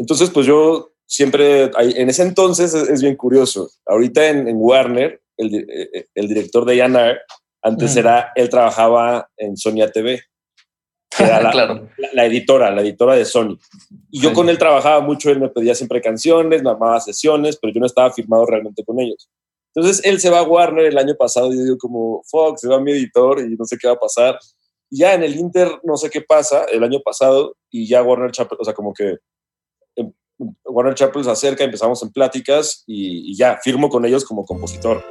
Entonces, 0.00 0.30
pues 0.30 0.46
yo 0.46 0.92
siempre, 1.04 1.64
en 1.78 2.08
ese 2.08 2.22
entonces 2.22 2.72
es, 2.72 3.02
bien 3.02 3.16
curioso. 3.16 3.70
Ahorita 3.84 4.26
en, 4.28 4.48
Warner, 4.56 5.20
el, 5.36 5.54
eh, 5.54 5.90
eh, 5.92 6.06
el, 6.14 6.26
director 6.26 6.64
de 6.64 6.78
Yanar, 6.78 7.20
antes 7.60 7.94
era, 7.96 8.32
él 8.34 8.48
trabajaba 8.48 9.28
en 9.36 9.58
Sonia 9.58 9.90
TV. 9.90 10.22
era 11.18 11.40
la, 11.42 11.50
claro. 11.50 11.88
la, 12.14 12.24
editora, 12.24 12.70
la 12.70 12.80
editora 12.80 13.14
de 13.14 13.26
Sony. 13.26 13.58
Y 14.10 14.22
yo 14.22 14.32
con 14.32 14.48
él 14.48 14.56
trabajaba 14.56 15.02
mucho, 15.02 15.30
él 15.30 15.38
me 15.38 15.50
pedía 15.50 15.74
siempre 15.74 16.00
canciones, 16.00 16.62
me 16.62 16.70
armaba 16.70 16.98
sesiones, 16.98 17.58
pero 17.60 17.74
yo 17.74 17.80
no 17.80 17.86
estaba 17.86 18.10
firmado 18.10 18.46
realmente 18.46 18.82
con 18.84 18.98
ellos. 19.00 19.28
Entonces 19.74 20.02
él 20.02 20.18
se 20.18 20.30
va 20.30 20.38
a 20.38 20.44
Warner 20.44 20.86
el 20.86 20.96
año 20.96 21.14
pasado 21.14 21.52
y 21.52 21.58
yo 21.58 21.64
digo 21.64 21.78
como, 21.78 22.22
Fox, 22.24 22.62
se 22.62 22.68
va 22.68 22.80
mi 22.80 22.92
editor 22.92 23.40
y 23.40 23.54
no 23.54 23.66
sé 23.66 23.76
qué 23.78 23.86
va 23.86 23.94
a 23.94 24.00
pasar. 24.00 24.38
Y 24.88 25.00
ya 25.00 25.12
en 25.12 25.24
el 25.24 25.36
Inter 25.36 25.68
no 25.84 25.98
sé 25.98 26.08
qué 26.08 26.22
pasa 26.22 26.64
el 26.72 26.82
año 26.82 27.00
pasado 27.04 27.54
y 27.70 27.86
ya 27.86 28.02
Warner 28.02 28.30
Chappell, 28.30 28.58
o 28.58 28.64
sea, 28.64 28.72
como 28.72 28.94
que 28.94 29.18
Warner 30.64 30.94
Chappell 30.94 31.24
se 31.24 31.30
acerca, 31.30 31.64
empezamos 31.64 32.02
en 32.02 32.10
pláticas 32.10 32.84
y, 32.86 33.30
y 33.30 33.36
ya 33.36 33.58
firmo 33.62 33.88
con 33.88 34.04
ellos 34.04 34.24
como 34.24 34.44
compositor. 34.44 35.04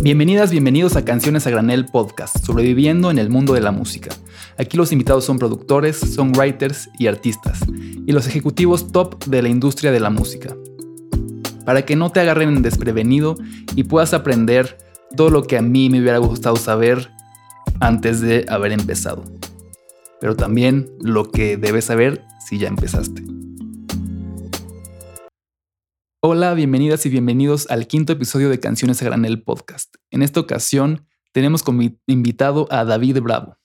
Bienvenidas, 0.00 0.50
bienvenidos 0.50 0.96
a 0.96 1.04
Canciones 1.04 1.46
a 1.46 1.50
Granel 1.50 1.86
Podcast, 1.86 2.44
sobreviviendo 2.44 3.10
en 3.10 3.18
el 3.18 3.30
mundo 3.30 3.54
de 3.54 3.60
la 3.60 3.70
música. 3.70 4.10
Aquí 4.58 4.76
los 4.76 4.90
invitados 4.90 5.24
son 5.24 5.38
productores, 5.38 5.96
songwriters 5.96 6.90
y 6.98 7.06
artistas, 7.06 7.60
y 7.68 8.10
los 8.10 8.26
ejecutivos 8.26 8.90
top 8.90 9.24
de 9.26 9.42
la 9.42 9.48
industria 9.48 9.92
de 9.92 10.00
la 10.00 10.10
música. 10.10 10.56
Para 11.64 11.82
que 11.82 11.94
no 11.94 12.10
te 12.10 12.18
agarren 12.18 12.62
desprevenido 12.62 13.36
y 13.76 13.84
puedas 13.84 14.12
aprender 14.12 14.76
todo 15.16 15.30
lo 15.30 15.44
que 15.44 15.56
a 15.56 15.62
mí 15.62 15.88
me 15.88 16.00
hubiera 16.00 16.18
gustado 16.18 16.56
saber 16.56 17.10
antes 17.78 18.20
de 18.20 18.44
haber 18.48 18.72
empezado. 18.72 19.22
Pero 20.22 20.36
también 20.36 20.88
lo 21.00 21.32
que 21.32 21.56
debes 21.56 21.86
saber 21.86 22.24
si 22.46 22.56
ya 22.56 22.68
empezaste. 22.68 23.24
Hola, 26.22 26.54
bienvenidas 26.54 27.04
y 27.06 27.08
bienvenidos 27.08 27.68
al 27.72 27.88
quinto 27.88 28.12
episodio 28.12 28.48
de 28.48 28.60
Canciones 28.60 29.02
a 29.02 29.06
Granel 29.06 29.42
Podcast. 29.42 29.96
En 30.12 30.22
esta 30.22 30.38
ocasión 30.38 31.08
tenemos 31.32 31.64
como 31.64 31.82
invitado 32.06 32.68
a 32.70 32.84
David 32.84 33.20
Bravo. 33.20 33.58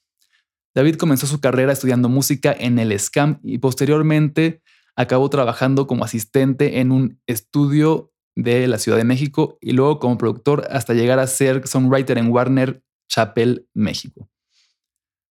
David 0.73 0.95
comenzó 0.95 1.27
su 1.27 1.39
carrera 1.39 1.73
estudiando 1.73 2.09
música 2.09 2.55
en 2.57 2.79
el 2.79 2.99
SCAM 2.99 3.39
y 3.43 3.59
posteriormente 3.59 4.63
acabó 4.95 5.29
trabajando 5.29 5.85
como 5.85 6.05
asistente 6.05 6.79
en 6.79 6.91
un 6.91 7.21
estudio 7.27 8.11
de 8.35 8.65
la 8.65 8.79
Ciudad 8.79 8.97
de 8.97 9.03
México 9.03 9.59
y 9.61 9.73
luego 9.73 9.99
como 9.99 10.17
productor 10.17 10.67
hasta 10.71 10.95
llegar 10.95 11.19
a 11.19 11.27
ser 11.27 11.67
songwriter 11.67 12.17
en 12.17 12.31
Warner 12.31 12.81
Chapel, 13.07 13.67
México. 13.75 14.27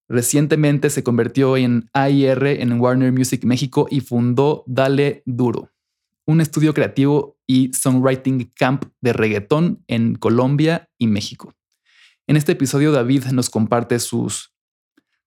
Recientemente 0.08 0.90
se 0.90 1.02
convirtió 1.02 1.56
en 1.56 1.90
AIR 1.92 2.46
en 2.46 2.80
Warner 2.80 3.12
Music 3.12 3.44
México 3.44 3.88
y 3.90 4.00
fundó 4.00 4.62
Dale 4.66 5.22
Duro, 5.26 5.72
un 6.26 6.40
estudio 6.40 6.74
creativo 6.74 7.38
y 7.46 7.72
songwriting 7.72 8.52
camp 8.54 8.84
de 9.00 9.12
reggaetón 9.12 9.84
en 9.88 10.14
Colombia 10.14 10.88
y 10.98 11.08
México. 11.08 11.54
En 12.28 12.36
este 12.36 12.52
episodio 12.52 12.92
David 12.92 13.26
nos 13.26 13.50
comparte 13.50 13.98
sus 13.98 14.52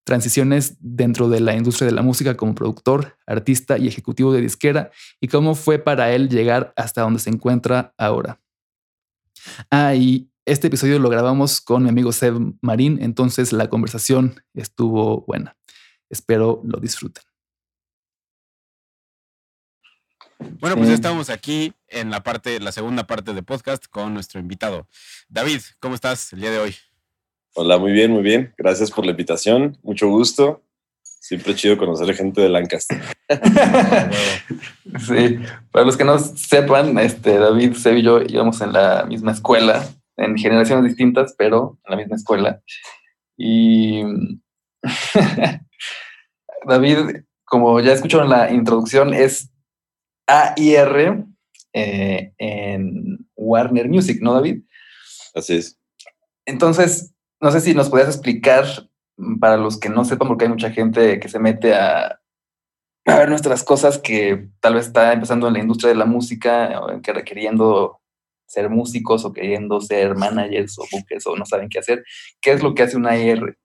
transiciones 0.04 0.76
dentro 0.80 1.28
de 1.28 1.40
la 1.40 1.54
industria 1.54 1.86
de 1.86 1.94
la 1.94 2.02
música 2.02 2.36
como 2.36 2.54
productor, 2.54 3.18
artista 3.26 3.78
y 3.78 3.86
ejecutivo 3.86 4.32
de 4.32 4.40
disquera 4.40 4.90
y 5.20 5.28
cómo 5.28 5.54
fue 5.54 5.78
para 5.78 6.12
él 6.12 6.28
llegar 6.28 6.72
hasta 6.76 7.02
donde 7.02 7.20
se 7.20 7.30
encuentra 7.30 7.94
ahora. 7.96 8.40
Ah, 9.70 9.94
este 10.50 10.66
episodio 10.66 10.98
lo 10.98 11.08
grabamos 11.08 11.60
con 11.60 11.84
mi 11.84 11.90
amigo 11.90 12.10
Seb 12.10 12.34
Marín, 12.60 12.98
entonces 13.00 13.52
la 13.52 13.68
conversación 13.68 14.42
estuvo 14.52 15.20
buena. 15.24 15.56
Espero 16.08 16.60
lo 16.64 16.80
disfruten. 16.80 17.22
Bueno, 20.58 20.74
pues 20.74 20.88
ya 20.88 20.94
estamos 20.94 21.30
aquí 21.30 21.72
en 21.86 22.10
la 22.10 22.24
parte, 22.24 22.58
la 22.58 22.72
segunda 22.72 23.06
parte 23.06 23.32
de 23.32 23.44
podcast 23.44 23.86
con 23.86 24.12
nuestro 24.12 24.40
invitado. 24.40 24.88
David, 25.28 25.60
¿cómo 25.78 25.94
estás 25.94 26.32
el 26.32 26.40
día 26.40 26.50
de 26.50 26.58
hoy? 26.58 26.74
Hola, 27.54 27.78
muy 27.78 27.92
bien, 27.92 28.10
muy 28.10 28.22
bien. 28.22 28.52
Gracias 28.58 28.90
por 28.90 29.04
la 29.04 29.12
invitación. 29.12 29.78
Mucho 29.84 30.08
gusto. 30.08 30.64
Siempre 31.04 31.54
chido 31.54 31.78
conocer 31.78 32.10
a 32.10 32.14
gente 32.14 32.40
de 32.40 32.48
Lancaster. 32.48 33.00
sí, 35.06 35.38
para 35.70 35.84
los 35.84 35.96
que 35.96 36.04
no 36.04 36.18
sepan, 36.18 36.98
este, 36.98 37.38
David, 37.38 37.74
Seb 37.74 37.98
y 37.98 38.02
yo 38.02 38.20
íbamos 38.20 38.60
en 38.62 38.72
la 38.72 39.04
misma 39.04 39.30
escuela, 39.30 39.86
en 40.20 40.36
generaciones 40.36 40.84
distintas, 40.84 41.34
pero 41.36 41.78
en 41.84 41.90
la 41.90 41.96
misma 41.96 42.16
escuela. 42.16 42.62
Y 43.36 44.02
David, 46.66 47.24
como 47.44 47.80
ya 47.80 47.92
escucharon 47.92 48.28
la 48.28 48.52
introducción, 48.52 49.14
es 49.14 49.50
AIR 50.26 51.24
eh, 51.72 52.32
en 52.38 53.26
Warner 53.34 53.88
Music, 53.88 54.18
¿no, 54.20 54.34
David? 54.34 54.62
Así 55.34 55.56
es. 55.56 55.78
Entonces, 56.44 57.14
no 57.40 57.50
sé 57.50 57.60
si 57.60 57.74
nos 57.74 57.88
podías 57.88 58.08
explicar, 58.08 58.66
para 59.40 59.56
los 59.56 59.78
que 59.78 59.88
no 59.88 60.04
sepan, 60.04 60.28
porque 60.28 60.44
hay 60.44 60.50
mucha 60.50 60.70
gente 60.70 61.20
que 61.20 61.28
se 61.28 61.38
mete 61.38 61.74
a, 61.74 62.20
ver 63.06 63.28
nuestras 63.28 63.64
cosas 63.64 63.98
que 63.98 64.48
tal 64.60 64.74
vez 64.74 64.86
está 64.86 65.12
empezando 65.12 65.48
en 65.48 65.54
la 65.54 65.58
industria 65.58 65.88
de 65.88 65.96
la 65.96 66.04
música, 66.04 66.80
que 67.02 67.12
requiriendo 67.12 67.99
ser 68.50 68.68
músicos 68.68 69.24
o 69.24 69.32
queriendo 69.32 69.80
ser 69.80 70.16
managers 70.16 70.76
o 70.78 70.84
buques 70.90 71.24
o 71.26 71.36
no 71.36 71.46
saben 71.46 71.68
qué 71.68 71.78
hacer. 71.78 72.04
¿Qué 72.40 72.50
es 72.50 72.62
lo 72.62 72.74
que 72.74 72.82
hace 72.82 72.96
un 72.96 73.06
AIR? 73.06 73.56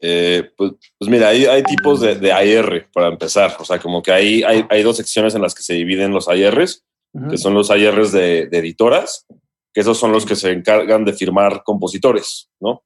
Eh, 0.00 0.50
pues, 0.56 0.72
pues, 0.98 1.10
mira, 1.10 1.28
hay, 1.28 1.46
hay 1.46 1.62
tipos 1.62 2.00
de, 2.00 2.16
de, 2.16 2.30
AR 2.30 2.88
para 2.92 3.08
empezar. 3.08 3.56
O 3.58 3.64
sea, 3.64 3.78
como 3.78 4.02
que 4.02 4.12
hay, 4.12 4.42
hay, 4.42 4.64
hay, 4.68 4.82
dos 4.82 4.98
secciones 4.98 5.34
en 5.34 5.40
las 5.40 5.54
que 5.54 5.62
se 5.62 5.72
dividen 5.72 6.12
los 6.12 6.28
ARs, 6.28 6.84
que 7.30 7.38
son 7.38 7.54
los 7.54 7.70
ARs 7.70 8.12
de, 8.12 8.46
de, 8.46 8.58
editoras, 8.58 9.26
que 9.72 9.80
esos 9.80 9.98
son 9.98 10.12
los 10.12 10.26
que 10.26 10.36
se 10.36 10.52
encargan 10.52 11.04
de 11.04 11.14
firmar 11.14 11.62
compositores, 11.64 12.50
¿no? 12.60 12.84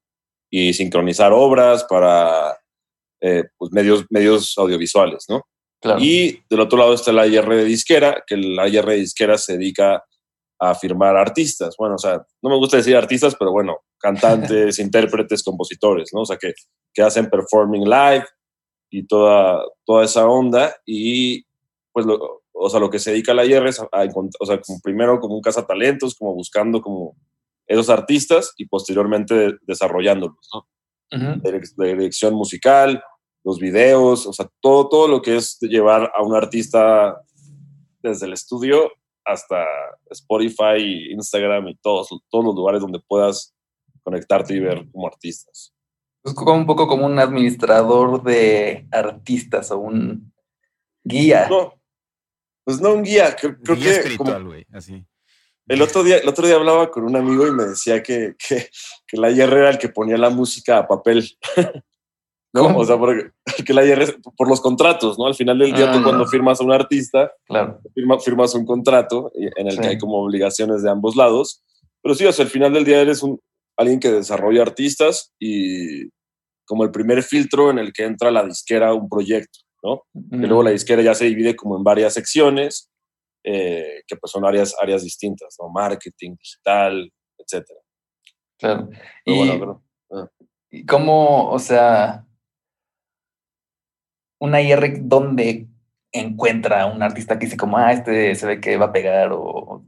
Y 0.48 0.72
sincronizar 0.72 1.32
obras 1.32 1.84
para 1.84 2.56
eh, 3.20 3.44
pues 3.58 3.72
medios, 3.72 4.06
medios 4.08 4.56
audiovisuales, 4.56 5.26
¿no? 5.28 5.42
Y 5.98 6.38
del 6.48 6.60
otro 6.60 6.78
lado 6.78 6.94
está 6.94 7.10
el 7.10 7.18
AR 7.18 7.48
de 7.48 7.64
disquera, 7.64 8.22
que 8.24 8.36
el 8.36 8.56
AR 8.56 8.86
de 8.86 8.96
disquera 8.96 9.36
se 9.36 9.58
dedica 9.58 10.04
a 10.62 10.76
firmar 10.76 11.16
artistas. 11.16 11.74
Bueno, 11.76 11.96
o 11.96 11.98
sea, 11.98 12.24
no 12.40 12.50
me 12.50 12.56
gusta 12.56 12.76
decir 12.76 12.96
artistas, 12.96 13.34
pero 13.36 13.50
bueno, 13.50 13.78
cantantes, 13.98 14.78
intérpretes, 14.78 15.42
compositores, 15.42 16.10
¿no? 16.12 16.20
O 16.20 16.24
sea, 16.24 16.36
que, 16.36 16.54
que 16.94 17.02
hacen 17.02 17.28
performing 17.28 17.82
live 17.82 18.24
y 18.88 19.04
toda, 19.04 19.60
toda 19.84 20.04
esa 20.04 20.28
onda. 20.28 20.72
Y 20.86 21.44
pues, 21.92 22.06
lo, 22.06 22.44
o 22.52 22.70
sea, 22.70 22.78
lo 22.78 22.90
que 22.90 23.00
se 23.00 23.10
dedica 23.10 23.32
a 23.32 23.34
la 23.34 23.44
IR 23.44 23.66
es 23.66 23.80
a, 23.80 24.04
encontrar, 24.04 24.38
o 24.38 24.46
sea, 24.46 24.60
como 24.60 24.78
primero 24.80 25.18
como 25.18 25.34
un 25.34 25.42
cazatalentos, 25.42 26.14
como 26.14 26.32
buscando 26.32 26.80
como 26.80 27.16
esos 27.66 27.90
artistas 27.90 28.52
y 28.56 28.66
posteriormente 28.66 29.56
desarrollándolos, 29.62 30.48
¿no? 30.54 30.68
de, 31.10 31.60
dirección 31.96 32.34
musical, 32.34 33.02
los 33.42 33.58
videos, 33.58 34.28
o 34.28 34.32
sea, 34.32 34.48
todo, 34.60 34.88
todo 34.88 35.08
lo 35.08 35.22
que 35.22 35.36
es 35.36 35.58
llevar 35.60 36.12
a 36.16 36.22
un 36.22 36.36
artista 36.36 37.20
desde 38.00 38.26
el 38.26 38.32
estudio 38.32 38.92
hasta 39.24 39.64
Spotify, 40.10 41.12
Instagram 41.12 41.68
y 41.68 41.76
todos, 41.76 42.08
todos 42.30 42.44
los 42.44 42.54
lugares 42.54 42.80
donde 42.80 43.00
puedas 43.00 43.54
conectarte 44.02 44.54
y 44.54 44.60
ver 44.60 44.88
como 44.90 45.06
artistas. 45.06 45.72
Es 46.24 46.34
como 46.34 46.54
un 46.54 46.66
poco 46.66 46.86
como 46.86 47.06
un 47.06 47.18
administrador 47.18 48.22
de 48.22 48.86
artistas 48.90 49.70
o 49.70 49.78
un 49.78 50.32
guía. 51.02 51.48
No, 51.48 51.80
pues 52.64 52.80
no 52.80 52.94
un 52.94 53.02
guía, 53.02 53.34
creo, 53.34 53.56
guía 53.76 53.92
espiritual, 53.92 54.44
güey, 54.44 54.66
así. 54.72 55.04
El 55.68 55.80
otro, 55.80 56.02
día, 56.02 56.18
el 56.18 56.28
otro 56.28 56.46
día 56.46 56.56
hablaba 56.56 56.90
con 56.90 57.04
un 57.04 57.16
amigo 57.16 57.46
y 57.46 57.52
me 57.52 57.64
decía 57.64 58.02
que, 58.02 58.34
que, 58.36 58.68
que 59.06 59.16
la 59.16 59.30
IR 59.30 59.52
era 59.52 59.70
el 59.70 59.78
que 59.78 59.88
ponía 59.88 60.18
la 60.18 60.28
música 60.28 60.78
a 60.78 60.88
papel. 60.88 61.28
¿no? 62.52 62.76
O 62.76 62.84
sea, 62.84 62.98
porque, 62.98 63.30
la 63.72 63.84
IR, 63.84 64.16
por 64.36 64.48
los 64.48 64.60
contratos, 64.60 65.18
¿no? 65.18 65.26
Al 65.26 65.34
final 65.34 65.58
del 65.58 65.72
día, 65.72 65.90
tú 65.90 65.98
ah. 65.98 66.02
cuando 66.02 66.26
firmas 66.26 66.60
a 66.60 66.64
un 66.64 66.72
artista, 66.72 67.32
claro. 67.46 67.80
firmas 68.24 68.54
un 68.54 68.66
contrato 68.66 69.32
en 69.34 69.66
el 69.68 69.80
que 69.80 69.88
hay 69.88 69.98
como 69.98 70.22
obligaciones 70.22 70.82
de 70.82 70.90
ambos 70.90 71.16
lados. 71.16 71.64
Pero 72.02 72.14
sí, 72.14 72.26
o 72.26 72.32
sea, 72.32 72.44
al 72.44 72.50
final 72.50 72.72
del 72.72 72.84
día 72.84 73.00
eres 73.00 73.22
un, 73.22 73.40
alguien 73.76 74.00
que 74.00 74.10
desarrolla 74.10 74.62
artistas 74.62 75.32
y 75.38 76.08
como 76.66 76.84
el 76.84 76.90
primer 76.90 77.22
filtro 77.22 77.70
en 77.70 77.78
el 77.78 77.92
que 77.92 78.04
entra 78.04 78.30
la 78.30 78.44
disquera 78.44 78.94
un 78.94 79.08
proyecto, 79.08 79.60
¿no? 79.82 80.02
Y 80.14 80.46
luego 80.46 80.62
la 80.62 80.70
disquera 80.70 81.02
ya 81.02 81.14
se 81.14 81.26
divide 81.26 81.56
como 81.56 81.76
en 81.76 81.84
varias 81.84 82.14
secciones, 82.14 82.90
eh, 83.44 84.02
que 84.06 84.16
pues 84.16 84.30
son 84.30 84.44
áreas, 84.44 84.74
áreas 84.80 85.02
distintas, 85.02 85.56
¿no? 85.60 85.68
Marketing, 85.68 86.36
digital, 86.36 87.10
etcétera. 87.38 87.80
Claro. 88.58 88.88
y, 89.24 89.50
ah. 90.12 90.28
¿Y 90.70 90.86
cómo, 90.86 91.50
o 91.50 91.58
sea, 91.58 92.24
una 94.42 94.60
IR 94.60 94.98
donde 95.02 95.68
encuentra 96.10 96.86
un 96.86 97.00
artista 97.00 97.38
que 97.38 97.46
dice 97.46 97.56
como, 97.56 97.78
ah, 97.78 97.92
este 97.92 98.34
se 98.34 98.44
ve 98.44 98.60
que 98.60 98.76
va 98.76 98.86
a 98.86 98.92
pegar 98.92 99.30
o 99.32 99.84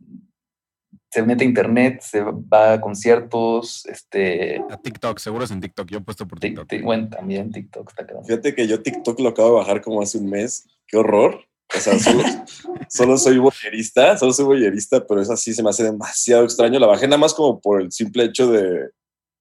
se 1.11 1.23
mete 1.23 1.45
a 1.45 1.47
internet, 1.47 2.01
se 2.01 2.23
va 2.23 2.73
a 2.73 2.81
conciertos, 2.81 3.85
este... 3.87 4.61
A 4.71 4.77
TikTok, 4.77 5.19
seguro 5.19 5.45
es 5.45 5.51
en 5.51 5.61
TikTok, 5.61 5.89
yo 5.89 5.99
he 5.99 6.01
puesto 6.01 6.27
por 6.27 6.39
TikTok. 6.39 6.69
bueno, 6.83 7.09
también 7.09 7.51
TikTok 7.51 7.89
está 7.89 8.07
claro. 8.07 8.25
Fíjate 8.25 8.55
que 8.55 8.67
yo 8.67 8.81
TikTok 8.81 9.19
lo 9.21 9.29
acabo 9.31 9.51
de 9.51 9.55
bajar 9.57 9.81
como 9.81 10.01
hace 10.03 10.19
un 10.19 10.31
mes, 10.31 10.67
qué 10.87 10.97
horror. 10.99 11.45
O 11.77 11.81
sea, 11.81 11.95
solo, 12.89 13.19
soy 13.19 13.39
bollerista, 13.39 14.17
solo 14.17 14.33
soy 14.33 14.45
bollerista, 14.45 15.05
pero 15.05 15.21
es 15.21 15.31
así, 15.31 15.53
se 15.53 15.63
me 15.65 15.71
hace 15.71 15.83
demasiado 15.83 16.45
extraño. 16.45 16.79
La 16.79 16.87
bajé 16.87 17.07
nada 17.07 17.19
más 17.19 17.35
como 17.35 17.61
por 17.61 17.83
el 17.83 17.91
simple 17.91 18.25
hecho 18.25 18.51
de, 18.51 18.91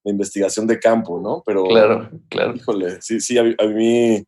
investigación 0.05 0.67
de 0.67 0.79
campo, 0.79 1.19
¿no? 1.19 1.43
Pero, 1.45 1.65
claro, 1.65 2.09
claro. 2.29 2.55
Híjole, 2.55 3.01
sí, 3.01 3.19
sí, 3.19 3.37
a, 3.37 3.43
mí, 3.43 4.23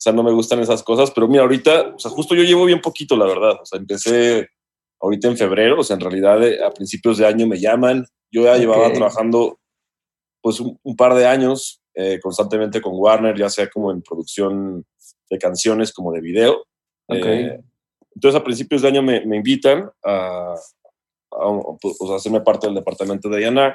o 0.00 0.02
sea, 0.02 0.14
no 0.14 0.22
me 0.22 0.32
gustan 0.32 0.60
esas 0.60 0.82
cosas, 0.82 1.10
pero 1.10 1.28
mira, 1.28 1.42
ahorita, 1.42 1.92
o 1.94 1.98
sea, 1.98 2.10
justo 2.10 2.34
yo 2.34 2.42
llevo 2.42 2.64
bien 2.64 2.80
poquito, 2.80 3.18
la 3.18 3.26
verdad. 3.26 3.58
O 3.60 3.66
sea, 3.66 3.78
empecé 3.78 4.48
ahorita 4.98 5.28
en 5.28 5.36
febrero, 5.36 5.80
o 5.80 5.84
sea, 5.84 5.92
en 5.92 6.00
realidad 6.00 6.42
eh, 6.42 6.64
a 6.64 6.70
principios 6.70 7.18
de 7.18 7.26
año 7.26 7.46
me 7.46 7.60
llaman. 7.60 8.06
Yo 8.32 8.44
ya 8.44 8.56
llevaba 8.56 8.90
trabajando 8.94 9.58
pues 10.40 10.58
un, 10.58 10.96
par 10.96 11.12
de 11.14 11.26
años 11.26 11.82
eh, 11.92 12.18
constantemente 12.18 12.80
con 12.80 12.94
Warner, 12.94 13.36
ya 13.36 13.50
sea 13.50 13.68
como 13.68 13.92
en 13.92 14.00
producción 14.00 14.86
de 15.28 15.38
canciones 15.38 15.92
como 15.92 16.12
de 16.12 16.22
video. 16.22 16.64
Eh, 17.08 17.60
entonces 18.14 18.40
a 18.40 18.42
principios 18.42 18.80
de 18.80 18.88
año 18.88 19.02
me, 19.02 19.26
me 19.26 19.36
invitan 19.36 19.90
a, 20.02 20.54
pues, 21.78 21.96
hacerme 22.16 22.40
parte 22.40 22.68
del 22.68 22.76
departamento 22.76 23.28
de 23.28 23.44
A&R 23.44 23.74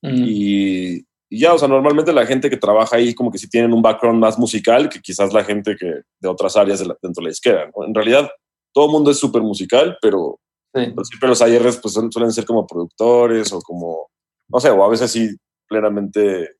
y, 0.00 1.04
y, 1.32 1.38
ya, 1.38 1.54
o 1.54 1.58
sea, 1.58 1.66
normalmente 1.66 2.12
la 2.12 2.26
gente 2.26 2.50
que 2.50 2.58
trabaja 2.58 2.96
ahí 2.96 3.14
como 3.14 3.30
que 3.30 3.38
sí 3.38 3.48
tienen 3.48 3.72
un 3.72 3.80
background 3.80 4.20
más 4.20 4.38
musical 4.38 4.90
que 4.90 5.00
quizás 5.00 5.32
la 5.32 5.42
gente 5.42 5.76
que 5.80 6.02
de 6.20 6.28
otras 6.28 6.58
áreas 6.58 6.80
dentro 6.80 7.22
de 7.22 7.22
la 7.22 7.30
izquierda. 7.30 7.70
En 7.86 7.94
realidad 7.94 8.30
todo 8.74 8.84
el 8.84 8.92
mundo 8.92 9.10
es 9.10 9.18
súper 9.18 9.40
musical, 9.40 9.96
pero, 10.02 10.38
siempre 10.74 11.28
los 11.30 11.40
ARs 11.40 11.78
pues, 11.78 11.94
suelen 11.94 12.32
ser 12.32 12.44
como 12.44 12.66
productores 12.66 13.50
o 13.50 13.62
como, 13.62 14.10
no 14.48 14.60
sé, 14.60 14.68
o 14.68 14.84
a 14.84 14.90
veces 14.90 15.10
sí 15.10 15.34
plenamente, 15.66 16.50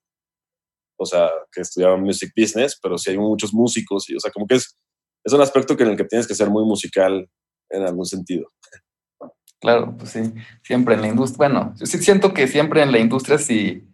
o 0.99 1.05
sea, 1.05 1.29
que 1.53 1.61
estudiaban 1.61 2.03
music 2.03 2.33
business, 2.35 2.79
pero 2.83 2.97
sí 2.97 3.11
hay 3.11 3.19
muchos 3.19 3.53
músicos 3.53 4.09
y, 4.09 4.17
o 4.17 4.21
sea, 4.21 4.31
como 4.31 4.47
que 4.47 4.55
es, 4.55 4.75
es 5.23 5.35
un 5.35 5.43
aspecto 5.43 5.77
que 5.77 5.83
en 5.83 5.91
el 5.91 5.97
que 5.99 6.05
tienes 6.05 6.27
que 6.27 6.35
ser 6.35 6.49
muy 6.49 6.65
musical 6.65 7.29
en 7.69 7.83
algún 7.83 8.07
sentido. 8.07 8.51
Claro, 9.61 9.95
pues 9.99 10.13
sí, 10.13 10.33
siempre 10.63 10.95
en 10.95 11.03
la 11.03 11.09
industria, 11.09 11.49
bueno, 11.49 11.75
yo 11.79 11.85
sí 11.85 11.99
siento 11.99 12.33
que 12.33 12.49
siempre 12.49 12.83
en 12.83 12.91
la 12.91 12.99
industria 12.99 13.37
si 13.37 13.92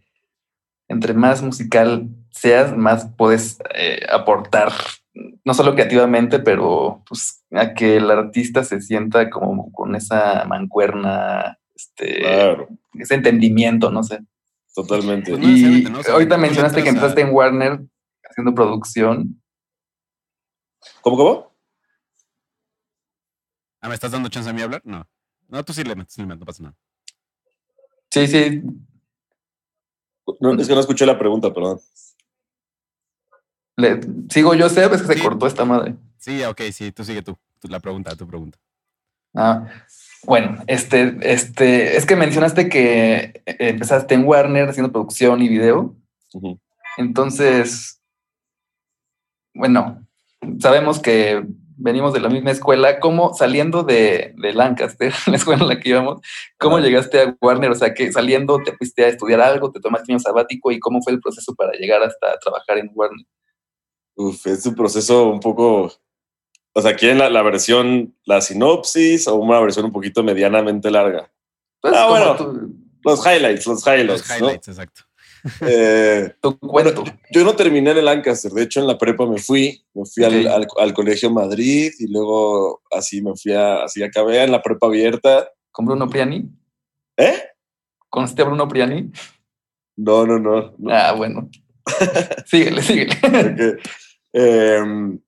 entre 0.88 1.14
más 1.14 1.42
musical 1.42 2.08
seas, 2.30 2.76
más 2.76 3.08
puedes 3.16 3.58
eh, 3.74 4.00
aportar 4.10 4.72
no 5.44 5.54
solo 5.54 5.74
creativamente, 5.74 6.38
pero 6.38 7.02
pues 7.08 7.44
a 7.52 7.74
que 7.74 7.96
el 7.96 8.10
artista 8.10 8.64
se 8.64 8.80
sienta 8.80 9.30
como 9.30 9.72
con 9.72 9.96
esa 9.96 10.44
mancuerna, 10.44 11.58
este, 11.74 12.52
ese 12.94 13.14
entendimiento, 13.14 13.90
no 13.90 14.02
sé. 14.02 14.20
Totalmente. 14.74 15.32
Pues 15.32 15.44
y 15.44 15.86
ahorita 16.08 16.36
mencionaste 16.36 16.82
que 16.82 16.90
empezaste 16.90 17.22
en 17.22 17.34
Warner 17.34 17.80
haciendo 18.22 18.54
producción. 18.54 19.42
¿Cómo, 21.00 21.16
cómo? 21.16 21.56
Ah, 23.80 23.88
¿me 23.88 23.94
estás 23.94 24.12
dando 24.12 24.28
chance 24.28 24.48
a 24.48 24.52
mí 24.52 24.62
hablar? 24.62 24.82
No. 24.84 25.08
No, 25.48 25.64
tú 25.64 25.72
sí 25.72 25.82
le 25.82 25.96
metes, 25.96 26.18
no 26.18 26.38
pasa 26.40 26.62
nada. 26.62 26.76
Sí, 28.10 28.26
sí. 28.26 28.62
No, 30.40 30.52
es 30.54 30.68
que 30.68 30.74
no 30.74 30.80
escuché 30.80 31.06
la 31.06 31.18
pregunta, 31.18 31.52
perdón 31.52 31.80
sigo 34.30 34.54
yo, 34.54 34.68
sé, 34.68 34.84
es 34.84 35.02
que 35.02 35.14
se 35.14 35.22
cortó 35.22 35.46
esta 35.46 35.64
madre. 35.64 35.94
Sí, 36.18 36.42
ok, 36.42 36.62
sí, 36.72 36.92
tú 36.92 37.04
sigue 37.04 37.22
tú, 37.22 37.36
la 37.68 37.80
pregunta, 37.80 38.14
tu 38.16 38.26
pregunta. 38.26 38.58
Ah, 39.34 39.66
bueno, 40.24 40.58
este, 40.66 41.16
este, 41.20 41.96
es 41.96 42.04
que 42.04 42.16
mencionaste 42.16 42.68
que 42.68 43.42
empezaste 43.46 44.14
en 44.14 44.24
Warner 44.24 44.68
haciendo 44.68 44.90
producción 44.90 45.40
y 45.42 45.48
video. 45.48 45.94
Entonces, 46.96 48.00
bueno, 49.54 50.04
sabemos 50.58 50.98
que 50.98 51.46
venimos 51.78 52.12
de 52.12 52.20
la 52.20 52.28
misma 52.28 52.50
escuela. 52.50 53.00
¿Cómo 53.00 53.32
saliendo 53.34 53.82
de, 53.82 54.34
de 54.36 54.52
Lancaster, 54.52 55.12
la 55.26 55.36
escuela 55.36 55.62
en 55.62 55.68
la 55.68 55.80
que 55.80 55.90
íbamos, 55.90 56.20
cómo 56.58 56.78
llegaste 56.78 57.20
a 57.20 57.36
Warner? 57.40 57.70
O 57.70 57.74
sea, 57.74 57.94
que 57.94 58.12
saliendo 58.12 58.58
te 58.62 58.76
fuiste 58.76 59.04
a 59.04 59.08
estudiar 59.08 59.40
algo, 59.40 59.70
te 59.72 59.80
tomaste 59.80 60.12
un 60.12 60.20
sabático 60.20 60.70
y 60.70 60.80
cómo 60.80 61.00
fue 61.02 61.12
el 61.12 61.20
proceso 61.20 61.54
para 61.54 61.72
llegar 61.72 62.02
hasta 62.02 62.38
trabajar 62.38 62.78
en 62.78 62.90
Warner? 62.94 63.26
Uf, 64.16 64.46
es 64.46 64.66
un 64.66 64.74
proceso 64.74 65.28
un 65.28 65.40
poco. 65.40 65.92
O 66.74 66.82
sea, 66.82 66.94
¿quieren 66.94 67.18
la, 67.18 67.30
la 67.30 67.42
versión, 67.42 68.14
la 68.24 68.40
sinopsis 68.40 69.26
o 69.28 69.36
una 69.36 69.60
versión 69.60 69.86
un 69.86 69.92
poquito 69.92 70.22
medianamente 70.22 70.90
larga? 70.90 71.30
Pues 71.80 71.94
ah, 71.96 72.08
bueno, 72.08 72.70
los 73.04 73.24
highlights, 73.24 73.66
los 73.66 73.86
highlights. 73.86 74.28
Los 74.28 74.30
highlights, 74.30 74.68
exacto. 74.68 75.07
Eh, 75.60 76.34
yo 77.30 77.44
no 77.44 77.54
terminé 77.54 77.90
en 77.90 77.98
el 77.98 78.04
Lancaster, 78.04 78.50
de 78.52 78.62
hecho 78.62 78.80
en 78.80 78.86
la 78.86 78.98
prepa 78.98 79.26
me 79.26 79.38
fui, 79.38 79.84
me 79.94 80.04
fui 80.04 80.24
al, 80.24 80.66
al, 80.78 80.94
colegio 80.94 81.30
Madrid 81.30 81.92
y 81.98 82.10
luego 82.12 82.82
así 82.90 83.22
me 83.22 83.36
fui 83.36 83.52
a, 83.52 83.84
así 83.84 84.02
acabé 84.02 84.42
en 84.42 84.52
la 84.52 84.62
prepa 84.62 84.86
abierta. 84.86 85.48
¿Con 85.70 85.86
Bruno 85.86 86.08
Priani? 86.08 86.48
¿Eh? 87.16 87.42
¿Conste 88.08 88.42
a 88.42 88.46
Bruno 88.46 88.66
Priani? 88.68 89.10
No, 89.96 90.26
no, 90.26 90.38
no. 90.38 90.74
Ah, 90.88 91.12
bueno. 91.16 91.48
síguele, 92.46 92.82
síguele. 92.82 93.16
Em, 94.32 95.18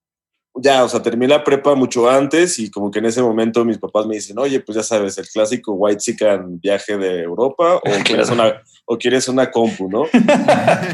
ya, 0.54 0.84
o 0.84 0.88
sea, 0.88 1.02
terminé 1.02 1.28
la 1.28 1.44
prepa 1.44 1.74
mucho 1.74 2.08
antes 2.08 2.58
y 2.58 2.70
como 2.70 2.90
que 2.90 2.98
en 2.98 3.06
ese 3.06 3.22
momento 3.22 3.64
mis 3.64 3.78
papás 3.78 4.06
me 4.06 4.16
dicen, 4.16 4.38
oye, 4.38 4.60
pues 4.60 4.76
ya 4.76 4.82
sabes, 4.82 5.16
el 5.18 5.28
clásico 5.28 5.72
white 5.74 5.98
chicken 5.98 6.60
viaje 6.60 6.96
de 6.96 7.22
Europa 7.22 7.76
o 7.76 7.82
quieres 8.04 8.30
una, 8.30 8.62
o 8.86 8.98
quieres 8.98 9.28
una 9.28 9.50
compu, 9.50 9.88
¿no? 9.88 10.04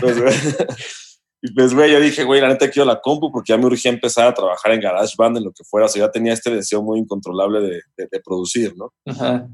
pues, 0.00 0.17
y 1.43 1.53
pues, 1.53 1.75
güey, 1.75 1.93
yo 1.93 2.00
dije, 2.00 2.25
güey, 2.25 2.41
la 2.41 2.49
neta 2.49 2.70
quiero 2.70 2.87
la 2.87 3.00
compu 3.00 3.32
porque 3.32 3.53
ya 3.53 3.58
me 3.58 3.67
urgía 3.67 3.91
empezar 3.91 4.29
a 4.29 4.35
trabajar 4.35 4.73
en 4.73 4.81
GarageBand, 4.81 5.38
en 5.38 5.44
lo 5.44 5.53
que 5.53 5.64
fuera, 5.64 5.87
o 5.87 5.88
sea, 5.88 6.06
ya 6.06 6.12
tenía 6.12 6.35
este 6.35 6.50
deseo 6.50 6.82
muy 6.82 6.99
incontrolable 6.99 7.61
de, 7.61 7.81
de, 7.97 8.20
producir, 8.25 8.75
¿no? 8.76 8.93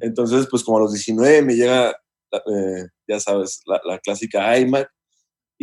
Entonces, 0.01 0.47
pues 0.51 0.65
como 0.65 0.79
a 0.79 0.81
los 0.81 0.93
19 0.93 1.43
me 1.43 1.55
llega, 1.55 1.91
eh, 2.33 2.87
ya 3.07 3.21
sabes, 3.21 3.63
la, 3.67 3.81
la 3.85 3.99
clásica 3.99 4.59
iMac 4.59 4.91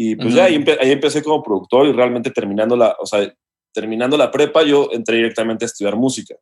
y 0.02 0.16
pues 0.16 0.34
ya 0.34 0.46
ahí, 0.46 0.56
empecé 0.56 1.22
como 1.22 1.44
productor 1.44 1.86
y 1.86 1.92
realmente 1.92 2.32
terminando 2.32 2.78
la, 2.78 2.96
o 3.02 3.06
sea, 3.06 3.20
terminando 3.74 4.18
la 4.18 4.32
prepa 4.32 4.64
yo 4.64 4.90
entré 4.92 5.18
directamente 5.18 5.66
a 5.66 5.68
estudiar 5.68 5.96
música. 5.96 6.36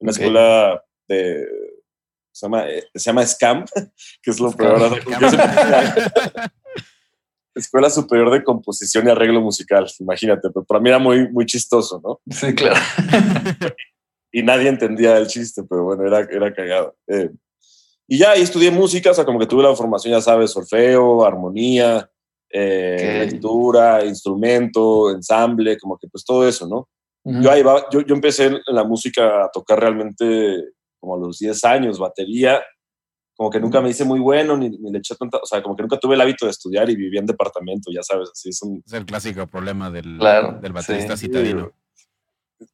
En 0.00 0.06
una 0.06 0.12
escuela 0.12 0.82
de, 1.08 1.46
se 2.32 2.46
llama, 2.46 2.68
eh, 2.68 2.84
se 2.94 3.10
llama 3.10 3.26
SCAM, 3.26 3.64
que 4.22 4.30
es 4.30 4.38
lo 4.40 4.52
peor. 4.52 5.00
Escuela 7.54 7.90
Superior 7.90 8.30
de 8.30 8.44
Composición 8.44 9.08
y 9.08 9.10
Arreglo 9.10 9.40
Musical, 9.40 9.90
imagínate, 9.98 10.48
pero 10.54 10.64
para 10.64 10.78
mí 10.78 10.88
era 10.90 11.00
muy, 11.00 11.28
muy 11.28 11.44
chistoso, 11.44 12.00
¿no? 12.04 12.20
Sí, 12.32 12.54
claro. 12.54 12.76
y 14.32 14.44
nadie 14.44 14.68
entendía 14.68 15.16
el 15.16 15.26
chiste, 15.26 15.64
pero 15.68 15.82
bueno, 15.82 16.06
era, 16.06 16.20
era 16.20 16.54
cagado. 16.54 16.96
Eh, 17.08 17.30
y 18.06 18.18
ya 18.18 18.30
ahí 18.30 18.42
estudié 18.42 18.70
música, 18.70 19.10
o 19.10 19.14
sea, 19.14 19.24
como 19.24 19.40
que 19.40 19.46
tuve 19.46 19.64
la 19.64 19.74
formación, 19.74 20.12
ya 20.14 20.20
sabes, 20.20 20.52
solfeo, 20.52 21.26
armonía, 21.26 22.08
eh, 22.50 23.26
lectura, 23.26 24.04
instrumento, 24.04 25.10
ensamble, 25.10 25.78
como 25.78 25.98
que 25.98 26.08
pues 26.08 26.24
todo 26.24 26.46
eso, 26.46 26.66
¿no? 26.66 26.88
yo, 27.24 27.50
ahí 27.50 27.62
va, 27.62 27.84
yo, 27.90 28.00
yo, 28.00 28.14
empecé 28.14 28.46
en 28.46 28.60
la 28.68 28.84
música 28.84 29.44
a 29.44 29.50
tocar 29.50 29.78
realmente 29.78 30.64
como 30.98 31.14
a 31.14 31.18
los 31.18 31.38
10 31.38 31.62
años, 31.64 31.98
batería, 31.98 32.62
como 33.36 33.50
que 33.50 33.60
nunca 33.60 33.80
me 33.80 33.90
hice 33.90 34.04
muy 34.04 34.18
bueno, 34.18 34.56
ni, 34.56 34.70
ni, 34.70 34.90
le 34.90 34.98
eché 34.98 35.14
tanta, 35.14 35.38
o 35.38 35.46
sea, 35.46 35.62
como 35.62 35.76
que 35.76 35.82
nunca 35.82 35.98
tuve 35.98 36.14
el 36.14 36.20
hábito 36.20 36.46
de 36.46 36.50
estudiar 36.50 36.88
y 36.90 36.96
vivía 36.96 37.20
en 37.20 37.26
departamento, 37.26 37.90
ya 37.94 38.02
sabes, 38.02 38.30
así 38.32 38.48
es 38.48 38.62
un... 38.62 38.82
Es 38.84 38.92
el 38.92 39.04
clásico 39.04 39.46
problema 39.46 39.90
del, 39.90 40.18
del 40.18 40.72
baterista 40.72 41.16
sí, 41.16 41.26
citadino. 41.26 41.72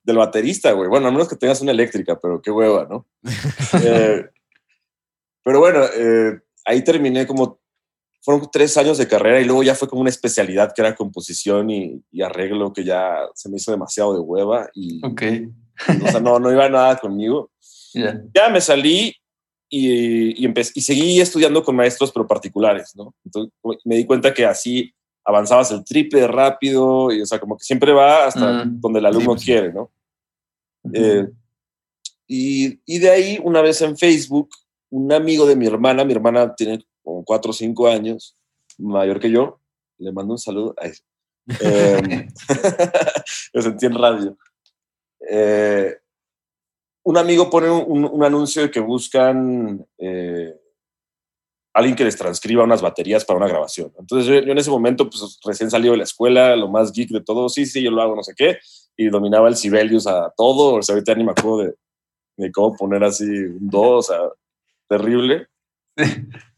Del 0.03 0.17
baterista, 0.17 0.73
güey. 0.73 0.89
Bueno, 0.89 1.09
a 1.09 1.11
menos 1.11 1.29
que 1.29 1.37
tengas 1.37 1.61
una 1.61 1.73
eléctrica, 1.73 2.19
pero 2.19 2.41
qué 2.41 2.51
hueva, 2.51 2.87
¿no? 2.89 3.07
eh, 3.85 4.27
pero 5.43 5.61
bueno, 5.61 5.81
eh, 5.85 6.41
ahí 6.65 6.83
terminé 6.83 7.27
como 7.27 7.61
fueron 8.25 8.49
tres 8.51 8.77
años 8.79 8.97
de 8.97 9.07
carrera 9.07 9.41
y 9.41 9.45
luego 9.45 9.63
ya 9.63 9.75
fue 9.75 9.87
como 9.87 10.01
una 10.01 10.11
especialidad 10.11 10.73
que 10.75 10.81
era 10.81 10.95
composición 10.95 11.69
y, 11.71 12.03
arreglo 12.23 12.73
que 12.73 12.83
ya 12.83 13.19
se 13.35 13.51
me 13.51 13.57
hizo 13.57 13.71
demasiado 13.71 14.15
de 14.15 14.21
hueva 14.21 14.69
y, 14.75 15.05
ok 15.05 15.23
o 16.05 16.09
sea, 16.09 16.21
no, 16.21 16.39
no 16.39 16.53
iba 16.53 16.69
nada 16.69 16.97
conmigo. 16.97 17.51
Ya 18.35 18.49
me 18.49 18.61
salí 18.61 19.15
y, 19.71 20.45
y, 20.45 20.53
y 20.53 20.81
seguí 20.81 21.21
estudiando 21.21 21.63
con 21.63 21.77
maestros 21.77 22.11
pero 22.11 22.27
particulares, 22.27 22.97
¿no? 22.97 23.15
Entonces 23.25 23.53
me 23.85 23.95
di 23.95 24.05
cuenta 24.05 24.35
que 24.35 24.45
así 24.45 24.93
avanzabas 25.25 25.71
el 25.71 25.85
triple 25.85 26.27
rápido 26.27 27.13
y 27.13 27.23
o 27.23 27.27
sea, 27.27 27.39
como 27.39 27.57
que 27.57 27.63
siempre 27.63 27.93
va 27.93 28.27
hasta 28.27 28.65
mm. 28.65 28.81
donde 28.81 28.99
el 28.99 29.07
alumno 29.07 29.35
pues 29.35 29.45
quiere, 29.45 29.73
¿no? 29.73 29.93
Eh, 30.93 31.29
y, 32.27 32.81
y 32.85 32.99
de 32.99 33.11
ahí, 33.11 33.39
una 33.45 33.63
vez 33.63 33.81
en 33.81 33.97
Facebook, 33.97 34.51
un 34.91 35.13
amigo 35.13 35.47
de 35.47 35.55
mi 35.55 35.69
hermana, 35.69 36.05
mi 36.05 36.15
hermana 36.15 36.53
tiene 36.53 36.85
como 37.05 37.25
cuatro 37.25 37.51
o 37.51 37.55
cinco 37.55 37.87
años, 37.87 38.37
mayor 38.79 39.21
que 39.21 39.31
yo. 39.31 39.61
Le 39.99 40.11
mando 40.11 40.33
un 40.33 40.39
saludo. 40.39 40.75
Eh, 41.61 42.29
me 43.55 43.63
sentí 43.63 43.87
en 43.87 43.95
radio. 43.95 44.37
Eh, 45.31 45.95
un 47.05 47.19
amigo 47.19 47.51
pone 47.51 47.71
un, 47.71 48.25
anuncio 48.25 48.63
de 48.63 48.71
que 48.71 48.81
buscan 48.81 49.87
eh, 49.99 50.55
alguien 51.75 51.95
que 51.95 52.05
les 52.05 52.17
transcriba 52.17 52.65
unas 52.65 52.81
baterías 52.81 53.25
para 53.25 53.37
una 53.37 53.49
grabación. 53.49 53.93
Entonces 53.99 54.27
yo, 54.27 54.51
en 54.51 54.59
ese 54.59 54.71
momento, 54.71 55.09
pues 55.11 55.39
recién 55.45 55.71
salido 55.71 55.93
de 55.93 55.99
la 55.99 56.05
escuela, 56.05 56.57
lo 56.57 56.69
más 56.69 56.93
geek 56.93 57.11
de 57.11 57.21
todo, 57.21 57.49
sí, 57.49 57.67
sí, 57.67 57.83
yo 57.83 57.91
lo 57.91 58.01
hago, 58.01 58.17
no 58.17 58.23
sé 58.23 58.33
qué, 58.35 58.59
y 58.97 59.09
dominaba 59.09 59.49
el 59.49 59.57
Sibelius 59.57 60.07
a 60.07 60.33
todo, 60.35 60.77
o 60.77 60.83
sea, 60.83 60.95
ahorita 60.95 61.15
ni 61.15 61.25
me 61.25 61.33
acuerdo 61.33 61.59
de, 61.59 61.75
de 62.39 62.53
cómo 62.53 62.75
poner 62.75 63.05
así 63.05 63.25
un 63.25 63.69
do, 63.69 63.83
o 63.99 64.03
sea, 64.03 64.19
terrible. 64.89 65.49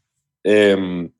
Em, 0.49 1.11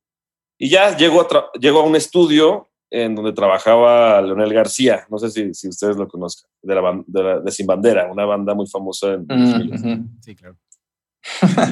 y 0.58 0.70
ya 0.70 0.96
llego 0.96 1.20
a, 1.20 1.52
llego 1.60 1.82
a 1.82 1.84
un 1.84 1.98
estudio 1.98 2.70
en 2.90 3.14
donde 3.14 3.34
trabajaba 3.34 4.22
Leonel 4.22 4.54
García, 4.54 5.06
no 5.10 5.18
sé 5.18 5.30
si, 5.30 5.54
si 5.54 5.68
ustedes 5.68 5.98
lo 5.98 6.08
conozcan, 6.08 6.50
de, 6.62 6.76
la, 6.76 7.04
de, 7.06 7.42
de, 7.42 7.52
Sin 7.52 7.68
Bandera, 7.68 8.10
una 8.10 8.24
banda 8.24 8.54
muy 8.54 8.68
famosa 8.68 9.16
en 9.16 9.26
mm, 9.28 10.20
Sí, 10.22 10.34
claro. 10.34 10.56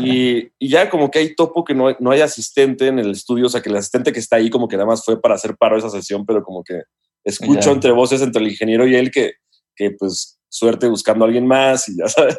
Y, 0.02 0.52
y, 0.60 0.68
ya 0.68 0.90
como 0.90 1.10
que 1.10 1.20
hay 1.20 1.34
topo 1.34 1.64
que 1.64 1.74
no, 1.74 1.96
no 2.02 2.12
hay 2.12 2.20
asistente 2.20 2.88
en 2.88 3.00
el 3.00 3.12
estudio, 3.12 3.46
o 3.46 3.50
sea 3.50 3.62
que 3.62 3.70
el 3.70 3.78
asistente 3.78 4.12
que 4.12 4.20
está 4.20 4.36
ahí 4.36 4.50
como 4.50 4.68
que 4.68 4.76
nada 4.76 4.88
más 4.88 5.06
fue 5.06 5.22
para 5.22 5.36
hacer 5.36 5.56
paro 5.56 5.78
esa 5.78 5.90
sesión, 5.90 6.26
pero 6.26 6.44
como 6.44 6.62
que 6.62 6.82
escucho 7.24 7.72
entre 7.72 7.92
voces 7.92 8.22
entre 8.22 8.42
el 8.42 8.50
ingeniero 8.50 8.86
y 8.86 8.96
él 8.96 9.12
que, 9.12 9.36
que 9.78 9.92
pues 9.92 10.42
suerte 10.50 10.90
buscando 10.90 11.24
a 11.24 11.28
alguien 11.28 11.48
más 11.48 11.88
y 11.88 11.96
ya 11.96 12.10
sabes. 12.10 12.38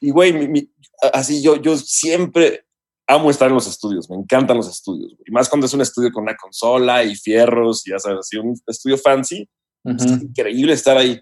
Y, 0.00 0.10
güey, 0.10 0.68
así 1.12 1.40
yo, 1.40 1.62
yo 1.62 1.76
siempre 1.76 2.65
amo 3.06 3.30
estar 3.30 3.48
en 3.48 3.54
los 3.54 3.66
estudios, 3.66 4.10
me 4.10 4.16
encantan 4.16 4.56
los 4.56 4.68
estudios, 4.68 5.14
y 5.24 5.30
más 5.30 5.48
cuando 5.48 5.66
es 5.66 5.74
un 5.74 5.80
estudio 5.80 6.10
con 6.12 6.24
una 6.24 6.36
consola 6.36 7.04
y 7.04 7.14
fierros 7.14 7.86
y 7.86 7.90
ya 7.90 7.98
sabes, 7.98 8.20
así 8.20 8.36
un 8.36 8.54
estudio 8.66 8.98
fancy, 8.98 9.48
es 9.84 10.04
increíble 10.04 10.72
estar 10.72 10.96
ahí. 10.96 11.20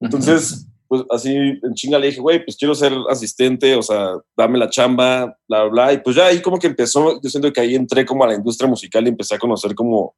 Entonces, 0.00 0.66
pues 0.88 1.02
así 1.10 1.34
en 1.34 1.74
chinga 1.74 1.98
le 1.98 2.08
dije, 2.08 2.20
güey, 2.20 2.44
pues 2.44 2.56
quiero 2.56 2.74
ser 2.74 2.92
asistente, 3.10 3.76
o 3.76 3.82
sea, 3.82 4.14
dame 4.36 4.58
la 4.58 4.70
chamba, 4.70 5.36
bla, 5.46 5.64
bla, 5.64 5.92
y 5.92 5.98
pues 5.98 6.16
ya 6.16 6.26
ahí 6.26 6.40
como 6.40 6.58
que 6.58 6.66
empezó, 6.66 7.20
yo 7.22 7.30
siento 7.30 7.52
que 7.52 7.60
ahí 7.60 7.74
entré 7.74 8.06
como 8.06 8.24
a 8.24 8.28
la 8.28 8.34
industria 8.34 8.68
musical 8.68 9.04
y 9.04 9.10
empecé 9.10 9.34
a 9.34 9.38
conocer 9.38 9.74
como, 9.74 10.16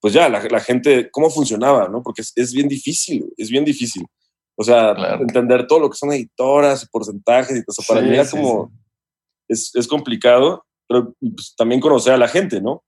pues 0.00 0.12
ya, 0.14 0.28
la, 0.28 0.42
la 0.42 0.60
gente, 0.60 1.08
cómo 1.10 1.30
funcionaba, 1.30 1.88
¿no? 1.88 2.02
Porque 2.02 2.22
es, 2.22 2.32
es, 2.36 2.52
bien 2.52 2.68
difícil, 2.68 3.32
es 3.36 3.48
bien 3.50 3.64
difícil. 3.64 4.04
O 4.54 4.62
sea, 4.62 4.94
entender 5.18 5.66
todo 5.66 5.80
lo 5.80 5.90
que 5.90 5.96
son 5.96 6.12
editoras 6.12 6.82
y 6.82 6.86
porcentajes 6.86 7.56
y 7.56 7.64
todo 7.64 7.74
eso, 7.76 7.82
para 7.88 8.02
mí 8.02 8.12
era 8.12 8.28
como 8.28 8.70
es, 9.48 9.86
complicado, 9.88 10.64
pero 10.88 11.14
pues, 11.20 11.54
también 11.56 11.80
conocer 11.80 12.14
a 12.14 12.18
la 12.18 12.28
gente, 12.28 12.60
¿no? 12.60 12.82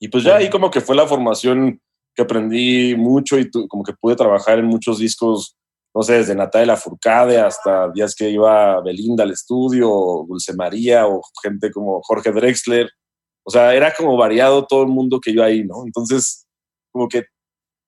Y 0.00 0.08
pues 0.08 0.24
ya 0.24 0.36
ahí 0.36 0.50
como 0.50 0.70
que 0.70 0.80
fue 0.80 0.96
la 0.96 1.06
formación 1.06 1.80
que 2.14 2.22
aprendí 2.22 2.94
mucho 2.96 3.38
y 3.38 3.50
como 3.68 3.82
que 3.82 3.94
pude 3.94 4.16
trabajar 4.16 4.58
en 4.58 4.66
muchos 4.66 4.98
discos, 4.98 5.56
no 5.94 6.02
sé, 6.02 6.14
desde 6.14 6.34
Natalia 6.34 6.76
Furcade 6.76 7.38
hasta 7.38 7.90
días 7.90 8.14
que 8.14 8.30
iba 8.30 8.80
Belinda 8.82 9.24
al 9.24 9.32
estudio, 9.32 9.90
o 9.90 10.26
Dulce 10.26 10.54
María, 10.54 11.06
o 11.06 11.22
gente 11.42 11.70
como 11.70 12.00
Jorge 12.02 12.32
Drexler. 12.32 12.90
O 13.44 13.50
sea, 13.50 13.74
era 13.74 13.92
como 13.94 14.16
variado 14.16 14.66
todo 14.66 14.82
el 14.82 14.88
mundo 14.88 15.20
que 15.20 15.32
yo 15.32 15.42
ahí, 15.42 15.64
¿no? 15.64 15.84
Entonces, 15.84 16.46
como 16.92 17.08
que 17.08 17.24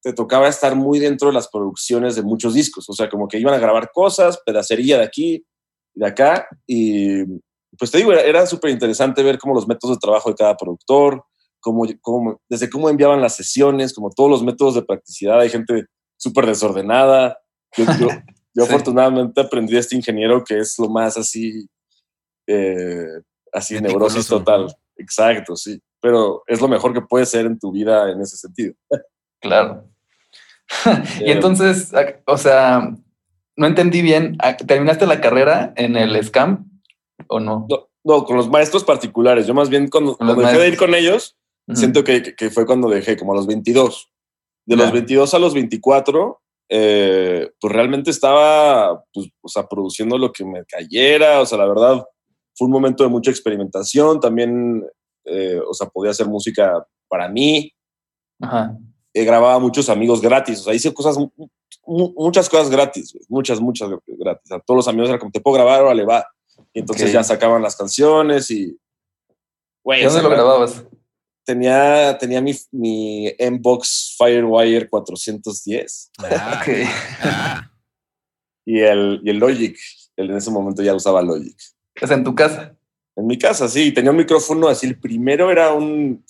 te 0.02 0.12
tocaba 0.12 0.48
estar 0.48 0.76
muy 0.76 0.98
dentro 0.98 1.28
de 1.28 1.34
las 1.34 1.48
producciones 1.48 2.14
de 2.14 2.22
muchos 2.22 2.54
discos. 2.54 2.88
O 2.88 2.92
sea, 2.92 3.08
como 3.08 3.26
que 3.26 3.38
iban 3.38 3.54
a 3.54 3.58
grabar 3.58 3.90
cosas, 3.92 4.40
pedacería 4.44 4.98
de 4.98 5.04
aquí 5.04 5.44
y 5.94 6.00
de 6.00 6.06
acá, 6.06 6.46
y, 6.66 7.22
pues 7.78 7.90
te 7.90 7.98
digo, 7.98 8.12
era, 8.12 8.46
súper 8.46 8.70
interesante 8.70 9.22
ver 9.22 9.38
cómo 9.38 9.54
los 9.54 9.66
métodos 9.66 9.96
de 9.96 10.00
trabajo 10.00 10.30
de 10.30 10.36
cada 10.36 10.56
productor, 10.56 11.24
cómo, 11.60 11.84
cómo, 12.00 12.40
desde 12.48 12.70
cómo 12.70 12.88
enviaban 12.88 13.20
las 13.20 13.36
sesiones, 13.36 13.92
como 13.92 14.10
todos 14.10 14.30
los 14.30 14.42
métodos 14.42 14.74
de 14.74 14.82
practicidad. 14.82 15.40
Hay 15.40 15.50
gente 15.50 15.86
súper 16.16 16.46
desordenada. 16.46 17.38
Yo, 17.76 17.84
yo, 18.54 18.64
afortunadamente 18.64 19.40
aprendí 19.40 19.76
a 19.76 19.80
este 19.80 19.96
ingeniero 19.96 20.42
que 20.44 20.58
es 20.58 20.78
lo 20.78 20.88
más 20.88 21.16
así, 21.16 21.66
eh, 22.46 23.06
así 23.52 23.80
neurosis 23.80 24.26
total. 24.26 24.74
Exacto, 24.96 25.56
sí. 25.56 25.80
Pero 26.00 26.42
es 26.46 26.60
lo 26.60 26.68
mejor 26.68 26.94
que 26.94 27.02
puede 27.02 27.26
ser 27.26 27.46
en 27.46 27.58
tu 27.58 27.72
vida 27.72 28.10
en 28.10 28.20
ese 28.20 28.36
sentido. 28.36 28.74
Claro. 29.40 29.88
y 31.20 31.30
entonces, 31.30 31.92
o 32.26 32.38
sea, 32.38 32.94
no 33.56 33.66
entendí 33.66 34.02
bien. 34.02 34.36
¿Terminaste 34.66 35.06
la 35.06 35.20
carrera 35.20 35.72
en 35.76 35.96
el 35.96 36.22
SCAM? 36.22 36.75
¿O 37.28 37.40
no? 37.40 37.66
No, 38.04 38.24
con 38.24 38.36
los 38.36 38.48
maestros 38.48 38.84
particulares. 38.84 39.46
Yo 39.46 39.54
más 39.54 39.68
bien 39.68 39.88
cuando, 39.88 40.16
dejé 40.36 40.58
de 40.58 40.68
ir 40.68 40.76
con 40.76 40.94
ellos, 40.94 41.36
siento 41.74 42.04
que, 42.04 42.34
que, 42.36 42.50
fue 42.50 42.66
cuando 42.66 42.88
dejé, 42.88 43.16
como 43.16 43.32
a 43.32 43.36
los 43.36 43.46
22. 43.46 44.12
De 44.66 44.76
los 44.76 44.92
22 44.92 45.32
a 45.32 45.38
los 45.38 45.54
24, 45.54 46.40
eh, 46.68 47.50
pues 47.60 47.72
realmente 47.72 48.10
estaba, 48.10 49.04
pues, 49.12 49.28
o 49.40 49.48
sea, 49.48 49.66
produciendo 49.66 50.18
lo 50.18 50.32
que 50.32 50.44
me 50.44 50.64
cayera. 50.64 51.40
O 51.40 51.46
sea, 51.46 51.58
la 51.58 51.66
verdad, 51.66 52.04
fue 52.54 52.66
un 52.66 52.72
momento 52.72 53.04
de 53.04 53.10
mucha 53.10 53.30
experimentación. 53.30 54.20
También, 54.20 54.84
eh, 55.24 55.60
o 55.68 55.72
sea, 55.72 55.88
podía 55.88 56.10
hacer 56.10 56.26
música 56.26 56.84
para 57.08 57.28
mí. 57.28 57.72
Ajá. 58.40 58.76
Eh, 59.14 59.24
grababa 59.24 59.58
muchos 59.58 59.88
amigos 59.88 60.20
gratis. 60.20 60.60
O 60.60 60.64
sea, 60.64 60.74
hice 60.74 60.92
cosas, 60.92 61.16
muchas 61.86 62.48
cosas 62.48 62.68
gratis, 62.68 63.16
muchas, 63.28 63.60
muchas 63.60 63.88
gratis. 64.06 64.52
A 64.52 64.60
todos 64.60 64.76
los 64.76 64.88
amigos 64.88 65.08
era 65.08 65.18
como, 65.18 65.30
te 65.30 65.40
puedo 65.40 65.54
grabar, 65.54 65.84
vale, 65.84 66.04
va. 66.04 66.26
Y 66.76 66.80
entonces 66.80 67.10
ya 67.10 67.24
sacaban 67.24 67.62
las 67.62 67.74
canciones 67.74 68.50
y... 68.50 68.78
¿Dónde 69.82 70.22
lo 70.22 70.28
grababas? 70.28 70.84
Tenía, 71.42 72.18
tenía 72.18 72.42
mi, 72.42 72.54
mi 72.70 73.32
Mbox 73.40 74.14
Firewire 74.18 74.86
410. 74.86 76.10
Ah, 76.18 76.62
ah. 77.22 77.70
Y, 78.66 78.80
el, 78.80 79.22
y 79.24 79.30
el 79.30 79.38
Logic. 79.38 79.78
en 80.18 80.36
ese 80.36 80.50
momento 80.50 80.82
ya 80.82 80.94
usaba 80.94 81.22
Logic. 81.22 81.56
¿Es 81.94 82.10
en 82.10 82.22
tu 82.22 82.34
casa? 82.34 82.76
En 83.16 83.26
mi 83.26 83.38
casa, 83.38 83.68
sí. 83.68 83.90
Tenía 83.92 84.10
un 84.10 84.18
micrófono 84.18 84.68
así. 84.68 84.86
El 84.86 85.00
primero 85.00 85.50
era 85.50 85.72
un 85.72 86.22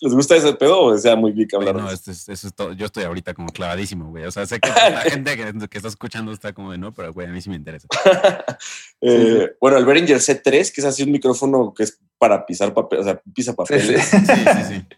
les 0.00 0.14
gusta 0.14 0.36
ese 0.36 0.52
pedo 0.54 0.82
o 0.82 0.98
sea 0.98 1.16
muy 1.16 1.32
geek 1.32 1.54
hablar. 1.54 1.76
no, 1.76 1.90
eso 1.90 2.10
es 2.10 2.54
todo. 2.54 2.72
Yo 2.72 2.86
estoy 2.86 3.04
ahorita 3.04 3.34
como 3.34 3.48
clavadísimo, 3.48 4.10
güey. 4.10 4.24
O 4.24 4.30
sea, 4.30 4.46
sé 4.46 4.60
que 4.60 4.68
la 4.68 5.00
gente 5.10 5.36
que, 5.36 5.76
está 5.76 5.88
escuchando 5.88 6.32
está 6.32 6.52
como 6.52 6.72
de 6.72 6.78
no, 6.78 6.92
pero 6.92 7.12
güey, 7.12 7.26
a 7.26 7.30
mí 7.30 7.40
sí 7.40 7.50
me 7.50 7.56
interesa. 7.56 7.88
Eh, 9.06 9.54
bueno, 9.60 9.76
el 9.76 9.84
Behringer 9.84 10.16
C3, 10.16 10.72
que 10.72 10.80
es 10.80 10.84
así 10.84 11.02
un 11.02 11.12
micrófono 11.12 11.74
que 11.74 11.82
es 11.82 12.00
para 12.16 12.46
pisar 12.46 12.72
papel, 12.72 13.00
o 13.00 13.04
sea, 13.04 13.20
pisa 13.34 13.52
papel. 13.52 13.82
Sí, 13.82 13.98
sí, 13.98 14.26
sí. 14.68 14.86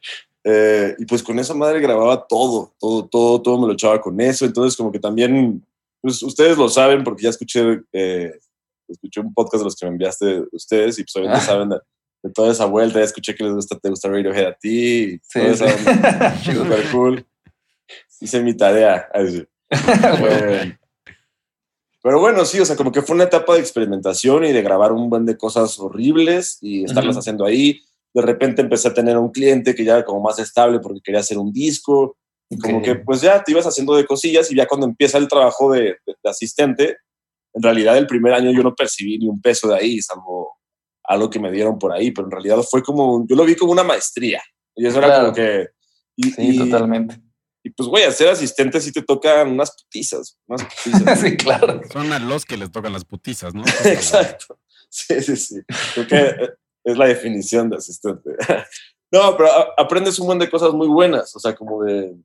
Eh, 0.49 0.95
y 1.01 1.07
pues 1.07 1.25
con 1.25 1.37
esa 1.41 1.55
madre 1.55 1.81
grababa 1.81 2.25
todo, 2.25 2.73
todo, 2.79 3.09
todo, 3.09 3.43
todo 3.43 3.61
me 3.61 3.67
lo 3.67 3.73
echaba 3.73 4.01
con 4.01 4.21
eso. 4.21 4.45
Entonces, 4.45 4.77
como 4.77 4.93
que 4.93 5.01
también, 5.01 5.67
pues 6.01 6.23
ustedes 6.23 6.57
lo 6.57 6.69
saben 6.69 7.03
porque 7.03 7.25
ya 7.25 7.31
escuché, 7.31 7.81
eh, 7.93 8.39
escuché 8.87 9.21
un 9.23 9.35
podcast 9.35 9.63
de 9.63 9.65
los 9.65 9.75
que 9.75 9.87
me 9.87 9.93
enviaste 9.93 10.45
ustedes 10.53 11.01
y 11.01 11.03
pues 11.03 11.17
obviamente 11.17 11.43
ah. 11.43 11.47
saben 11.47 11.69
de 11.71 11.81
toda 12.33 12.53
esa 12.53 12.67
vuelta. 12.67 12.99
Ya 12.99 13.05
escuché 13.05 13.35
que 13.35 13.45
les 13.45 13.53
gusta, 13.53 13.79
te 13.79 13.89
gusta 13.89 14.09
Radiohead 14.09 14.47
a 14.47 14.53
ti. 14.55 15.19
Sí, 15.23 15.41
Super 16.45 16.91
cool. 16.93 17.27
Hice 18.21 18.43
mi 18.43 18.55
tarea. 18.55 19.09
Eh, 19.69 20.77
pero 22.01 22.21
bueno, 22.21 22.45
sí, 22.45 22.61
o 22.61 22.65
sea, 22.65 22.77
como 22.77 22.93
que 22.93 23.03
fue 23.03 23.17
una 23.17 23.25
etapa 23.25 23.55
de 23.55 23.61
experimentación 23.61 24.45
y 24.45 24.53
de 24.53 24.63
grabar 24.63 24.93
un 24.93 25.11
buen 25.11 25.27
de 25.27 25.37
cosas 25.37 25.77
horribles 25.81 26.59
y 26.61 26.85
estarlas 26.85 27.17
haciendo 27.17 27.45
ahí. 27.45 27.81
De 28.15 28.23
repente 28.23 28.63
empecé 28.63 28.87
a 28.87 28.95
tener 28.95 29.19
un 29.19 29.33
cliente 29.33 29.75
que 29.75 29.85
ya 29.85 29.95
era 29.95 30.05
como 30.05 30.21
más 30.21 30.39
estable 30.39 30.79
porque 30.79 31.01
quería 31.01 31.19
hacer 31.19 31.37
un 31.37 31.53
disco. 31.53 32.17
Y 32.49 32.59
como 32.59 32.81
que 32.81 32.95
pues 32.95 33.23
ya 33.23 33.43
te 33.43 33.51
ibas 33.51 33.67
haciendo 33.67 33.97
de 33.97 34.07
cosillas 34.07 34.53
y 34.53 34.55
ya 34.55 34.69
cuando 34.69 34.87
empieza 34.87 35.19
el 35.19 35.27
trabajo 35.27 35.73
de, 35.73 35.97
de 36.07 36.31
asistente, 36.31 36.97
en 37.53 37.63
realidad 37.63 37.99
el 37.99 38.07
primer 38.07 38.35
año 38.35 38.53
yo 38.53 38.63
no 38.63 38.75
percibí 38.75 39.19
ni 39.19 39.29
un 39.29 39.41
peso 39.41 39.67
de 39.67 39.75
ahí, 39.75 40.01
salvo 40.01 40.56
algo 41.09 41.31
que 41.31 41.39
me 41.39 41.51
dieron 41.51 41.79
por 41.79 41.93
ahí, 41.93 42.11
pero 42.11 42.27
en 42.27 42.33
realidad 42.33 42.59
fue 42.69 42.83
como, 42.83 43.27
yo 43.29 43.37
lo 43.37 43.45
vi 43.45 43.57
como 43.57 43.73
una 43.73 43.85
maestría. 43.85 44.43
Y 44.75 44.87
eso 44.87 44.99
era 44.99 45.21
como 45.21 45.33
que... 45.33 45.69
sí, 46.17 46.59
totalmente. 46.59 47.21
Y 47.67 47.71
pues, 47.71 47.89
güey, 47.89 48.05
a 48.05 48.13
ser 48.13 48.29
asistente 48.29 48.81
sí 48.81 48.93
te 48.93 49.03
tocan 49.03 49.49
unas 49.49 49.73
putizas. 49.73 50.39
Unas 50.47 50.63
putizas. 50.63 51.21
sí, 51.21 51.37
claro. 51.37 51.81
Son 51.93 52.13
a 52.13 52.21
los 52.21 52.45
que 52.45 52.57
les 52.57 52.71
tocan 52.71 52.93
las 52.93 53.05
putizas, 53.05 53.55
¿no? 53.55 53.65
Exacto. 53.85 54.61
Sí, 54.89 55.21
sí, 55.21 55.37
sí. 55.37 55.57
Creo 55.95 56.07
que 56.07 56.51
es 56.85 56.97
la 56.97 57.07
definición 57.07 57.69
de 57.69 57.77
asistente. 57.77 58.31
no, 59.13 59.37
pero 59.37 59.49
aprendes 59.77 60.17
un 60.21 60.29
montón 60.29 60.47
de 60.47 60.51
cosas 60.51 60.73
muy 60.75 60.87
buenas. 60.87 61.35
O 61.35 61.41
sea, 61.41 61.57
como 61.57 61.83
de... 61.83 62.17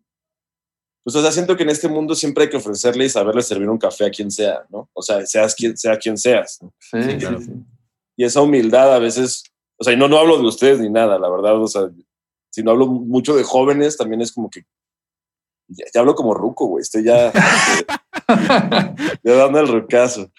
Pues, 1.04 1.16
o 1.16 1.22
sea, 1.24 1.32
siento 1.32 1.58
que 1.58 1.64
en 1.64 1.72
este 1.72 1.88
mundo 1.88 2.14
siempre 2.14 2.44
hay 2.44 2.50
que 2.52 2.58
ofrecerle 2.58 3.06
y 3.06 3.10
saberle 3.10 3.42
servir 3.42 3.68
un 3.68 3.80
café 3.80 4.06
a 4.06 4.12
quien 4.12 4.30
sea, 4.30 4.64
¿no? 4.70 4.92
O 4.94 5.02
sea, 5.02 5.26
seas 5.26 5.56
quien, 5.56 5.76
sea 5.76 5.98
quien 5.98 6.20
seas. 6.20 6.60
Sí, 6.78 7.02
sí, 7.02 7.18
claro. 7.18 7.42
sí 7.42 7.52
y 8.16 8.26
esa 8.26 8.42
humildad 8.42 8.94
a 8.94 9.00
veces, 9.00 9.44
o 9.78 9.84
sea, 9.84 9.94
y 9.94 9.98
no, 9.98 10.08
no 10.08 10.18
hablo 10.18 10.38
de 10.38 10.48
ustedes 10.48 10.80
ni 10.80 10.90
nada, 10.90 11.18
la 11.18 11.30
verdad, 11.30 11.62
o 11.62 11.68
sea, 11.68 11.90
si 12.52 12.64
no 12.64 12.72
hablo 12.72 12.88
mucho 12.88 13.36
de 13.36 13.44
jóvenes, 13.44 13.98
también 13.98 14.22
es 14.22 14.32
como 14.32 14.50
que 14.50 14.64
ya, 15.68 16.02
hablo 16.02 16.16
como 16.16 16.34
ruco, 16.34 16.66
güey, 16.68 16.82
estoy 16.82 17.06
ya, 17.06 17.32
ya 19.24 19.34
dando 19.36 19.60
el 19.60 19.68
rucazo. 19.68 20.32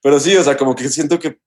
Pero 0.00 0.20
sí, 0.20 0.36
o 0.36 0.42
sea, 0.44 0.56
como 0.56 0.74
que 0.74 0.88
siento 0.88 1.18
que 1.18 1.38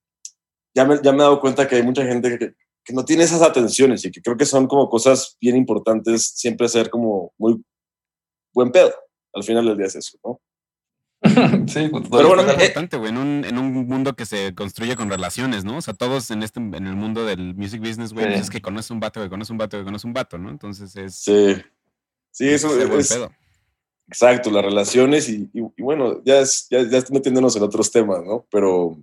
ya 0.76 0.86
me, 0.86 1.00
ya 1.02 1.12
me 1.12 1.20
he 1.20 1.22
dado 1.22 1.40
cuenta 1.40 1.68
que 1.68 1.78
hay 1.78 1.84
mucha 1.84 2.04
gente 2.06 2.38
que, 2.38 2.54
que 2.84 2.94
no 2.94 3.06
tiene 3.06 3.24
esas 3.24 3.42
atenciones 3.42 4.04
y 4.04 4.12
que 4.12 4.22
creo 4.22 4.36
que 4.36 4.46
son 4.46 4.68
como 4.68 4.90
cosas 4.90 5.38
bien 5.40 5.56
importantes 5.56 6.34
siempre 6.36 6.68
ser 6.68 6.90
como 6.90 7.34
muy 7.38 7.64
buen 8.54 8.72
pedo. 8.72 8.94
Al 9.34 9.44
final 9.44 9.66
del 9.66 9.78
día 9.78 9.86
es 9.86 9.96
eso, 9.96 10.18
¿no? 10.24 10.42
sí, 11.68 11.88
pues, 11.90 12.06
pero 12.10 12.28
bueno, 12.28 12.44
es 12.44 12.54
importante, 12.54 12.98
güey, 12.98 13.10
en 13.12 13.18
un, 13.18 13.46
en 13.46 13.58
un 13.58 13.88
mundo 13.88 14.16
que 14.16 14.26
se 14.26 14.54
construye 14.56 14.96
con 14.96 15.10
relaciones, 15.10 15.66
¿no? 15.66 15.78
O 15.78 15.82
sea, 15.82 15.94
todos 15.94 16.32
en 16.32 16.44
este, 16.44 16.60
en 16.60 16.88
el 16.88 16.96
mundo 16.96 17.26
del 17.26 17.56
music 17.56 17.82
business, 17.82 18.14
güey, 18.14 18.28
pues, 18.28 18.42
es 18.42 18.50
que 18.50 18.62
conoce 18.62 18.94
un 18.94 19.00
vato, 19.00 19.22
que 19.22 19.30
conoce 19.30 19.52
un 19.52 19.58
vato, 19.58 19.78
que 19.78 19.84
conoce 19.84 20.08
un 20.08 20.14
vato, 20.14 20.38
¿no? 20.38 20.50
Entonces 20.50 20.96
es. 20.96 21.16
Sí. 21.16 21.56
Sí, 22.32 22.48
eso 22.50 22.80
es. 22.80 23.10
Pedo. 23.10 23.32
Exacto, 24.08 24.50
las 24.50 24.66
relaciones 24.66 25.30
y, 25.30 25.50
y, 25.54 25.82
bueno, 25.82 26.22
ya, 26.26 26.40
es, 26.40 26.68
ya, 26.70 26.82
ya 26.82 27.04
metiéndonos 27.12 27.56
en 27.56 27.62
otros 27.64 27.92
temas, 27.92 28.24
¿no? 28.26 28.44
Pero, 28.50 28.98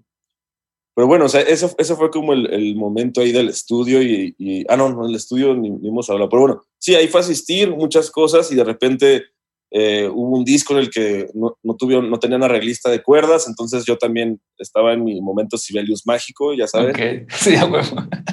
pero 0.97 1.07
bueno, 1.07 1.27
o 1.27 1.29
sea, 1.29 1.43
eso, 1.43 1.73
eso 1.79 1.97
fue 1.97 2.11
como 2.11 2.33
el, 2.33 2.53
el 2.53 2.75
momento 2.75 3.21
ahí 3.21 3.31
del 3.31 3.49
estudio 3.49 4.03
y, 4.03 4.35
y, 4.37 4.65
ah, 4.69 4.77
no, 4.77 4.89
no, 4.89 5.07
el 5.07 5.15
estudio 5.15 5.55
ni, 5.55 5.71
ni 5.71 5.89
hemos 5.89 6.11
hablado, 6.11 6.29
pero 6.29 6.43
bueno, 6.43 6.63
sí, 6.79 6.97
ahí 6.97 7.07
fue 7.07 7.21
asistir 7.21 7.71
muchas 7.71 8.11
cosas 8.11 8.51
y 8.51 8.57
de 8.57 8.65
repente 8.65 9.27
eh, 9.71 10.09
hubo 10.09 10.37
un 10.37 10.45
disco 10.45 10.75
en 10.75 10.79
el 10.79 10.91
que 10.91 11.29
no, 11.35 11.57
no, 11.63 11.77
tuvieron, 11.77 12.09
no 12.09 12.19
tenían 12.19 12.43
arreglista 12.43 12.91
de 12.91 13.03
cuerdas, 13.03 13.49
entonces 13.49 13.85
yo 13.85 13.99
también 13.99 14.41
estaba 14.59 14.93
en 14.93 15.05
mi 15.05 15.21
momento 15.21 15.59
Sibelius 15.59 16.07
mágico, 16.07 16.55
ya 16.55 16.67
sabes. 16.67 16.95
Okay. 16.95 17.27
Sí, 17.37 17.55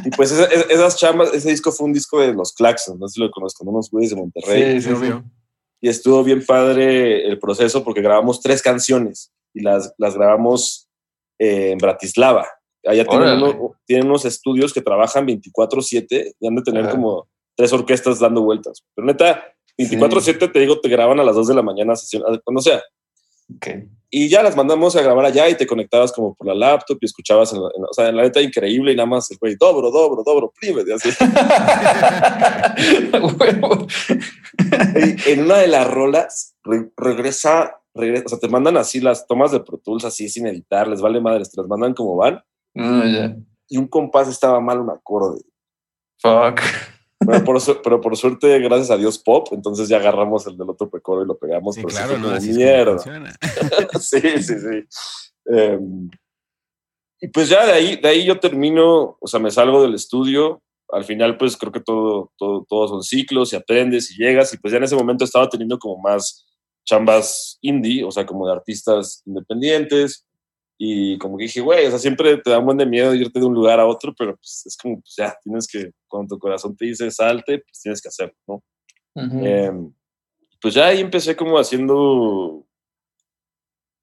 Y 0.06 0.10
pues 0.12 0.32
esas 0.32 0.98
chambas, 0.98 1.34
ese 1.34 1.50
disco 1.50 1.72
fue 1.72 1.88
un 1.88 1.94
disco 1.94 2.20
de 2.20 2.34
los 2.34 2.54
Claxons, 2.54 3.00
no 3.00 3.08
sé 3.08 3.16
si 3.16 3.20
lo 3.20 3.32
conozco, 3.32 3.66
unos 3.66 3.90
güeyes 3.90 4.12
de 4.12 4.18
Monterrey. 4.18 4.82
Sí, 4.82 4.90
sí, 4.90 4.96
sí. 4.96 5.12
Y 5.82 5.90
estuvo 5.90 6.24
bien 6.24 6.46
padre 6.46 7.28
el 7.28 7.40
proceso 7.40 7.84
porque 7.84 8.02
grabamos 8.02 8.40
tres 8.42 8.62
canciones 8.62 9.34
y 9.54 9.62
las, 9.62 9.94
las 9.98 10.16
grabamos 10.16 10.88
eh, 11.40 11.72
en 11.72 11.78
Bratislava. 11.78 12.48
Allá 12.86 13.06
tienen, 13.86 14.06
unos 14.08 14.26
estudios 14.26 14.74
que 14.74 14.82
trabajan 14.82 15.26
24/7 15.26 16.36
y 16.40 16.48
han 16.48 16.56
de 16.56 16.62
tener 16.62 16.90
como 16.90 17.28
tres 17.56 17.72
orquestas 17.72 18.20
dando 18.20 18.42
vueltas. 18.42 18.84
Pero 18.94 19.08
neta, 19.08 19.44
24-7 19.78 20.52
te 20.52 20.60
digo, 20.60 20.80
te 20.80 20.90
graban 20.90 21.20
a 21.20 21.24
las 21.24 21.36
2 21.36 21.48
de 21.48 21.56
la 21.56 21.62
mañana, 21.62 21.96
sesión, 21.96 22.24
cuando 22.44 22.62
sea. 22.62 22.82
Okay. 23.56 23.88
Y 24.16 24.30
ya 24.30 24.44
las 24.44 24.56
mandamos 24.56 24.96
a 24.96 25.02
grabar 25.02 25.26
allá 25.26 25.50
y 25.50 25.56
te 25.56 25.66
conectabas 25.66 26.12
como 26.12 26.36
por 26.36 26.46
la 26.46 26.54
laptop 26.54 27.00
y 27.02 27.06
escuchabas, 27.06 27.52
en 27.52 27.60
o 27.60 27.94
sea, 27.94 28.10
en 28.10 28.16
la 28.16 28.22
neta 28.22 28.40
increíble 28.42 28.92
y 28.92 28.96
nada 28.96 29.08
más 29.08 29.32
el 29.32 29.40
güey, 29.40 29.56
dobro, 29.60 29.90
dobro, 29.90 30.22
dobro, 30.24 30.54
prime, 30.60 30.84
así. 30.94 31.10
en 35.32 35.46
una 35.46 35.58
de 35.58 35.68
las 35.68 35.90
rolas 35.90 36.56
regresa, 36.96 37.82
regresa, 37.96 38.26
o 38.28 38.30
sea, 38.30 38.38
te 38.38 38.50
mandan 38.50 38.78
así 38.78 39.00
las 39.00 39.26
tomas 39.26 39.52
de 39.52 39.62
Pro 39.62 39.80
Tools 39.80 40.06
así 40.06 40.30
sin 40.30 40.46
editar, 40.46 40.88
les 40.88 41.02
vale 41.02 41.20
madres, 41.20 41.50
te 41.50 41.60
las 41.60 41.68
mandan 41.68 41.96
como 41.96 42.16
van. 42.16 42.40
Ah, 42.78 43.34
y 43.68 43.78
un 43.78 43.88
compás 43.88 44.28
estaba 44.28 44.60
mal 44.60 44.80
un 44.80 44.92
acorde. 44.92 45.42
Fuck. 46.20 46.62
Pero 47.26 47.44
por, 47.44 47.82
pero 47.84 48.02
por, 48.02 48.18
suerte, 48.18 48.60
gracias 48.60 48.92
a 48.92 48.98
Dios, 48.98 49.20
pop. 49.20 49.48
Entonces 49.52 49.88
ya 49.90 49.98
agarramos 49.98 50.48
el 50.48 50.58
del 50.58 50.70
otro 50.70 50.90
precoro 50.90 51.24
y 51.24 51.28
lo 51.28 51.38
pegamos. 51.38 51.76
Sí, 51.76 51.84
claro, 51.84 52.18
no, 52.18 52.40
mierda. 52.40 52.98
sí, 54.00 54.22
sí, 54.22 54.56
sí. 54.60 54.84
Em, 55.46 56.10
y 57.20 57.28
pues 57.28 57.50
ya 57.50 57.66
de 57.66 57.72
ahí, 57.72 57.96
de 57.96 58.08
ahí 58.08 58.26
yo 58.26 58.40
termino, 58.40 59.18
o 59.20 59.28
sea, 59.28 59.40
me 59.40 59.52
salgo 59.52 59.82
del 59.82 59.94
estudio. 59.94 60.62
Al 60.90 61.06
final, 61.06 61.38
pues 61.38 61.58
creo 61.58 61.72
que 61.72 61.80
todo, 61.80 62.32
todo, 62.38 62.66
todos 62.68 62.90
son 62.92 63.04
ciclos 63.04 63.54
y 63.54 63.56
aprendes 63.56 64.12
y 64.12 64.22
llegas. 64.22 64.54
Y 64.54 64.58
pues 64.58 64.72
ya 64.72 64.78
en 64.78 64.84
ese 64.84 64.96
momento 64.96 65.24
estaba 65.24 65.50
teniendo 65.50 65.80
como 65.80 66.02
más 66.02 66.46
chambas 66.86 67.58
indie, 67.62 68.04
o 68.04 68.12
sea, 68.12 68.26
como 68.26 68.48
de 68.48 68.54
artistas 68.54 69.24
independientes. 69.26 70.26
Y 70.86 71.18
como 71.18 71.38
que 71.38 71.46
dije, 71.46 71.62
güey, 71.62 71.86
o 71.86 71.90
sea, 71.92 71.98
siempre 71.98 72.36
te 72.36 72.50
da 72.50 72.60
un 72.60 72.66
buen 72.66 72.78
de 72.78 72.86
miedo 72.86 73.16
irte 73.16 73.40
de 73.40 73.46
un 73.46 73.54
lugar 73.54 73.80
a 73.80 73.86
otro, 73.86 74.14
pero 74.14 74.36
pues 74.36 74.64
es 74.66 74.76
como, 74.76 75.00
pues 75.00 75.16
ya, 75.16 75.34
tienes 75.42 75.66
que, 75.66 75.92
cuando 76.10 76.36
tu 76.36 76.40
corazón 76.40 76.76
te 76.76 76.84
dice 76.84 77.10
salte, 77.10 77.60
pues 77.60 77.80
tienes 77.82 78.02
que 78.02 78.10
hacerlo, 78.10 78.36
¿no? 78.46 78.62
Em, 79.16 79.94
pues 80.62 80.74
ya 80.74 80.88
ahí 80.88 81.00
empecé 81.00 81.38
como 81.38 81.58
haciendo 81.58 82.68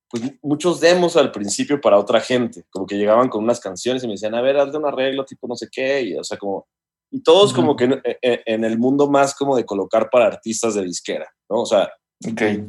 pues, 0.08 0.22
muchos 0.40 0.80
demos 0.80 1.18
al 1.18 1.30
principio 1.32 1.78
para 1.82 1.98
otra 1.98 2.18
gente, 2.18 2.64
como 2.70 2.86
que 2.86 2.96
llegaban 2.96 3.28
con 3.28 3.44
unas 3.44 3.60
canciones 3.60 4.02
y 4.02 4.06
me 4.06 4.14
decían, 4.14 4.34
a 4.34 4.40
ver, 4.40 4.56
hazle 4.56 4.78
un 4.78 4.86
arreglo, 4.86 5.26
tipo 5.26 5.46
no 5.46 5.56
sé 5.56 5.68
qué, 5.70 6.00
y 6.00 6.16
o 6.16 6.24
sea, 6.24 6.38
como, 6.38 6.66
y 7.10 7.22
todos 7.22 7.52
como 7.52 7.76
que 7.76 7.84
en, 7.84 8.00
en, 8.22 8.64
el 8.64 8.78
mundo 8.78 9.10
más 9.10 9.34
como 9.34 9.54
de 9.54 9.66
colocar 9.66 10.08
para 10.08 10.28
artistas 10.28 10.76
de 10.76 10.84
disquera, 10.84 11.28
¿no? 11.50 11.60
O 11.60 11.66
sea, 11.66 11.92
okay. 12.26 12.64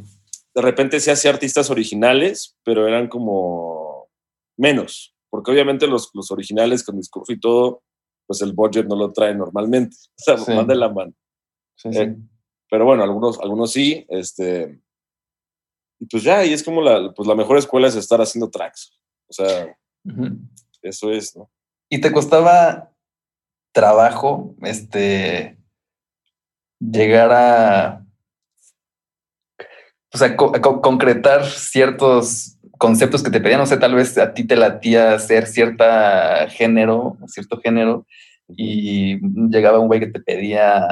de 0.54 0.62
repente 0.62 1.00
se 1.00 1.12
hacía 1.12 1.32
artistas 1.32 1.70
originales, 1.70 2.58
pero 2.66 2.86
eran 2.86 3.08
como 3.08 3.91
menos, 4.62 5.16
porque 5.30 5.52
obviamente 5.52 5.88
los, 5.88 6.12
los 6.14 6.30
originales 6.32 6.84
con 6.84 6.98
discurso 6.98 7.34
y 7.34 7.40
todo, 7.40 7.84
pues 8.28 8.42
el 8.42 8.54
budget 8.54 8.86
no 8.86 8.96
lo 8.96 9.12
trae 9.12 9.34
normalmente, 9.34 9.98
o 10.20 10.24
sea, 10.24 10.38
sí. 10.38 10.54
de 10.66 10.76
la 10.76 10.90
mano. 10.90 11.14
Eh, 11.86 12.16
pero 12.70 12.86
bueno, 12.86 13.04
algunos, 13.04 13.40
algunos 13.40 13.72
sí, 13.72 14.06
este, 14.08 14.80
y 16.00 16.06
pues 16.06 16.24
ya, 16.24 16.46
y 16.46 16.54
es 16.54 16.64
como 16.64 16.82
la, 16.82 17.12
pues 17.14 17.28
la 17.28 17.36
mejor 17.36 17.58
escuela 17.58 17.88
es 17.88 17.96
estar 17.96 18.22
haciendo 18.22 18.52
tracks, 18.52 18.94
o 19.28 19.34
sea, 19.34 19.76
eso 20.84 21.12
es, 21.12 21.36
¿no? 21.36 21.50
¿Y 21.90 22.00
te 22.00 22.12
costaba 22.12 22.94
trabajo, 23.74 24.56
este, 24.62 25.58
llegar 26.80 27.32
a, 27.32 28.06
o 30.14 30.18
sea, 30.18 30.36
concretar 30.38 31.46
ciertos 31.46 32.58
conceptos 32.82 33.22
que 33.22 33.30
te 33.30 33.40
pedían, 33.40 33.60
no 33.60 33.68
sé, 33.68 33.78
tal 33.78 33.94
vez 33.94 34.18
a 34.18 34.34
ti 34.34 34.44
te 34.44 34.56
latía 34.56 35.14
hacer 35.14 35.46
cierta 35.46 36.50
género, 36.50 37.16
cierto 37.28 37.62
género, 37.62 38.08
y 38.48 39.20
llegaba 39.52 39.78
un 39.78 39.86
güey 39.86 40.00
que 40.00 40.08
te 40.08 40.20
pedía 40.20 40.88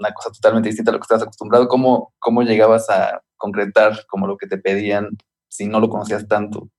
una 0.00 0.12
cosa 0.12 0.32
totalmente 0.32 0.70
distinta 0.70 0.90
a 0.90 0.94
lo 0.94 0.98
que 0.98 1.04
estabas 1.04 1.22
acostumbrado. 1.22 1.68
¿Cómo, 1.68 2.12
cómo 2.18 2.42
llegabas 2.42 2.90
a 2.90 3.22
concretar 3.36 4.04
como 4.08 4.26
lo 4.26 4.36
que 4.36 4.48
te 4.48 4.58
pedían 4.58 5.10
si 5.48 5.66
no 5.66 5.78
lo 5.78 5.88
conocías 5.88 6.26
tanto? 6.26 6.58
O 6.62 6.70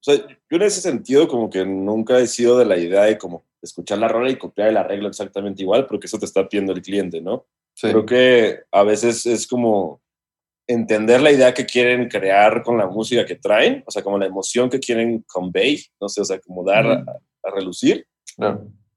sea, 0.00 0.14
yo 0.16 0.56
en 0.56 0.62
ese 0.62 0.80
sentido 0.80 1.28
como 1.28 1.50
que 1.50 1.66
nunca 1.66 2.18
he 2.18 2.26
sido 2.28 2.56
de 2.56 2.64
la 2.64 2.78
idea 2.78 3.02
de 3.02 3.18
como 3.18 3.44
escuchar 3.60 3.98
la 3.98 4.08
rola 4.08 4.30
y 4.30 4.38
copiar 4.38 4.68
el 4.68 4.78
arreglo 4.78 5.08
exactamente 5.08 5.62
igual, 5.62 5.84
porque 5.84 6.06
eso 6.06 6.18
te 6.18 6.24
está 6.24 6.48
pidiendo 6.48 6.72
el 6.72 6.80
cliente, 6.80 7.20
¿no? 7.20 7.44
Creo 7.78 8.06
que 8.06 8.60
a 8.72 8.84
veces 8.84 9.26
es 9.26 9.46
como 9.46 10.00
entender 10.72 11.20
la 11.20 11.32
idea 11.32 11.52
que 11.52 11.66
quieren 11.66 12.08
crear 12.08 12.62
con 12.62 12.78
la 12.78 12.86
música 12.86 13.26
que 13.26 13.34
traen, 13.34 13.82
o 13.86 13.90
sea, 13.90 14.02
como 14.02 14.18
la 14.18 14.26
emoción 14.26 14.70
que 14.70 14.78
quieren 14.78 15.24
convey, 15.26 15.84
no 16.00 16.08
sé, 16.08 16.20
o 16.20 16.24
sea, 16.24 16.38
como 16.40 16.64
dar 16.64 16.86
a, 16.86 17.04
relucir. 17.54 18.06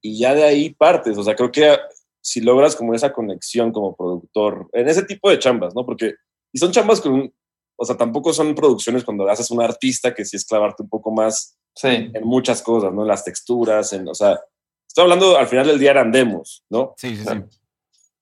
Y 0.02 0.20
ya 0.20 0.36
de 0.36 0.44
ahí 0.44 0.70
partes, 0.70 1.18
o 1.18 1.24
sea, 1.24 1.36
creo 1.36 1.52
que 1.52 1.76
si 2.22 2.42
logras 2.42 2.76
como 2.76 2.94
esa 2.94 3.12
conexión 3.12 3.72
como 3.72 3.96
productor, 3.96 4.70
en 4.74 4.88
ese 4.88 5.04
tipo 5.04 5.30
de 5.30 5.40
chambas, 5.40 5.74
¿no? 5.74 5.86
Porque, 5.86 6.14
y 6.52 6.60
son 6.60 6.72
chambas 6.72 7.02
con, 7.02 7.34
o 7.76 7.86
sea, 7.86 7.98
tampoco 7.98 8.34
son 8.34 8.54
producciones 8.54 9.04
cuando 9.04 9.28
haces 9.28 9.50
un 9.50 9.62
artista 9.62 10.14
que 10.14 10.26
sí 10.26 10.38
es 10.38 10.46
clavarte 10.46 10.84
un 10.84 10.90
poco 10.90 11.12
más 11.12 11.58
en 11.82 12.12
muchas 12.24 12.62
cosas, 12.62 12.94
¿no? 12.94 13.02
En 13.02 13.08
las 13.08 13.26
texturas, 13.26 13.94
en, 13.94 14.08
o 14.08 14.14
sea, 14.14 14.40
estoy 14.88 15.04
hablando, 15.04 15.38
al 15.38 15.48
final 15.48 15.66
del 15.66 15.80
día 15.80 15.92
eran 15.92 16.12
demos, 16.12 16.64
¿no? 16.70 16.94
Sí, 16.98 17.16
sí, 17.16 17.24
sí. 17.26 17.60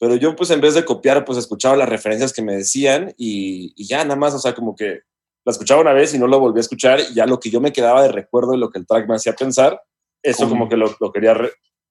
Pero 0.02 0.16
yo, 0.16 0.36
pues, 0.36 0.50
en 0.50 0.62
vez 0.62 0.74
de 0.74 0.84
copiar, 0.84 1.24
pues, 1.24 1.38
escuchaba 1.38 1.78
las 1.78 1.88
referencias 1.88 2.34
que 2.34 2.42
me 2.42 2.56
decían 2.56 3.14
y, 3.18 3.72
ya 3.88 4.04
nada 4.04 4.16
más, 4.16 4.34
o 4.34 4.40
sea, 4.40 4.56
como 4.56 4.76
que 4.76 5.02
la 5.46 5.52
escuchaba 5.52 5.80
una 5.82 5.94
vez 5.94 6.12
y 6.16 6.18
no 6.18 6.26
lo 6.26 6.40
volví 6.40 6.58
a 6.58 6.62
escuchar 6.62 7.00
y 7.00 7.14
ya 7.14 7.28
lo 7.28 7.40
que 7.40 7.52
yo 7.52 7.62
me 7.62 7.72
quedaba 7.72 8.02
de 8.02 8.12
recuerdo 8.12 8.54
de 8.54 8.58
lo 8.58 8.72
que 8.72 8.80
el 8.80 8.88
track 8.88 9.08
me 9.08 9.14
hacía 9.14 9.34
pensar, 9.34 9.80
eso 10.24 10.50
como 10.50 10.68
que 10.68 10.76
lo, 10.76 10.96
lo 11.00 11.12
quería 11.12 11.38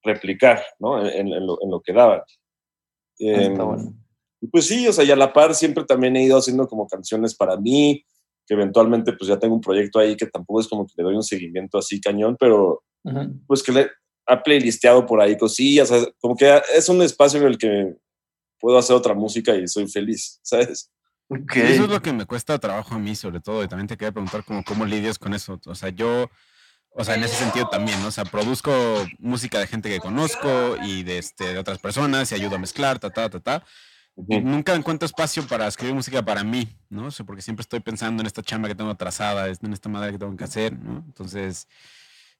replicar, 0.03 0.61
¿no? 0.81 1.07
En, 1.07 1.29
en, 1.29 1.47
lo, 1.47 1.63
en, 1.63 1.71
lo, 1.71 1.81
que 1.81 1.93
daba. 1.93 2.25
Eh, 3.21 3.47
Está 3.53 3.63
bueno. 3.63 3.95
Pues 4.51 4.67
sí, 4.67 4.89
o 4.89 4.93
sea, 4.93 5.05
y 5.05 5.13
a 5.13 5.17
la 5.17 5.33
par 5.33 5.55
siempre 5.55 5.85
también 5.85 6.17
he 6.17 6.25
ido 6.25 6.37
haciendo 6.37 6.67
como 6.67 6.89
canciones 6.89 7.37
para 7.37 7.57
mí, 7.59 8.05
que 8.45 8.55
eventualmente 8.55 9.13
pues 9.13 9.29
ya 9.29 9.39
tengo 9.39 9.55
un 9.55 9.61
proyecto 9.61 10.01
ahí 10.01 10.17
que 10.17 10.27
tampoco 10.27 10.59
es 10.59 10.67
como 10.67 10.85
que 10.85 10.95
le 10.97 11.05
doy 11.05 11.15
un 11.15 11.23
seguimiento 11.23 11.79
así 11.79 12.01
cañón, 12.01 12.37
pero 12.41 12.83
uh 13.05 13.11
-huh. 13.11 13.41
pues 13.47 13.63
que 13.63 13.71
le, 13.71 13.91
ha 14.31 14.43
playlisteado 14.43 15.05
por 15.05 15.21
ahí 15.21 15.37
cosillas, 15.37 15.91
como 16.21 16.37
que 16.37 16.63
es 16.75 16.89
un 16.89 17.03
espacio 17.03 17.41
en 17.41 17.47
el 17.47 17.59
que 17.59 17.97
puedo 18.61 18.79
hacer 18.79 18.95
otra 18.95 19.13
música 19.13 19.55
y 19.57 19.67
soy 19.67 19.89
feliz, 19.89 20.39
¿sabes? 20.43 20.89
Okay. 21.29 21.75
Eso 21.75 21.85
es 21.85 21.91
lo 21.91 22.01
que 22.01 22.13
me 22.13 22.27
cuesta 22.27 22.59
trabajo 22.59 22.95
a 22.95 22.99
mí, 22.99 23.17
sobre 23.17 23.41
todo, 23.41 23.65
y 23.65 23.69
también 23.69 23.89
te 23.89 23.97
quería 23.97 24.13
preguntar 24.13 24.45
como, 24.45 24.63
cómo 24.63 24.85
lidias 24.85 25.19
con 25.19 25.35
eso. 25.35 25.61
O 25.67 25.75
sea, 25.75 25.89
yo, 25.89 26.29
o 26.91 27.05
sea, 27.05 27.17
en 27.17 27.25
ese 27.25 27.37
sentido 27.37 27.69
también, 27.69 28.01
¿no? 28.03 28.09
O 28.09 28.11
sea, 28.13 28.25
produzco 28.25 28.73
música 29.19 29.59
de 29.59 29.67
gente 29.67 29.89
que 29.89 30.01
conozco 30.01 30.77
y 30.85 31.03
de, 31.03 31.19
este, 31.19 31.53
de 31.53 31.59
otras 31.59 31.79
personas 31.79 32.31
y 32.31 32.35
ayudo 32.37 32.57
a 32.57 32.59
mezclar, 32.59 32.99
ta, 32.99 33.11
ta, 33.11 33.29
ta, 33.31 33.41
ta. 33.41 33.65
Uh 34.17 34.25
-huh. 34.25 34.43
nunca 34.43 34.75
encuentro 34.75 35.07
espacio 35.07 35.47
para 35.47 35.67
escribir 35.67 35.95
música 35.95 36.23
para 36.23 36.45
mí, 36.45 36.69
¿no? 36.89 37.07
O 37.07 37.11
sea, 37.11 37.25
porque 37.25 37.43
siempre 37.43 37.63
estoy 37.63 37.81
pensando 37.81 38.23
en 38.23 38.27
esta 38.27 38.43
chamba 38.43 38.69
que 38.69 38.75
tengo 38.75 38.91
atrasada, 38.91 39.49
en 39.49 39.73
esta 39.73 39.89
madre 39.89 40.13
que 40.13 40.19
tengo 40.19 40.37
que 40.37 40.45
hacer, 40.45 40.77
¿no? 40.79 41.05
Entonces, 41.07 41.69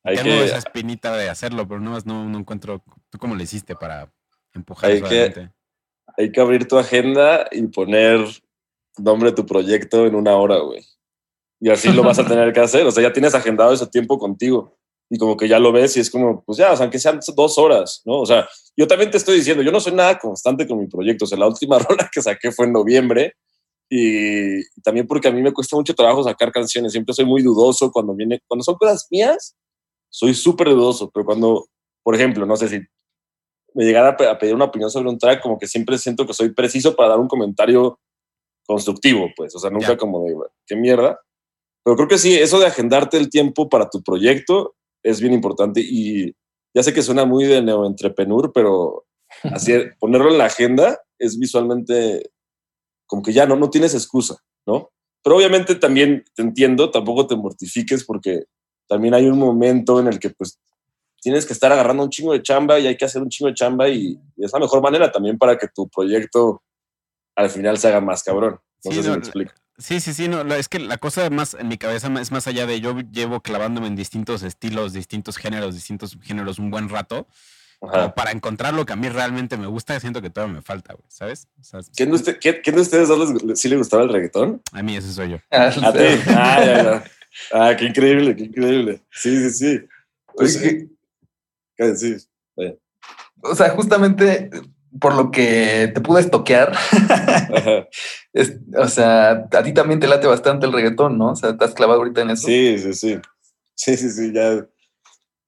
hay 0.03 0.17
Tengo 0.17 0.31
que, 0.31 0.45
esa 0.45 0.59
espinita 0.59 1.17
de 1.17 1.29
hacerlo, 1.29 1.67
pero 1.69 1.81
no, 1.81 1.99
no, 2.05 2.29
no 2.29 2.39
encuentro. 2.39 2.83
¿Tú 3.11 3.19
cómo 3.19 3.35
le 3.35 3.45
hiciste 3.45 3.75
para 3.75 4.13
empujar 4.55 4.91
hay 4.91 5.03
que? 5.03 5.51
Hay 6.17 6.33
que 6.33 6.41
abrir 6.41 6.67
tu 6.67 6.79
agenda 6.79 7.47
y 7.53 7.63
poner 7.69 8.27
nombre 8.99 9.31
de 9.31 9.37
tu 9.37 9.47
proyecto 9.47 10.07
en 10.07 10.15
una 10.15 10.37
hora, 10.37 10.59
güey. 10.59 10.85
Y 11.61 11.71
así 11.71 11.93
lo 11.93 12.03
vas 12.03 12.19
a 12.19 12.27
tener 12.29 12.53
que 12.53 12.61
hacer. 12.61 12.87
O 12.87 12.91
sea, 12.91 13.03
ya 13.03 13.13
tienes 13.13 13.35
agendado 13.35 13.73
ese 13.73 13.87
tiempo 13.87 14.19
contigo. 14.19 14.77
Y 15.09 15.19
como 15.19 15.37
que 15.37 15.49
ya 15.49 15.59
lo 15.59 15.73
ves 15.73 15.97
y 15.97 16.01
es 16.01 16.11
como, 16.11 16.45
pues 16.45 16.59
ya, 16.59 16.73
o 16.73 16.77
sea, 16.77 16.85
aunque 16.85 16.99
sean 16.99 17.19
dos 17.35 17.59
horas, 17.59 18.01
¿no? 18.05 18.21
O 18.21 18.27
sea, 18.27 18.49
yo 18.77 18.87
también 18.87 19.11
te 19.11 19.17
estoy 19.17 19.37
diciendo, 19.37 19.63
yo 19.63 19.73
no 19.73 19.81
soy 19.81 19.93
nada 19.93 20.19
constante 20.19 20.67
con 20.67 20.79
mi 20.79 20.87
proyecto. 20.87 21.25
O 21.25 21.29
sea, 21.29 21.39
la 21.39 21.49
última 21.49 21.79
rola 21.89 22.09
que 22.13 22.23
saqué 22.23 22.53
fue 22.53 22.67
en 22.67 22.73
noviembre 22.73 23.35
y 23.89 24.63
también 24.83 25.07
porque 25.09 25.27
a 25.27 25.33
mí 25.33 25.43
me 25.43 25.53
cuesta 25.53 25.75
mucho 25.75 25.95
trabajo 25.95 26.23
sacar 26.23 26.53
canciones. 26.53 26.93
Siempre 26.93 27.13
soy 27.13 27.25
muy 27.25 27.43
dudoso 27.43 27.91
cuando 27.91 28.15
viene, 28.15 28.41
cuando 28.47 28.63
son 28.63 28.77
cosas 28.77 29.09
mías, 29.11 29.57
soy 30.11 30.35
súper 30.35 30.69
dudoso, 30.69 31.11
pero 31.11 31.25
cuando, 31.25 31.69
por 32.03 32.15
ejemplo, 32.15 32.45
no 32.45 32.57
sé 32.57 32.69
si 32.69 32.81
me 33.75 33.85
llegara 33.85 34.17
a 34.31 34.39
pedir 34.39 34.55
una 34.55 34.67
opinión 34.67 34.91
sobre 34.91 35.09
un 35.09 35.19
track, 35.19 35.41
como 35.43 35.59
que 35.59 35.67
siempre 35.67 35.97
siento 35.97 36.27
que 36.27 36.35
soy 36.35 36.53
preciso 36.53 36.97
para 36.97 37.11
dar 37.11 37.21
un 37.21 37.29
comentario 37.29 37.99
constructivo, 38.67 39.31
pues, 39.37 39.55
o 39.55 39.59
sea, 39.59 39.71
nunca 39.71 39.97
como 39.97 40.25
de, 40.25 40.37
qué 40.67 40.77
mierda. 40.77 41.21
Pero 41.85 41.97
creo 41.97 42.09
que 42.09 42.19
sí, 42.19 42.35
eso 42.35 42.59
de 42.59 42.67
agendarte 42.67 43.17
el 43.17 43.31
tiempo 43.31 43.69
para 43.69 43.89
tu 43.89 44.03
proyecto 44.03 44.75
es 45.03 45.21
bien 45.21 45.33
importante 45.33 45.81
y 45.81 46.35
ya 46.75 46.83
sé 46.83 46.93
que 46.93 47.03
suena 47.03 47.25
muy 47.25 47.45
de 47.45 47.63
neoentrepreneur, 47.63 48.53
pero 48.53 49.07
así 49.45 49.73
ponerlo 49.99 50.31
en 50.31 50.39
la 50.39 50.47
agenda 50.47 51.01
es 51.19 51.39
visualmente 51.39 52.31
como 53.07 53.23
que 53.23 53.33
ya 53.33 53.47
no, 53.47 53.57
no 53.57 53.71
tienes 53.71 53.95
excusa, 53.95 54.37
¿no? 54.67 54.91
Pero 55.23 55.37
obviamente 55.37 55.75
también 55.75 56.25
te 56.35 56.43
entiendo, 56.43 56.91
tampoco 56.91 57.27
te 57.27 57.37
mortifiques 57.37 58.05
porque 58.05 58.45
también 58.91 59.15
hay 59.15 59.27
un 59.27 59.39
momento 59.39 60.01
en 60.01 60.09
el 60.09 60.19
que 60.19 60.31
pues 60.31 60.59
tienes 61.23 61.47
que 61.47 61.53
estar 61.53 61.71
agarrando 61.71 62.03
un 62.03 62.11
chingo 62.11 62.33
de 62.33 62.43
chamba 62.43 62.81
y 62.81 62.89
hay 62.89 62.97
que 62.97 63.05
hacer 63.05 63.23
un 63.23 63.29
chingo 63.29 63.49
de 63.49 63.55
chamba 63.55 63.89
y, 63.89 64.19
es 64.37 64.53
la 64.53 64.59
mejor 64.59 64.83
manera 64.83 65.13
también 65.13 65.39
para 65.39 65.57
que 65.57 65.69
tu 65.69 65.89
proyecto 65.89 66.61
al 67.37 67.51
final 67.51 67.79
se 67.79 67.87
haga 67.87 68.01
más 68.01 68.25
cabrón. 68.25 68.59
No 68.85 68.91
sé 68.91 69.03
si 69.05 69.09
me 69.09 69.17
explico. 69.17 69.53
Sí, 69.79 70.01
sí, 70.01 70.13
sí, 70.13 70.27
no, 70.27 70.43
es 70.55 70.69
que 70.69 70.81
la 70.81 70.99
cosa 70.99 71.31
más 71.31 71.55
en 71.55 71.69
mi 71.69 71.79
cabeza 71.79 72.13
es 72.21 72.33
más 72.33 72.49
allá 72.49 72.67
de 72.67 72.81
yo 72.81 72.99
llevo 73.13 73.41
clavándome 73.41 73.87
en 73.87 73.95
distintos 73.95 74.43
estilos, 74.43 74.93
distintos 74.93 75.37
géneros, 75.37 75.77
distintos 75.77 76.19
géneros 76.21 76.59
un 76.59 76.71
buen 76.71 76.89
rato 76.89 77.29
para 78.17 78.33
encontrar 78.33 78.75
lo 78.75 78.85
que 78.85 78.93
a 78.93 78.97
mí 78.97 79.09
realmente 79.09 79.57
me 79.57 79.69
gusta, 79.69 79.99
siento 80.01 80.21
que 80.21 80.31
todavía 80.31 80.57
me 80.57 80.63
falta, 80.63 80.95
güey, 80.95 81.07
¿sabes? 81.09 81.49
¿Quién, 81.97 82.11
de 82.11 82.81
ustedes 82.81 83.09
dos 83.09 83.31
sí 83.55 83.69
le 83.69 83.77
gustaba 83.77 84.03
el 84.03 84.11
reggaetón? 84.11 84.61
A 84.73 84.83
mí 84.83 84.97
ese 84.97 85.13
soy 85.13 85.31
yo. 85.31 85.37
Ah, 85.51 85.73
¿A 85.83 85.93
ti? 85.93 86.05
Ah, 86.27 86.65
ya, 86.65 86.83
ya. 86.83 87.05
ah, 87.53 87.75
qué 87.79 87.87
increíble, 87.87 88.37
qué 88.37 88.45
increíble. 88.45 89.03
Sí, 89.11 89.37
sí, 89.37 89.51
sí. 89.51 89.81
Pues, 90.35 90.55
sí. 90.55 90.89
sí. 91.97 92.17
O 93.43 93.55
sea, 93.55 93.71
justamente 93.71 94.51
por 95.01 95.15
lo 95.15 95.31
que 95.31 95.91
te 95.95 96.01
pude 96.01 96.21
estoquear, 96.21 96.73
o 98.77 98.89
sea, 98.89 99.49
a 99.51 99.63
ti 99.63 99.73
también 99.73 100.01
te 100.01 100.09
late 100.09 100.27
bastante 100.27 100.67
el 100.67 100.73
reggaetón, 100.73 101.17
¿no? 101.17 101.33
O 101.33 101.37
sea, 101.37 101.57
has 101.59 101.75
clavado 101.75 102.01
ahorita 102.01 102.23
en 102.23 102.31
eso. 102.31 102.47
Sí, 102.47 102.79
sí, 102.79 102.95
sí. 102.95 103.19
Sí, 103.75 103.97
sí, 103.97 104.11
sí, 104.11 104.33
ya 104.33 104.67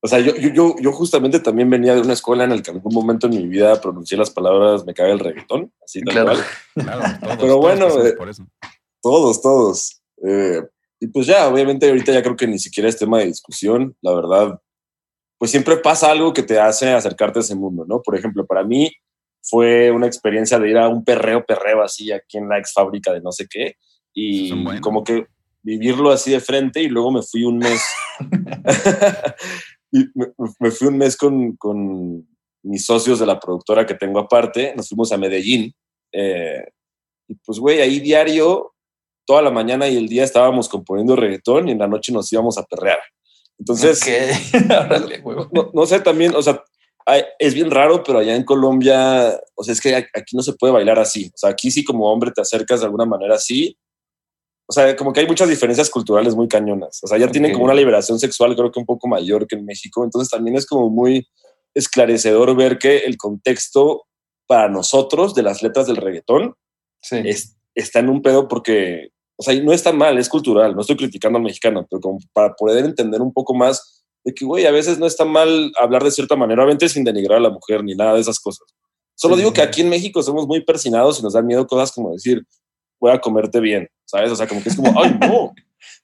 o 0.04 0.08
sea, 0.08 0.18
yo, 0.18 0.34
yo, 0.34 0.74
yo 0.80 0.92
justamente 0.92 1.38
también 1.38 1.70
venía 1.70 1.94
de 1.94 2.00
una 2.00 2.14
escuela 2.14 2.42
en 2.42 2.50
la 2.50 2.60
que 2.60 2.72
en 2.72 2.78
algún 2.78 2.92
momento 2.92 3.28
en 3.28 3.36
mi 3.36 3.46
vida 3.46 3.80
pronuncié 3.80 4.18
las 4.18 4.30
palabras 4.30 4.84
me 4.84 4.94
caga 4.94 5.12
el 5.12 5.20
reggaetón, 5.20 5.72
así 5.84 6.02
tal 6.02 6.24
claro. 6.24 6.40
Claro, 6.74 7.02
todos, 7.20 7.36
Pero 7.38 7.58
bueno, 7.58 8.04
eh, 8.04 8.16
todos, 9.00 9.40
todos. 9.40 10.02
Eh, 10.26 10.60
y 11.02 11.08
pues 11.08 11.26
ya, 11.26 11.48
obviamente 11.48 11.88
ahorita 11.88 12.12
ya 12.12 12.22
creo 12.22 12.36
que 12.36 12.46
ni 12.46 12.60
siquiera 12.60 12.88
es 12.88 12.96
tema 12.96 13.18
de 13.18 13.26
discusión, 13.26 13.96
la 14.02 14.14
verdad. 14.14 14.60
Pues 15.36 15.50
siempre 15.50 15.76
pasa 15.78 16.12
algo 16.12 16.32
que 16.32 16.44
te 16.44 16.60
hace 16.60 16.92
acercarte 16.92 17.40
a 17.40 17.42
ese 17.42 17.56
mundo, 17.56 17.84
¿no? 17.88 18.00
Por 18.00 18.16
ejemplo, 18.16 18.46
para 18.46 18.62
mí 18.62 18.88
fue 19.42 19.90
una 19.90 20.06
experiencia 20.06 20.60
de 20.60 20.70
ir 20.70 20.78
a 20.78 20.88
un 20.88 21.04
perreo, 21.04 21.44
perreo 21.44 21.82
así 21.82 22.12
aquí 22.12 22.38
en 22.38 22.48
la 22.48 22.58
ex 22.58 22.72
fábrica 22.72 23.12
de 23.12 23.20
no 23.20 23.32
sé 23.32 23.48
qué. 23.50 23.74
Y 24.14 24.80
como 24.80 25.02
que 25.02 25.26
vivirlo 25.64 26.12
así 26.12 26.30
de 26.30 26.38
frente 26.38 26.80
y 26.80 26.88
luego 26.88 27.10
me 27.10 27.22
fui 27.22 27.42
un 27.44 27.58
mes. 27.58 27.82
Y 29.94 30.06
me, 30.14 30.70
fui 30.70 30.88
un 30.88 30.96
mes 30.96 31.18
con, 31.18 31.54
con, 31.56 32.26
mis 32.62 32.86
socios 32.86 33.18
de 33.18 33.26
la 33.26 33.38
productora 33.38 33.84
que 33.84 33.92
tengo 33.92 34.20
aparte, 34.20 34.72
nos 34.74 34.88
fuimos 34.88 35.12
a 35.12 35.18
Medellín. 35.18 35.74
Eh, 36.12 36.64
y 37.28 37.34
pues, 37.34 37.58
güey, 37.58 37.82
ahí 37.82 38.00
diario, 38.00 38.71
toda 39.24 39.42
la 39.42 39.50
mañana 39.50 39.88
y 39.88 39.96
el 39.96 40.08
día 40.08 40.24
estábamos 40.24 40.68
componiendo 40.68 41.16
reggaetón 41.16 41.68
y 41.68 41.72
en 41.72 41.78
la 41.78 41.88
noche 41.88 42.12
nos 42.12 42.32
íbamos 42.32 42.58
a 42.58 42.64
perrear. 42.64 42.98
Entonces, 43.58 44.00
no, 45.52 45.70
no, 45.72 45.86
sé, 45.86 46.00
también, 46.00 46.34
o 46.34 46.42
sea, 46.42 46.62
es 47.38 47.54
bien 47.54 47.70
raro, 47.70 48.02
pero 48.02 48.18
allá 48.18 48.34
en 48.34 48.44
Colombia, 48.44 49.40
o 49.54 49.64
sea, 49.64 49.72
es 49.72 49.80
que 49.80 49.94
aquí 49.94 50.34
no 50.34 50.42
se 50.42 50.54
puede 50.54 50.72
bailar 50.72 50.98
así. 50.98 51.30
O 51.34 51.38
sea, 51.38 51.50
aquí 51.50 51.70
sí 51.70 51.84
como 51.84 52.10
hombre 52.10 52.30
te 52.30 52.40
acercas 52.40 52.80
de 52.80 52.86
alguna 52.86 53.04
manera 53.04 53.36
así, 53.36 53.76
o 54.66 54.72
sea, 54.72 54.96
como 54.96 55.12
que 55.12 55.20
hay 55.20 55.26
muchas 55.26 55.50
diferencias 55.50 55.90
culturales 55.90 56.34
muy 56.34 56.48
cañonas. 56.48 57.00
O 57.02 57.06
sea, 57.06 57.18
ya 57.18 57.30
tienen 57.30 57.52
como 57.52 57.66
una 57.66 57.74
liberación 57.74 58.18
sexual 58.18 58.56
creo 58.56 58.70
que 58.70 58.80
un 58.80 58.86
poco 58.86 59.06
mayor 59.06 59.46
que 59.46 59.56
en 59.56 59.66
México. 59.66 60.02
Entonces 60.02 60.30
también 60.30 60.56
es 60.56 60.64
como 60.66 60.88
muy 60.88 61.28
esclarecedor 61.74 62.56
ver 62.56 62.78
que 62.78 62.98
el 62.98 63.16
contexto 63.16 64.04
para 64.46 64.68
nosotros 64.70 65.34
de 65.34 65.42
las 65.42 65.62
letras 65.62 65.86
del 65.86 65.96
reggaetón 65.96 66.54
está 67.74 68.00
en 68.00 68.08
un 68.08 68.22
pedo 68.22 68.48
porque, 68.48 69.08
o 69.36 69.42
sea, 69.42 69.60
no 69.62 69.72
está 69.72 69.92
mal, 69.92 70.18
es 70.18 70.28
cultural. 70.28 70.74
No 70.74 70.80
estoy 70.80 70.96
criticando 70.96 71.38
al 71.38 71.44
mexicano, 71.44 71.86
pero 71.90 72.00
como 72.00 72.18
para 72.32 72.54
poder 72.54 72.84
entender 72.84 73.20
un 73.20 73.32
poco 73.32 73.54
más 73.54 74.04
de 74.24 74.32
que, 74.32 74.44
güey, 74.44 74.66
a 74.66 74.70
veces 74.70 74.98
no 74.98 75.06
está 75.06 75.24
mal 75.24 75.72
hablar 75.80 76.04
de 76.04 76.10
cierta 76.10 76.36
manera, 76.36 76.62
obviamente 76.62 76.88
sin 76.88 77.04
denigrar 77.04 77.38
a 77.38 77.42
la 77.42 77.50
mujer 77.50 77.82
ni 77.82 77.94
nada 77.94 78.14
de 78.14 78.20
esas 78.20 78.38
cosas. 78.38 78.66
Solo 79.14 79.36
digo 79.36 79.52
que 79.52 79.62
aquí 79.62 79.82
en 79.82 79.88
México 79.88 80.22
somos 80.22 80.46
muy 80.46 80.64
persinados 80.64 81.18
y 81.18 81.22
nos 81.22 81.34
dan 81.34 81.46
miedo 81.46 81.66
cosas 81.66 81.92
como 81.92 82.12
decir, 82.12 82.44
voy 83.00 83.12
a 83.12 83.20
comerte 83.20 83.60
bien, 83.60 83.88
¿sabes? 84.04 84.30
O 84.30 84.36
sea, 84.36 84.46
como 84.46 84.62
que 84.62 84.68
es 84.68 84.76
como, 84.76 84.92
ay, 85.00 85.16
no, 85.20 85.52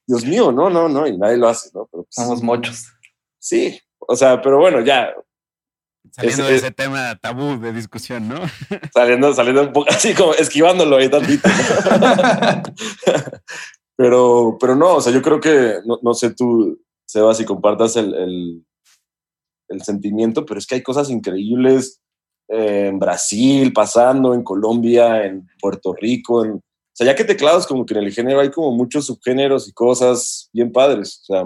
Dios 0.07 0.25
mío, 0.25 0.51
no, 0.53 0.69
no, 0.69 0.89
no, 0.89 1.07
y 1.07 1.17
nadie 1.17 1.37
lo 1.37 1.49
hace, 1.49 1.71
¿no? 1.75 1.89
Pero, 1.91 2.05
pues, 2.05 2.15
Somos 2.15 2.43
muchos. 2.43 2.87
Sí, 3.39 3.79
o 3.99 4.17
sea, 4.17 4.41
pero 4.43 4.59
bueno, 4.59 4.81
ya. 4.81 5.15
Saliendo 6.13 6.45
de 6.45 6.57
ese 6.57 6.71
tema 6.71 7.17
tabú 7.17 7.59
de 7.61 7.73
discusión, 7.73 8.29
¿no? 8.29 8.37
Saliendo, 8.93 9.33
saliendo 9.35 9.63
un 9.63 9.73
poco 9.73 9.91
así 9.91 10.15
como 10.15 10.35
esquivándolo 10.35 10.97
ahí 10.97 11.09
tantito. 11.09 11.49
pero, 13.97 14.57
pero 14.61 14.77
no, 14.77 14.97
o 14.97 15.01
sea, 15.01 15.13
yo 15.13 15.23
creo 15.23 15.41
que, 15.41 15.77
no, 15.85 16.15
sé 16.15 16.35
tú, 16.35 16.81
Sebas, 17.07 17.39
si 17.39 17.45
compartas 17.45 17.97
el, 17.97 18.15
el, 18.15 18.67
el 19.69 19.83
sentimiento, 19.83 20.45
pero 20.45 20.59
es 20.59 20.67
que 20.67 20.77
hay 20.77 20.83
cosas 20.83 21.11
increíbles 21.11 22.01
en 22.49 22.99
Brasil 22.99 23.73
pasando, 23.73 24.35
en 24.35 24.43
Colombia, 24.43 25.25
en 25.25 25.47
Puerto 25.61 25.95
Rico, 25.95 26.45
en, 26.45 26.61
sea, 26.99 27.07
ya 27.07 27.15
que 27.15 27.25
teclados, 27.25 27.67
como 27.67 27.87
que 27.87 27.95
en 27.95 28.03
el 28.03 28.13
género 28.13 28.41
hay 28.41 28.51
como 28.51 28.73
muchos 28.73 29.07
subgéneros 29.07 29.69
y 29.69 29.73
cosas 29.73 30.51
bien 30.53 30.73
padres. 30.73 31.21
O 31.23 31.25
sea, 31.27 31.45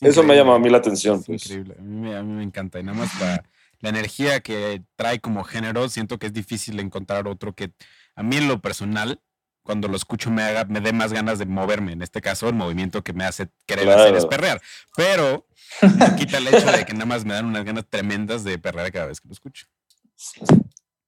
eso 0.00 0.22
me 0.22 0.34
ha 0.34 0.36
llamado 0.36 0.56
a 0.56 0.60
mí 0.60 0.70
la 0.70 0.78
atención. 0.78 1.22
Pues. 1.22 1.44
Increíble, 1.46 1.76
a 1.78 1.82
mí, 1.82 2.32
me 2.32 2.42
encanta. 2.42 2.78
Y 2.78 2.82
nada 2.82 2.98
más 2.98 3.20
la, 3.20 3.44
la, 3.80 3.88
energía 3.88 4.40
que 4.40 4.82
trae 4.96 5.20
como 5.20 5.44
género, 5.44 5.88
siento 5.88 6.18
que 6.18 6.26
es 6.26 6.32
difícil 6.32 6.80
encontrar 6.80 7.28
otro 7.28 7.54
que 7.54 7.72
a 8.14 8.22
mí 8.22 8.36
en 8.36 8.48
lo 8.48 8.60
personal, 8.60 9.20
cuando 9.62 9.88
lo 9.88 9.96
escucho 9.96 10.30
me, 10.30 10.42
haga, 10.42 10.64
me 10.64 10.80
dé 10.80 10.92
más 10.92 11.12
ganas 11.12 11.38
de 11.38 11.46
moverme. 11.46 11.92
En 11.92 12.02
este 12.02 12.20
caso, 12.20 12.48
el 12.48 12.54
movimiento 12.54 13.02
que 13.02 13.12
me 13.12 13.24
hace 13.24 13.48
querer 13.66 13.88
hacer 13.90 14.14
es 14.14 14.26
perrear. 14.26 14.60
Pero 14.96 15.46
no 15.82 16.16
quita 16.16 16.38
el 16.38 16.48
hecho 16.48 16.70
de 16.70 16.84
que 16.84 16.92
nada 16.92 17.06
más 17.06 17.24
me 17.24 17.34
dan 17.34 17.46
unas 17.46 17.64
ganas 17.64 17.86
tremendas 17.88 18.44
de 18.44 18.58
perrear 18.58 18.90
cada 18.90 19.06
vez 19.06 19.20
que 19.20 19.28
lo 19.28 19.32
escucho. 19.32 19.66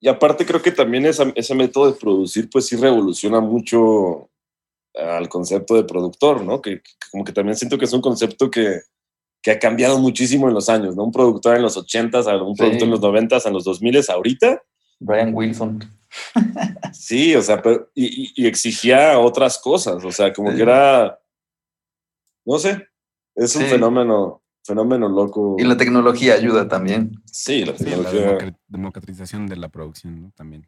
Y 0.00 0.08
aparte 0.08 0.44
creo 0.44 0.60
que 0.60 0.72
también 0.72 1.06
ese 1.06 1.54
método 1.54 1.92
de 1.92 1.98
producir 1.98 2.50
pues 2.50 2.66
sí 2.66 2.76
revoluciona 2.76 3.40
mucho 3.40 4.30
al 4.94 5.28
concepto 5.28 5.74
de 5.74 5.84
productor, 5.84 6.44
¿no? 6.44 6.60
Que, 6.60 6.82
como 7.10 7.24
que 7.24 7.32
también 7.32 7.56
siento 7.56 7.78
que 7.78 7.84
es 7.84 7.92
un 7.92 8.00
concepto 8.00 8.50
que, 8.50 8.80
que, 9.42 9.50
ha 9.50 9.58
cambiado 9.58 9.98
muchísimo 9.98 10.48
en 10.48 10.54
los 10.54 10.68
años, 10.68 10.96
¿no? 10.96 11.04
Un 11.04 11.12
productor 11.12 11.56
en 11.56 11.62
los 11.62 11.76
80s, 11.76 12.46
un 12.46 12.56
productor 12.56 12.82
en 12.82 12.90
los 12.90 13.00
90s, 13.00 13.46
en 13.46 13.52
los 13.52 13.66
2000s, 13.66 14.10
ahorita. 14.10 14.62
Brian 15.00 15.34
Wilson. 15.34 15.80
sí, 16.92 17.34
o 17.34 17.42
sea, 17.42 17.60
pero, 17.62 17.90
y, 17.94 18.46
exigía 18.46 19.18
otras 19.18 19.58
cosas, 19.58 20.04
o 20.04 20.12
sea, 20.12 20.32
como 20.32 20.54
que 20.54 20.62
era, 20.62 21.18
no 22.44 22.58
sé, 22.58 22.86
es 23.34 23.56
un 23.56 23.64
fenómeno 23.64 24.42
fenómeno 24.64 25.08
loco. 25.08 25.56
Y 25.58 25.64
la 25.64 25.76
tecnología 25.76 26.34
ayuda 26.34 26.68
también. 26.68 27.12
Sí, 27.24 27.64
la 27.64 27.74
tecnología. 27.74 28.54
democratización 28.68 29.46
de 29.46 29.56
la 29.56 29.68
producción 29.68 30.22
¿no? 30.22 30.32
también. 30.36 30.66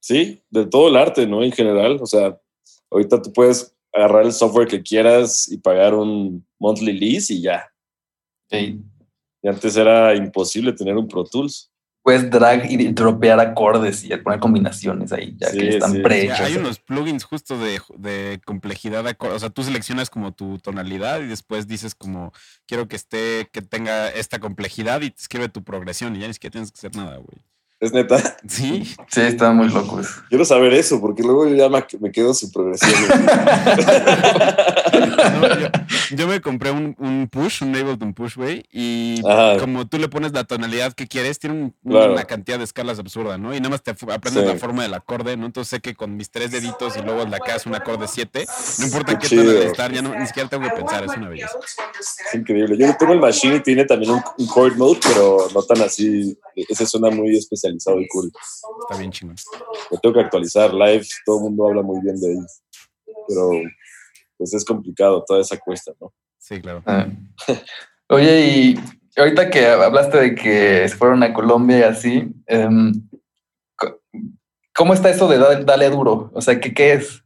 Sí, 0.00 0.42
de 0.50 0.66
todo 0.66 0.88
el 0.88 0.96
arte, 0.96 1.26
¿no? 1.26 1.42
En 1.42 1.52
general. 1.52 1.98
O 2.00 2.06
sea, 2.06 2.38
ahorita 2.90 3.22
tú 3.22 3.32
puedes 3.32 3.74
agarrar 3.92 4.24
el 4.24 4.32
software 4.32 4.68
que 4.68 4.82
quieras 4.82 5.50
y 5.50 5.58
pagar 5.58 5.94
un 5.94 6.46
monthly 6.58 6.92
lease 6.92 7.34
y 7.34 7.42
ya. 7.42 7.70
Sí. 8.50 8.80
Y 9.42 9.48
antes 9.48 9.76
era 9.76 10.14
imposible 10.14 10.72
tener 10.72 10.96
un 10.96 11.08
Pro 11.08 11.24
Tools 11.24 11.70
puedes 12.08 12.30
drag 12.30 12.70
y 12.70 12.92
dropear 12.92 13.38
acordes 13.38 14.02
y 14.02 14.16
poner 14.16 14.40
combinaciones 14.40 15.12
ahí, 15.12 15.36
ya 15.36 15.52
que 15.52 15.68
están 15.68 16.00
prehechos. 16.00 16.40
hay 16.40 16.56
unos 16.56 16.78
plugins 16.78 17.22
justo 17.22 17.58
de, 17.58 17.82
de 17.98 18.40
complejidad 18.46 19.04
de 19.04 19.10
acordes. 19.10 19.36
O 19.36 19.40
sea, 19.40 19.50
tú 19.50 19.62
seleccionas 19.62 20.08
como 20.08 20.32
tu 20.32 20.58
tonalidad 20.58 21.20
y 21.20 21.26
después 21.26 21.66
dices 21.66 21.94
como, 21.94 22.32
quiero 22.66 22.88
que 22.88 22.96
esté, 22.96 23.50
que 23.52 23.60
tenga 23.60 24.08
esta 24.08 24.38
complejidad 24.38 25.02
y 25.02 25.10
te 25.10 25.20
escribe 25.20 25.50
tu 25.50 25.62
progresión 25.62 26.16
y 26.16 26.20
ya 26.20 26.28
ni 26.28 26.32
siquiera 26.32 26.52
tienes 26.52 26.72
que 26.72 26.78
hacer 26.78 26.96
nada, 26.96 27.16
güey. 27.16 27.42
¿Es 27.80 27.92
neta? 27.92 28.18
Sí. 28.48 28.82
Sí, 29.08 29.20
están 29.20 29.56
muy 29.56 29.68
locos. 29.68 30.08
Quiero 30.28 30.44
saber 30.44 30.72
eso, 30.74 31.00
porque 31.00 31.22
luego 31.22 31.46
yo 31.46 31.54
ya 31.54 31.68
me, 31.68 31.84
me 32.00 32.10
quedo 32.10 32.34
sin 32.34 32.50
progresión. 32.50 32.90
No, 35.38 35.48
yo, 35.60 35.68
yo 36.16 36.26
me 36.28 36.40
compré 36.40 36.70
un, 36.70 36.96
un 36.98 37.28
push, 37.30 37.62
un 37.62 37.74
Ableton 37.76 38.14
Push, 38.14 38.36
güey, 38.36 38.64
y 38.72 39.20
Ajá. 39.26 39.58
como 39.58 39.86
tú 39.86 39.98
le 39.98 40.08
pones 40.08 40.32
la 40.32 40.44
tonalidad 40.44 40.92
que 40.94 41.06
quieres, 41.06 41.38
tiene 41.38 41.54
un- 41.62 41.74
Claro. 41.88 42.12
una 42.12 42.24
cantidad 42.24 42.58
de 42.58 42.64
escalas 42.64 42.98
absurda, 42.98 43.38
¿no? 43.38 43.54
Y 43.54 43.58
nada 43.58 43.70
más 43.70 43.82
te 43.82 43.90
aprendes 43.92 44.42
Sí. 44.44 44.48
la 44.48 44.56
forma 44.56 44.82
del 44.82 44.94
acorde, 44.94 45.36
¿no? 45.36 45.46
Entonces 45.46 45.70
sé 45.70 45.80
que 45.80 45.94
con 45.94 46.16
mis 46.16 46.30
tres 46.30 46.50
deditos 46.50 46.96
y 46.96 47.02
luego 47.02 47.24
la 47.26 47.36
haces 47.36 47.66
un 47.66 47.74
acorde 47.74 48.06
7, 48.08 48.44
no 48.78 48.84
importa 48.86 49.18
Qué 49.18 49.28
qué 49.28 49.36
tono 49.36 49.50
chido. 49.50 49.62
estar, 49.62 49.92
ya 49.92 50.02
no, 50.02 50.18
ni 50.18 50.26
siquiera 50.26 50.48
tengo 50.48 50.64
que 50.64 50.70
pensar, 50.76 51.04
es 51.04 51.16
una 51.16 51.28
belleza. 51.28 51.52
Es 52.00 52.34
increíble. 52.34 52.76
Yo 52.78 52.96
tengo 52.96 53.12
el 53.12 53.20
Machine 53.20 53.56
y 53.56 53.60
tiene 53.60 53.84
también 53.84 54.12
un, 54.12 54.22
un 54.38 54.48
chord 54.48 54.76
mode, 54.76 54.98
pero 55.02 55.48
no 55.54 55.62
tan 55.62 55.82
así. 55.82 56.36
Ese 56.56 56.86
suena 56.86 57.10
muy 57.10 57.36
especializado 57.76 58.00
y 58.00 58.08
cool. 58.08 58.32
Está 58.82 58.98
bien 58.98 59.10
chingón. 59.12 59.36
Lo 59.90 59.98
tengo 59.98 60.14
que 60.14 60.20
actualizar. 60.20 60.72
Live, 60.72 61.06
todo 61.24 61.38
el 61.38 61.42
mundo 61.44 61.66
habla 61.66 61.82
muy 61.82 62.00
bien 62.00 62.18
de 62.20 62.32
él. 62.32 62.46
Pero 63.26 63.50
pues 64.36 64.54
es 64.54 64.64
complicado 64.64 65.24
toda 65.26 65.40
esa 65.40 65.58
cuesta, 65.58 65.92
¿no? 66.00 66.12
Sí, 66.38 66.60
claro. 66.60 66.82
Ah. 66.86 67.06
Oye, 68.08 68.40
y 68.40 68.74
ahorita 69.16 69.50
que 69.50 69.66
hablaste 69.66 70.18
de 70.18 70.34
que 70.34 70.88
se 70.88 70.96
fueron 70.96 71.22
a 71.22 71.34
Colombia 71.34 71.78
y 71.78 71.82
así, 71.82 72.28
em, 72.46 72.92
¿cómo 74.74 74.94
está 74.94 75.10
eso 75.10 75.28
de 75.28 75.38
da- 75.38 75.60
Dale 75.62 75.90
Duro? 75.90 76.30
O 76.32 76.40
sea, 76.40 76.58
¿qué, 76.58 76.72
qué 76.72 76.92
es? 76.92 77.22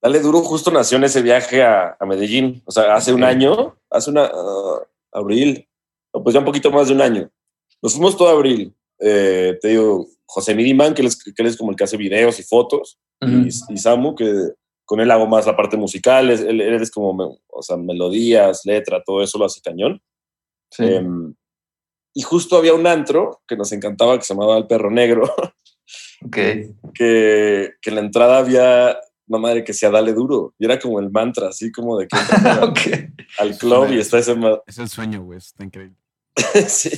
Dale 0.00 0.20
Duro 0.20 0.40
justo 0.40 0.70
nació 0.70 0.98
en 0.98 1.04
ese 1.04 1.22
viaje 1.22 1.62
a, 1.62 1.96
a 1.98 2.06
Medellín. 2.06 2.62
O 2.66 2.70
sea, 2.70 2.94
hace 2.94 3.12
un 3.12 3.24
año, 3.24 3.76
hace 3.90 4.10
una 4.10 4.26
ah, 4.26 4.86
abril, 5.12 5.66
pues 6.12 6.34
ya 6.34 6.40
un 6.40 6.46
poquito 6.46 6.70
más 6.70 6.88
de 6.88 6.94
un 6.94 7.00
año. 7.00 7.30
Nos 7.82 7.94
fuimos 7.94 8.16
todo 8.16 8.28
abril. 8.28 8.74
Eh, 9.00 9.58
te 9.60 9.68
digo, 9.68 10.06
José 10.26 10.54
Miriman, 10.54 10.94
que 10.94 11.02
él, 11.02 11.08
es, 11.08 11.22
que 11.22 11.32
él 11.36 11.46
es 11.46 11.56
como 11.56 11.70
el 11.70 11.76
que 11.76 11.84
hace 11.84 11.96
videos 11.96 12.38
y 12.40 12.42
fotos, 12.42 12.98
Ujú. 13.20 13.32
y, 13.32 13.48
y 13.74 13.76
Samu, 13.76 14.14
que 14.14 14.32
con 14.86 15.00
él 15.00 15.10
hago 15.10 15.26
más 15.26 15.46
la 15.46 15.56
parte 15.56 15.76
musical, 15.76 16.30
es- 16.30 16.40
él, 16.42 16.60
él 16.60 16.82
es 16.82 16.90
como, 16.90 17.14
me- 17.14 17.38
o 17.48 17.62
sea, 17.62 17.76
melodías, 17.76 18.62
letra, 18.64 19.02
todo 19.04 19.22
eso 19.22 19.38
lo 19.38 19.46
hace 19.46 19.60
cañón. 19.60 20.00
Sí. 20.70 20.84
Em, 20.84 21.34
y 22.14 22.22
justo 22.22 22.56
había 22.56 22.74
un 22.74 22.86
antro 22.86 23.42
que 23.48 23.56
nos 23.56 23.72
encantaba 23.72 24.18
que 24.18 24.24
se 24.24 24.34
llamaba 24.34 24.56
El 24.58 24.66
Perro 24.66 24.90
Negro, 24.90 25.24
ok. 26.24 26.36
que, 26.94 27.72
que 27.80 27.90
en 27.90 27.94
la 27.94 28.00
entrada 28.02 28.38
había 28.38 28.98
una 29.26 29.38
madre 29.38 29.64
que 29.64 29.72
decía 29.72 29.90
dale 29.90 30.12
duro. 30.12 30.54
Y 30.58 30.64
era 30.66 30.78
como 30.78 31.00
el 31.00 31.10
mantra, 31.10 31.48
así 31.48 31.72
como 31.72 31.98
de 31.98 32.06
que 32.06 32.16
entras 32.18 32.58
a- 32.58 32.64
ok. 32.64 32.78
al 33.38 33.56
club 33.58 33.88
y 33.92 33.98
está 33.98 34.18
ese. 34.18 34.36
Es 34.66 34.78
el 34.78 34.88
sueño, 34.88 35.22
güey, 35.24 35.38
está 35.38 35.64
increíble. 35.64 35.96
sí. 36.68 36.90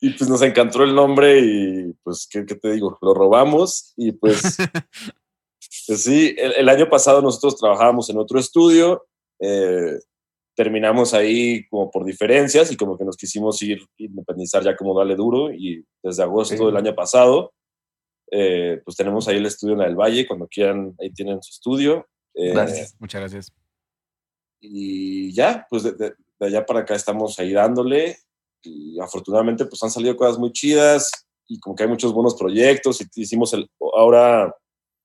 Y 0.00 0.10
pues 0.10 0.30
nos 0.30 0.42
encantó 0.42 0.82
el 0.84 0.94
nombre 0.94 1.40
y 1.40 1.92
pues, 2.04 2.28
¿qué, 2.30 2.46
qué 2.46 2.54
te 2.54 2.70
digo? 2.72 2.96
Lo 3.02 3.14
robamos 3.14 3.92
y 3.96 4.12
pues, 4.12 4.56
pues 5.86 6.02
sí, 6.04 6.34
el, 6.38 6.52
el 6.52 6.68
año 6.68 6.88
pasado 6.88 7.20
nosotros 7.20 7.56
trabajábamos 7.58 8.08
en 8.10 8.18
otro 8.18 8.38
estudio. 8.38 9.06
eh, 9.40 9.98
terminamos 10.56 11.14
ahí 11.14 11.68
como 11.68 11.88
por 11.88 12.04
diferencias 12.04 12.72
y 12.72 12.76
como 12.76 12.98
que 12.98 13.04
nos 13.04 13.16
quisimos 13.16 13.62
ir 13.62 13.78
independizar 13.96 14.64
ya 14.64 14.74
como 14.74 14.98
dale 14.98 15.14
duro 15.14 15.52
y 15.52 15.84
desde 16.02 16.24
agosto 16.24 16.56
Ok. 16.56 16.66
del 16.66 16.76
año 16.76 16.94
pasado 16.96 17.52
eh, 18.32 18.80
pues 18.84 18.96
tenemos 18.96 19.28
ahí 19.28 19.36
el 19.36 19.46
estudio 19.46 19.74
en 19.74 19.78
la 19.78 19.84
del 19.86 19.94
Valle 19.94 20.26
cuando 20.26 20.48
quieran 20.48 20.96
ahí 21.00 21.10
tienen 21.12 21.40
su 21.42 21.50
estudio 21.52 22.08
Eh, 22.34 22.50
Gracias. 22.52 22.96
Muchas 22.98 23.20
gracias. 23.20 23.52
y 24.60 25.32
ya 25.32 25.64
pues 25.70 25.84
de, 25.84 25.92
de- 25.92 26.14
de 26.40 26.46
allá 26.46 26.66
para 26.66 26.80
acá 26.80 26.94
estamos 26.96 27.38
ahí 27.38 27.52
dándole 27.52 28.16
y 28.68 29.00
afortunadamente 29.00 29.64
pues 29.66 29.82
han 29.82 29.90
salido 29.90 30.16
cosas 30.16 30.38
muy 30.38 30.52
chidas 30.52 31.10
y 31.46 31.58
como 31.60 31.74
que 31.74 31.84
hay 31.84 31.88
muchos 31.88 32.12
buenos 32.12 32.34
proyectos. 32.34 33.00
Y 33.00 33.06
hicimos 33.22 33.52
el 33.54 33.68
ahora 33.96 34.54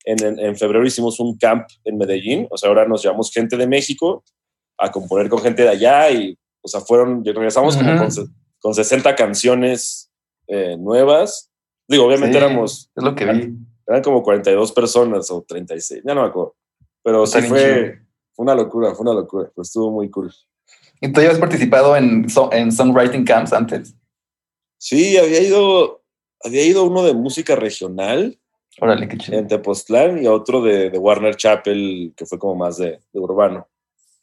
en, 0.04 0.22
en- 0.24 0.38
en 0.38 0.56
febrero 0.56 0.86
hicimos 0.86 1.18
un 1.20 1.36
camp 1.38 1.66
en 1.84 1.96
Medellín 1.96 2.46
o 2.50 2.58
sea 2.58 2.68
ahora 2.68 2.86
nos 2.86 3.02
llevamos 3.02 3.30
gente 3.32 3.56
de 3.56 3.66
México 3.66 4.22
a 4.78 4.90
componer 4.90 5.30
con 5.30 5.38
gente 5.40 5.62
de 5.62 5.70
allá 5.70 6.10
y 6.10 6.36
o 6.62 6.68
sea 6.68 6.80
fueron 6.80 7.24
regresamos 7.24 7.76
como 7.76 7.90
Ujú. 7.90 7.98
con, 8.00 8.12
se- 8.12 8.26
con 8.60 8.74
60 8.74 9.14
canciones 9.14 10.10
eh, 10.46 10.76
nuevas. 10.78 11.50
Digo 11.88 12.04
obviamente 12.06 12.38
Sí, 12.38 12.44
éramos 12.44 12.90
Es 12.94 13.02
lo 13.04 13.14
que 13.14 13.24
vi. 13.24 13.54
eran 13.86 14.02
como 14.02 14.22
42 14.22 14.72
personas 14.72 15.30
o 15.30 15.42
36 15.46 16.02
ya 16.06 16.14
no 16.14 16.22
me 16.22 16.28
acuerdo. 16.28 16.54
Pero 17.02 17.24
Está 17.24 17.40
sí 17.40 17.48
fue 17.48 18.00
fue 18.34 18.42
una 18.44 18.54
locura 18.54 18.94
fue 18.94 19.02
una 19.10 19.14
locura 19.20 19.50
pues 19.54 19.68
estuvo 19.68 19.90
muy 19.90 20.10
cool 20.10 20.30
¿Y 21.00 21.12
tú 21.12 21.20
ya 21.20 21.30
has 21.30 21.38
participado 21.38 21.96
en, 21.96 22.26
en 22.52 22.72
songwriting 22.72 23.24
camps 23.24 23.52
antes? 23.52 23.94
Sí, 24.78 25.16
había 25.16 25.40
ido, 25.40 26.02
había 26.42 26.64
ido 26.64 26.84
uno 26.84 27.02
de 27.02 27.14
música 27.14 27.56
regional 27.56 28.38
Órale, 28.80 29.06
qué 29.08 29.16
chido. 29.16 29.38
en 29.38 29.46
Tepoztlán 29.46 30.22
y 30.22 30.26
otro 30.26 30.60
de, 30.62 30.90
de 30.90 30.98
Warner 30.98 31.36
Chapel, 31.36 32.12
que 32.16 32.26
fue 32.26 32.38
como 32.38 32.56
más 32.56 32.76
de, 32.76 33.00
de 33.12 33.20
urbano. 33.20 33.68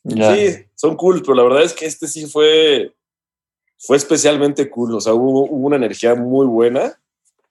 Ya. 0.04 0.36
Sí, 0.36 0.66
son 0.76 0.96
cool, 0.98 1.22
pero 1.22 1.36
la 1.36 1.44
verdad 1.44 1.64
es 1.64 1.74
que 1.74 1.86
este 1.86 2.08
sí 2.08 2.26
fue, 2.26 2.94
fue 3.78 3.98
especialmente 3.98 4.70
cool. 4.70 4.96
O 4.96 5.02
sea, 5.02 5.14
hubo, 5.14 5.46
hubo 5.46 5.68
una 5.68 5.78
energía 5.78 6.16
muy 6.16 6.48
buena 6.48 7.00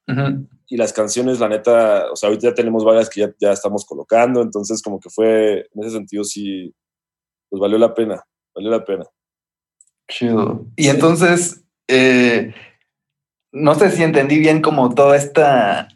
Ujú. 0.09 0.47
y 0.67 0.77
las 0.77 0.93
canciones, 0.93 1.41
la 1.41 1.49
neta, 1.49 2.11
o 2.13 2.17
sea, 2.17 2.29
ahorita 2.29 2.49
ya 2.49 2.55
tenemos 2.55 2.85
varias 2.85 3.09
que 3.09 3.21
ya, 3.21 3.35
ya 3.41 3.53
estamos 3.53 3.85
colocando, 3.87 4.43
entonces 4.43 4.83
como 4.83 5.01
que 5.01 5.09
fue, 5.09 5.69
en 5.73 5.83
ese 5.83 5.93
sentido 5.93 6.25
sí, 6.25 6.75
pues 7.49 7.61
valió 7.61 7.79
la 7.79 7.95
pena, 7.95 8.23
valió 8.61 8.71
la 8.71 8.85
pena. 8.85 9.05
Chido. 10.09 10.67
Y 10.77 10.89
entonces, 10.89 11.65
eh, 11.89 12.53
no 13.53 13.75
sé 13.75 13.91
si 13.91 14.03
entendí 14.03 14.39
bien 14.39 14.61
como 14.61 14.95
todo 14.95 15.15
este 15.15 15.43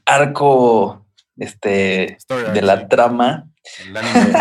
arco 0.06 1.04
este, 1.36 2.14
Story 2.16 2.52
de 2.52 2.62
la 2.62 2.80
sí. 2.80 2.86
trama, 2.88 3.50
El 3.86 3.96
anime. 3.96 4.38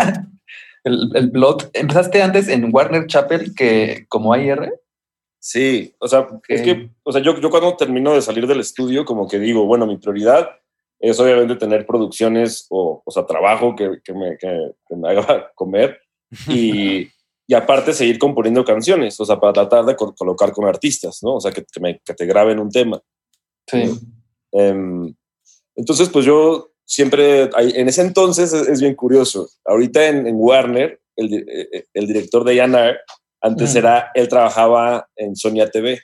el, 0.84 1.10
el 1.14 1.30
plot. 1.30 1.70
Empezaste 1.74 2.22
antes 2.22 2.48
en 2.48 2.70
Warner 2.72 3.06
Chapel 3.06 3.54
que 3.54 4.06
como 4.08 4.32
AIR. 4.32 4.72
Sí, 5.38 5.94
o 5.98 6.08
sea, 6.08 6.26
es 6.48 6.62
que, 6.62 6.88
o 7.02 7.12
sea, 7.12 7.20
yo, 7.20 7.38
yo 7.38 7.50
cuando 7.50 7.76
termino 7.76 8.14
de 8.14 8.22
salir 8.22 8.46
del 8.46 8.60
estudio, 8.60 9.04
como 9.04 9.28
que 9.28 9.38
digo, 9.38 9.66
bueno, 9.66 9.86
mi 9.86 9.98
prioridad 9.98 10.48
es 10.98 11.20
obviamente 11.20 11.56
tener 11.56 11.84
producciones 11.84 12.66
o, 12.70 13.02
o 13.04 13.10
sea, 13.10 13.26
trabajo 13.26 13.76
que, 13.76 13.98
que 14.02 14.14
me, 14.14 14.38
que- 14.38 14.70
que 14.88 14.96
me 14.96 15.10
haga 15.10 15.52
comer 15.54 16.00
y, 16.48 17.10
y 17.46 17.54
aparte 17.54 17.92
seguir 17.92 18.18
componiendo 18.18 18.64
canciones, 18.64 19.18
o 19.20 19.24
sea, 19.24 19.38
para 19.38 19.52
tratar 19.52 19.84
de 19.84 19.96
co- 19.96 20.14
colocar 20.14 20.52
con 20.52 20.66
artistas, 20.66 21.22
¿no? 21.22 21.34
O 21.36 21.40
sea, 21.40 21.52
que, 21.52 21.64
que, 21.64 21.80
me- 21.80 22.00
que 22.04 22.14
te 22.14 22.26
graben 22.26 22.58
un 22.58 22.70
tema. 22.70 23.00
Sí. 23.66 23.98
Em, 24.52 25.14
entonces, 25.76 26.08
pues 26.08 26.24
yo 26.24 26.70
siempre, 26.84 27.50
en 27.56 27.88
ese 27.88 28.02
entonces 28.02 28.52
es, 28.52 28.68
es 28.68 28.80
bien 28.80 28.94
curioso. 28.94 29.48
Ahorita 29.64 30.06
en, 30.06 30.26
en 30.26 30.36
Warner, 30.36 31.00
el, 31.16 31.34
eh, 31.34 31.68
eh, 31.72 31.84
el 31.92 32.06
director 32.06 32.44
de 32.44 32.60
A&R, 32.60 32.98
antes 33.42 33.74
era, 33.74 34.10
él 34.14 34.28
trabajaba 34.28 35.08
en 35.16 35.36
Sonia 35.36 35.68
TV, 35.70 36.00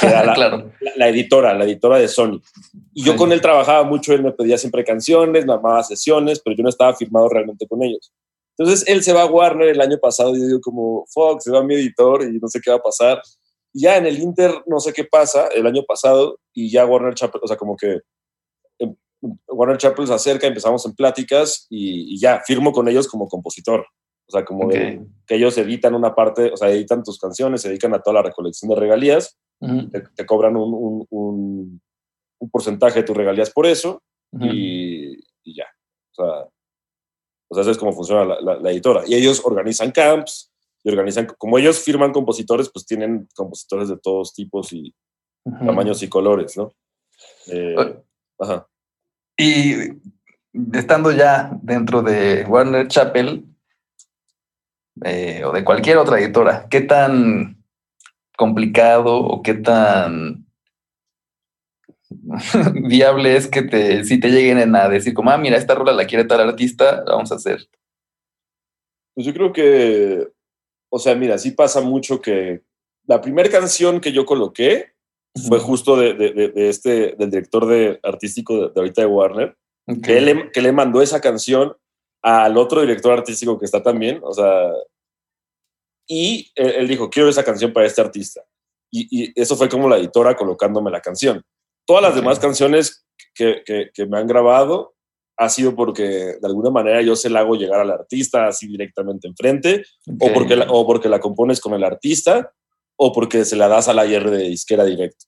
que 0.00 0.06
era 0.06 0.24
la, 0.24 0.34
claro. 0.34 0.72
la, 0.80 0.92
la 0.96 1.08
editora, 1.08 1.52
la 1.54 1.64
editora 1.64 1.98
de 1.98 2.08
Sony. 2.08 2.40
Y 2.94 3.04
yo 3.04 3.12
Sí. 3.12 3.18
con 3.18 3.32
él 3.32 3.40
trabajaba 3.42 3.82
mucho, 3.84 4.14
él 4.14 4.22
me 4.22 4.32
pedía 4.32 4.56
siempre 4.56 4.84
canciones, 4.84 5.44
me 5.44 5.52
armaba 5.52 5.82
sesiones, 5.82 6.40
pero 6.42 6.56
yo 6.56 6.62
no 6.62 6.68
estaba 6.70 6.94
firmado 6.94 7.28
realmente 7.28 7.66
con 7.66 7.82
ellos. 7.82 8.12
Entonces 8.58 8.88
él 8.88 9.02
se 9.04 9.12
va 9.12 9.22
a 9.22 9.26
Warner 9.30 9.68
el 9.68 9.80
año 9.80 9.98
pasado 9.98 10.34
y 10.36 10.40
yo 10.40 10.46
digo 10.46 10.60
como, 10.60 11.06
fuck, 11.08 11.40
se 11.40 11.50
va 11.52 11.62
mi 11.62 11.74
editor 11.74 12.22
y 12.24 12.38
no 12.40 12.48
sé 12.48 12.60
qué 12.60 12.70
va 12.70 12.76
a 12.78 12.82
pasar. 12.82 13.22
Y 13.72 13.82
ya 13.82 13.96
en 13.96 14.06
el 14.06 14.18
Inter 14.18 14.50
no 14.66 14.80
sé 14.80 14.92
qué 14.92 15.04
pasa 15.04 15.46
el 15.48 15.66
año 15.66 15.82
pasado 15.86 16.38
y 16.52 16.70
ya 16.70 16.84
Warner 16.86 17.14
Chapel, 17.14 17.40
o 17.44 17.46
sea, 17.46 17.56
como 17.56 17.76
que 17.76 18.00
em, 18.80 18.96
Warner 19.46 19.76
Chapel 19.78 20.06
se 20.06 20.14
acerca, 20.14 20.46
empezamos 20.46 20.84
en 20.86 20.94
pláticas 20.94 21.66
y, 21.70 22.14
y 22.14 22.18
ya 22.20 22.40
firmo 22.46 22.72
con 22.72 22.88
ellos 22.88 23.06
como 23.06 23.28
compositor. 23.28 23.86
O 24.26 24.32
sea, 24.32 24.44
como 24.44 24.66
Ok. 24.66 24.72
de- 24.72 25.06
que 25.26 25.36
ellos 25.36 25.56
editan 25.56 25.94
una 25.94 26.14
parte, 26.14 26.50
o 26.52 26.56
sea, 26.56 26.68
editan 26.70 27.02
tus 27.02 27.18
canciones, 27.18 27.62
se 27.62 27.68
dedican 27.68 27.94
a 27.94 28.02
toda 28.02 28.14
la 28.14 28.22
recolección 28.22 28.68
de 28.70 28.76
regalías 28.76 29.38
te, 29.90 30.00
te 30.14 30.24
cobran 30.26 30.56
un, 30.56 30.72
un- 30.74 31.06
un- 31.10 31.80
un 32.40 32.50
porcentaje 32.50 33.00
de 33.00 33.06
tus 33.06 33.16
regalías 33.16 33.50
por 33.50 33.66
eso 33.66 34.02
y, 34.52 35.16
y 35.42 35.54
ya. 35.56 35.66
O 36.12 36.14
sea, 36.14 36.48
o 37.48 37.54
sea, 37.54 37.62
así 37.62 37.70
es 37.70 37.78
como 37.78 37.92
funciona 37.92 38.24
la, 38.24 38.40
la- 38.40 38.56
la 38.58 38.70
editora. 38.70 39.02
Y 39.06 39.14
ellos 39.14 39.40
organizan 39.44 39.90
camps 39.90 40.52
y 40.84 40.90
organizan, 40.90 41.26
como 41.38 41.58
ellos 41.58 41.78
firman 41.80 42.12
compositores, 42.12 42.70
pues 42.70 42.86
tienen 42.86 43.28
compositores 43.34 43.88
de 43.88 43.96
todos 43.98 44.32
tipos 44.34 44.72
y 44.72 44.94
tamaños 45.44 46.02
y 46.02 46.08
colores, 46.08 46.56
¿no? 46.56 46.72
Eh, 47.46 47.74
O- 48.38 48.44
ajá. 48.44 48.66
Y 49.36 49.74
estando 50.72 51.10
ya 51.12 51.50
dentro 51.62 52.02
de 52.02 52.44
Warner 52.48 52.88
Chapel 52.88 53.44
eh, 55.04 55.42
o 55.44 55.52
de 55.52 55.64
cualquier 55.64 55.98
otra 55.98 56.18
editora, 56.20 56.66
¿qué 56.68 56.80
tan 56.80 57.62
complicado 58.36 59.16
o 59.16 59.42
qué 59.42 59.54
tan 59.54 60.47
viable 62.74 63.36
es 63.36 63.48
que 63.48 63.62
te, 63.62 64.04
si 64.04 64.20
te 64.20 64.28
lleguen 64.28 64.74
a 64.76 64.88
decir 64.88 65.14
como, 65.14 65.30
ah, 65.30 65.38
mira, 65.38 65.56
esta 65.56 65.74
rola 65.74 65.92
la 65.92 66.06
quiere 66.06 66.24
tal 66.24 66.40
artista, 66.40 67.02
la 67.06 67.14
vamos 67.14 67.32
a 67.32 67.36
hacer? 67.36 67.68
Pues 69.14 69.26
yo 69.26 69.32
creo 69.32 69.52
que, 69.52 70.28
o 70.90 70.98
sea, 70.98 71.14
mira, 71.14 71.38
sí 71.38 71.52
pasa 71.52 71.80
mucho 71.80 72.20
que 72.20 72.62
la 73.06 73.20
primera 73.20 73.48
canción 73.50 74.00
que 74.00 74.12
yo 74.12 74.26
coloqué, 74.26 74.92
fue 75.46 75.58
justo 75.60 75.96
de, 75.96 76.14
de, 76.14 76.32
de, 76.32 76.68
este, 76.68 77.14
del 77.16 77.30
director 77.30 77.66
de, 77.66 78.00
artístico 78.02 78.68
de, 78.68 78.72
ahorita 78.80 79.02
de 79.02 79.06
Warner, 79.06 79.56
que, 80.02 80.20
le, 80.20 80.50
que 80.50 80.60
le 80.60 80.72
mandó 80.72 81.00
esa 81.00 81.20
canción 81.20 81.76
al 82.22 82.56
otro 82.56 82.80
director 82.80 83.12
artístico 83.12 83.58
que 83.58 83.64
está 83.64 83.82
también, 83.82 84.20
o 84.22 84.32
sea, 84.32 84.72
y 86.06 86.50
él, 86.54 86.88
dijo, 86.88 87.10
quiero 87.10 87.28
esa 87.28 87.44
canción 87.44 87.72
para 87.72 87.86
este 87.86 88.00
artista. 88.00 88.42
Y, 88.90 89.06
y, 89.10 89.32
eso 89.40 89.56
fue 89.56 89.68
como 89.68 89.88
la 89.88 89.98
editora 89.98 90.34
colocándome 90.34 90.90
la 90.90 91.02
canción. 91.02 91.44
Todas 91.88 92.02
las 92.02 92.14
demás 92.14 92.38
canciones 92.38 93.06
que, 93.34 93.62
que, 93.64 93.88
que, 93.94 94.04
me 94.04 94.18
han 94.18 94.26
grabado 94.26 94.94
ha 95.38 95.48
sido 95.48 95.74
porque 95.74 96.02
de 96.02 96.46
alguna 96.46 96.68
manera 96.68 97.00
yo 97.00 97.16
se 97.16 97.30
la 97.30 97.40
hago 97.40 97.54
llegar 97.54 97.80
al 97.80 97.90
artista 97.90 98.46
así 98.46 98.66
directamente 98.66 99.26
enfrente, 99.26 99.84
o, 100.20 100.30
porque 100.34 100.54
la, 100.54 100.66
o 100.70 100.86
porque 100.86 101.08
la 101.08 101.18
compones 101.18 101.62
con 101.62 101.72
el 101.72 101.82
artista, 101.82 102.52
o 102.96 103.10
porque 103.10 103.46
se 103.46 103.56
la 103.56 103.68
das 103.68 103.88
a 103.88 103.94
la 103.94 104.04
IR 104.04 104.30
de 104.30 104.50
disquera 104.50 104.84
directo. 104.84 105.24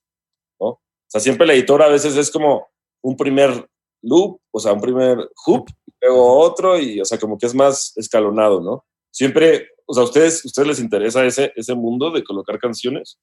¿no? 0.59 0.67
O 0.67 0.81
sea, 1.07 1.19
siempre 1.19 1.47
la 1.47 1.53
editora 1.53 1.85
a 1.85 1.89
veces 1.89 2.15
es 2.15 2.29
como 2.29 2.67
un 3.01 3.17
primer 3.17 3.67
loop, 4.03 4.39
o 4.51 4.59
sea, 4.59 4.73
un 4.73 4.81
primer 4.81 5.17
hoop, 5.47 5.67
luego 5.99 6.37
otro, 6.37 6.77
y 6.77 7.01
o 7.01 7.05
sea, 7.05 7.17
como 7.17 7.39
que 7.39 7.47
es 7.47 7.55
más 7.55 7.93
escalonado, 7.95 8.61
¿no? 8.61 8.85
Siempre, 9.09 9.69
o 9.87 9.95
sea, 9.95 10.03
¿a 10.03 10.05
ustedes, 10.05 10.45
ustedes 10.45 10.67
les 10.67 10.79
interesa 10.79 11.25
ese, 11.25 11.53
ese 11.55 11.73
mundo 11.73 12.11
de 12.11 12.23
colocar 12.23 12.59
canciones? 12.59 13.17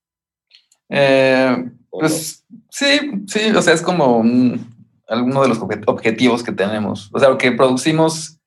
Eh, 0.88 1.70
pues 1.90 2.44
sí, 2.70 2.86
sí, 3.26 3.50
o 3.54 3.62
sea, 3.62 3.74
es 3.74 3.82
como 3.82 4.18
un, 4.18 4.66
alguno 5.06 5.42
de 5.42 5.48
los 5.48 5.58
objetivos 5.86 6.42
que 6.42 6.52
tenemos. 6.52 7.10
O 7.12 7.18
sea, 7.18 7.36
que 7.36 7.52
producimos 7.52 8.38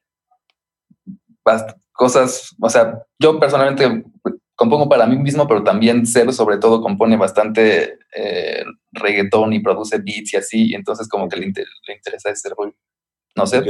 cosas, 1.91 2.55
o 2.61 2.69
sea, 2.69 3.03
yo 3.19 3.39
personalmente 3.39 4.03
compongo 4.55 4.87
para 4.87 5.07
mí 5.07 5.17
mismo, 5.17 5.47
pero 5.47 5.63
también 5.63 6.05
Cero 6.05 6.31
sobre 6.31 6.57
todo 6.57 6.81
compone 6.81 7.17
bastante 7.17 7.97
eh, 8.15 8.63
reggaetón 8.91 9.53
y 9.53 9.59
produce 9.59 9.97
beats 9.97 10.33
y 10.33 10.37
así, 10.37 10.69
y 10.69 10.75
entonces 10.75 11.07
como 11.07 11.27
que 11.27 11.37
le, 11.37 11.47
le 11.47 11.95
interesa 11.95 12.29
ese 12.29 12.49
rollo. 12.49 12.75
No 13.35 13.47
sé. 13.47 13.61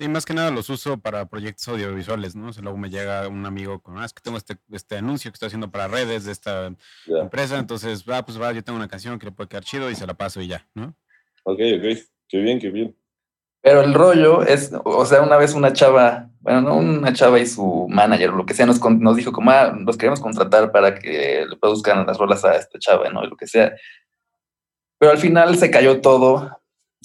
Sí, 0.00 0.08
más 0.08 0.24
que 0.24 0.32
nada 0.32 0.50
los 0.50 0.70
uso 0.70 0.96
para 0.96 1.26
proyectos 1.26 1.68
audiovisuales, 1.68 2.34
¿no? 2.34 2.48
O 2.48 2.52
sea, 2.54 2.62
luego 2.62 2.78
me 2.78 2.88
llega 2.88 3.28
un 3.28 3.44
amigo 3.44 3.80
con, 3.82 3.98
ah, 3.98 4.06
es 4.06 4.14
que 4.14 4.22
tengo 4.22 4.38
este, 4.38 4.56
este 4.72 4.96
anuncio 4.96 5.30
que 5.30 5.34
estoy 5.34 5.48
haciendo 5.48 5.70
para 5.70 5.88
redes 5.88 6.24
de 6.24 6.32
esta 6.32 6.72
empresa, 7.06 7.58
entonces, 7.58 8.02
va, 8.08 8.16
ah, 8.16 8.24
pues 8.24 8.40
va, 8.40 8.50
yo 8.54 8.64
tengo 8.64 8.78
una 8.78 8.88
canción 8.88 9.18
que 9.18 9.26
le 9.26 9.32
puede 9.32 9.50
quedar 9.50 9.62
chido 9.62 9.90
y 9.90 9.94
se 9.94 10.06
la 10.06 10.14
paso 10.14 10.40
y 10.40 10.48
ya, 10.48 10.66
¿no? 10.72 10.94
Ok, 11.44 11.58
ok. 11.76 11.98
Qué 12.28 12.38
bien, 12.38 12.58
qué 12.58 12.70
bien. 12.70 12.96
Pero 13.60 13.82
el 13.82 13.92
rollo 13.92 14.42
es, 14.42 14.72
o 14.84 15.04
sea, 15.04 15.20
una 15.20 15.36
vez 15.36 15.52
una 15.52 15.74
chava, 15.74 16.30
bueno, 16.40 16.62
no 16.62 16.76
una 16.78 17.12
chava 17.12 17.38
y 17.38 17.44
su 17.44 17.86
manager, 17.90 18.30
lo 18.30 18.46
que 18.46 18.54
sea, 18.54 18.64
nos, 18.64 18.80
nos 18.80 19.16
dijo 19.16 19.32
como, 19.32 19.50
ah, 19.50 19.76
los 19.84 19.98
queremos 19.98 20.20
contratar 20.20 20.72
para 20.72 20.94
que 20.98 21.44
le 21.46 21.56
produzcan 21.58 22.06
las 22.06 22.16
rolas 22.16 22.42
a 22.46 22.56
esta 22.56 22.78
chava, 22.78 23.10
¿no? 23.10 23.22
Y 23.22 23.28
lo 23.28 23.36
que 23.36 23.46
sea. 23.46 23.74
Pero 24.98 25.12
al 25.12 25.18
final 25.18 25.58
se 25.58 25.70
cayó 25.70 26.00
todo 26.00 26.58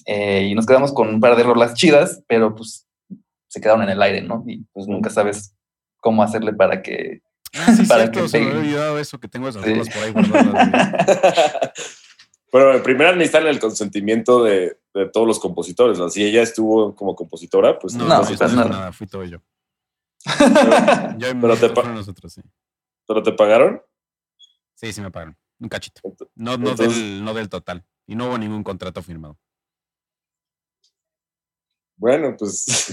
eh, 0.05 0.47
y 0.49 0.55
nos 0.55 0.65
quedamos 0.65 0.93
con 0.93 1.09
un 1.09 1.19
par 1.19 1.35
de 1.35 1.43
rolas 1.43 1.73
chidas, 1.73 2.23
pero 2.27 2.55
pues 2.55 2.84
se 3.55 3.61
quedaron 3.61 3.83
en 3.83 3.89
el 3.89 4.01
aire, 4.01 4.21
¿no? 4.21 4.43
Y 4.45 4.65
pues 4.73 4.85
nunca 4.85 5.09
sabes 5.09 5.55
cómo 6.01 6.21
hacerle 6.21 6.51
para 6.51 6.81
que... 6.81 7.21
Ah, 7.53 7.73
sí, 7.73 7.85
para 7.87 8.01
cierto, 8.01 8.23
que 8.23 8.27
se 8.27 8.39
me 8.41 8.47
había 8.47 8.59
olvidado 8.59 8.99
eso, 8.99 9.17
que 9.17 9.29
tengo 9.29 9.47
esas 9.47 9.63
sí. 9.63 9.71
rolas 9.71 9.89
por 9.89 10.03
ahí 10.03 10.11
guardadas. 10.11 11.71
En 12.57 12.83
primera 12.83 13.11
necesitan 13.11 13.47
el 13.47 13.59
consentimiento 13.59 14.41
de, 14.41 14.79
de, 14.93 15.09
todos 15.09 15.27
los 15.27 15.39
compositores. 15.39 15.99
¿no? 15.99 16.09
Si 16.09 16.23
ella 16.23 16.41
estuvo 16.41 16.95
como 16.95 17.13
compositora, 17.13 17.77
pues 17.77 17.95
no, 17.95 18.05
no, 18.05 18.21
no, 18.21 18.25
pues 18.25 18.39
nada. 18.39 18.69
nada, 18.69 18.91
fui 18.93 19.07
todo 19.07 19.25
yo. 19.25 19.39
Pero, 20.23 21.17
yo 21.17 21.27
pero, 21.41 21.57
te 21.57 21.83
nosotros, 21.89 22.31
sí. 22.31 22.41
¿Pero 23.05 23.21
te 23.21 23.33
pagaron? 23.33 23.81
Sí, 24.73 24.93
sí 24.93 25.01
me 25.01 25.11
pagaron. 25.11 25.35
Un 25.59 25.67
cachito. 25.67 25.99
No, 26.35 26.57
no, 26.57 26.69
Entonces, 26.69 26.95
del, 26.95 27.25
no 27.25 27.33
del 27.33 27.49
total. 27.49 27.83
Y 28.07 28.15
no 28.15 28.29
hubo 28.29 28.37
ningún 28.37 28.63
contrato 28.63 29.03
firmado. 29.03 29.37
Bueno, 31.97 32.35
pues 32.37 32.91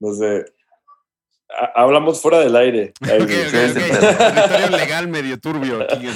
no 0.00 0.14
sé 0.14 0.44
hablamos 1.74 2.20
fuera 2.20 2.40
del 2.40 2.56
aire. 2.56 2.92
Okay, 3.04 3.46
okay, 3.46 3.70
okay. 3.70 3.90
Territorio 3.90 4.76
legal 4.76 5.08
medio 5.08 5.38
turbio. 5.38 5.82
Aquí 5.82 6.08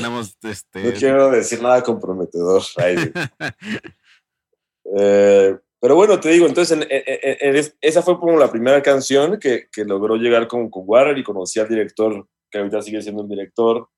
este... 0.42 0.82
No 0.82 0.92
quiero 0.98 1.30
decir 1.30 1.62
nada 1.62 1.82
comprometedor. 1.82 2.62
eh, 4.96 5.56
pero 5.80 5.94
bueno, 5.94 6.18
te 6.18 6.30
digo, 6.30 6.46
entonces 6.46 6.76
en, 6.76 6.82
en, 6.90 7.56
en, 7.56 7.72
esa 7.80 8.02
fue 8.02 8.18
como 8.18 8.36
la 8.36 8.50
primera 8.50 8.82
canción 8.82 9.38
que, 9.38 9.68
que 9.70 9.84
logró 9.84 10.16
llegar 10.16 10.48
con, 10.48 10.68
con 10.70 10.82
Warner 10.86 11.18
y 11.18 11.22
conocí 11.22 11.60
al 11.60 11.68
director, 11.68 12.26
que 12.50 12.58
ahorita 12.58 12.82
sigue 12.82 13.02
siendo 13.02 13.22
el 13.22 13.28
director. 13.28 13.88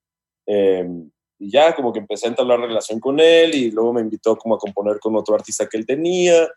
Eh, 0.47 0.87
y 1.38 1.51
ya 1.51 1.75
como 1.75 1.93
que 1.93 2.01
empecé 2.01 2.27
a 2.27 2.31
entablar 2.31 2.61
relación 2.61 3.01
con 3.01 3.19
él 3.19 3.55
y 3.55 3.71
luego 3.71 3.95
me 3.95 4.03
invitó 4.03 4.37
como 4.37 4.57
a 4.57 4.59
componer 4.59 4.99
con 4.99 5.16
otro 5.16 5.35
artista 5.35 5.66
que 5.66 5.79
él 5.79 5.87
tenía 5.87 6.49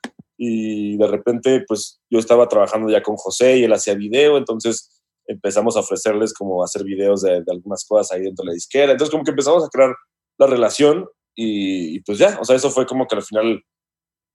y 0.45 0.97
de 0.97 1.07
repente 1.07 1.63
pues 1.65 2.01
yo 2.09 2.19
estaba 2.19 2.49
trabajando 2.49 2.89
ya 2.89 3.01
con 3.01 3.15
José 3.15 3.57
y 3.57 3.63
él 3.63 3.71
hacía 3.71 3.93
video, 3.93 4.37
entonces 4.37 5.01
empezamos 5.25 5.77
a 5.77 5.79
ofrecerles 5.79 6.33
como 6.33 6.61
hacer 6.61 6.83
videos 6.83 7.21
de, 7.21 7.41
de 7.43 7.51
algunas 7.51 7.85
cosas 7.85 8.11
ahí 8.11 8.23
dentro 8.23 8.43
de 8.43 8.47
la 8.47 8.53
disquera, 8.53 8.91
entonces 8.91 9.09
como 9.09 9.23
que 9.23 9.31
empezamos 9.31 9.63
a 9.63 9.69
crear 9.69 9.95
la 10.37 10.47
relación 10.47 11.07
y, 11.33 11.95
y, 11.95 11.99
pues 12.01 12.17
ya, 12.17 12.37
o 12.41 12.45
sea, 12.45 12.57
eso 12.57 12.69
fue 12.69 12.85
como 12.85 13.07
que 13.07 13.15
al 13.15 13.23
final 13.23 13.63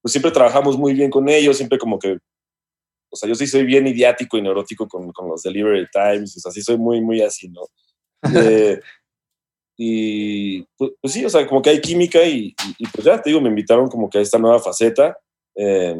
pues 0.00 0.12
siempre 0.12 0.30
trabajamos 0.30 0.78
muy 0.78 0.94
bien 0.94 1.10
con 1.10 1.28
ellos, 1.28 1.58
siempre 1.58 1.78
como 1.78 1.98
que, 1.98 2.16
o 3.10 3.16
sea, 3.16 3.28
yo 3.28 3.34
sí 3.34 3.46
soy 3.46 3.64
bien 3.64 3.86
idiático 3.86 4.38
y 4.38 4.42
neurótico 4.42 4.88
con, 4.88 5.12
con 5.12 5.28
los 5.28 5.42
delivery 5.42 5.88
times, 5.92 6.36
o 6.38 6.40
sea, 6.40 6.52
sí 6.52 6.62
soy 6.62 6.78
muy, 6.78 7.02
muy 7.02 7.20
así, 7.20 7.50
¿no? 7.50 7.62
Eh, 8.34 8.80
y 9.76 10.62
pues, 10.78 10.92
pues, 11.02 11.12
sí, 11.12 11.22
o 11.22 11.28
sea, 11.28 11.46
como 11.46 11.60
que 11.60 11.70
hay 11.70 11.82
química 11.82 12.24
y, 12.24 12.46
y, 12.48 12.54
y, 12.78 12.86
pues 12.86 13.04
ya 13.04 13.20
te 13.20 13.28
digo, 13.28 13.42
me 13.42 13.50
invitaron 13.50 13.88
como 13.88 14.08
que 14.08 14.18
a 14.18 14.22
esta 14.22 14.38
nueva 14.38 14.58
faceta. 14.58 15.18
Eh, 15.60 15.96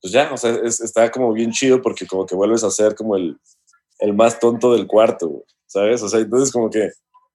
pues 0.00 0.12
ya, 0.12 0.32
o 0.32 0.36
sea, 0.36 0.50
es, 0.64 0.80
está 0.80 1.10
como 1.10 1.32
bien 1.32 1.52
chido 1.52 1.80
porque 1.80 2.06
como 2.06 2.26
que 2.26 2.34
vuelves 2.34 2.64
a 2.64 2.70
ser 2.70 2.94
como 2.94 3.16
el, 3.16 3.38
el 4.00 4.14
más 4.14 4.38
tonto 4.38 4.72
del 4.72 4.86
cuarto, 4.86 5.44
¿sabes? 5.66 6.02
O 6.02 6.08
sea, 6.08 6.20
entonces 6.20 6.52
como 6.52 6.68
que 6.70 6.90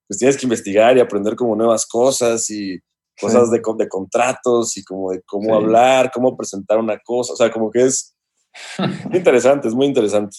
pues 0.08 0.20
tienes 0.20 0.38
que 0.38 0.46
investigar 0.46 0.96
y 0.98 1.00
aprender 1.00 1.36
como 1.36 1.56
nuevas 1.56 1.86
cosas 1.86 2.50
y 2.50 2.78
cosas 3.20 3.50
sí. 3.50 3.52
de, 3.52 3.62
de, 3.78 3.88
contratos 3.88 4.78
y 4.78 4.84
como 4.84 5.12
de 5.12 5.22
cómo 5.24 5.46
sí. 5.46 5.64
hablar, 5.64 6.12
cómo 6.14 6.36
presentar 6.36 6.78
una 6.78 7.00
cosa, 7.00 7.34
o 7.34 7.36
sea, 7.36 7.50
como 7.50 7.72
que 7.72 7.84
es 7.84 8.16
interesante, 9.14 9.68
es 9.68 9.74
muy 9.74 9.88
interesante, 9.88 10.38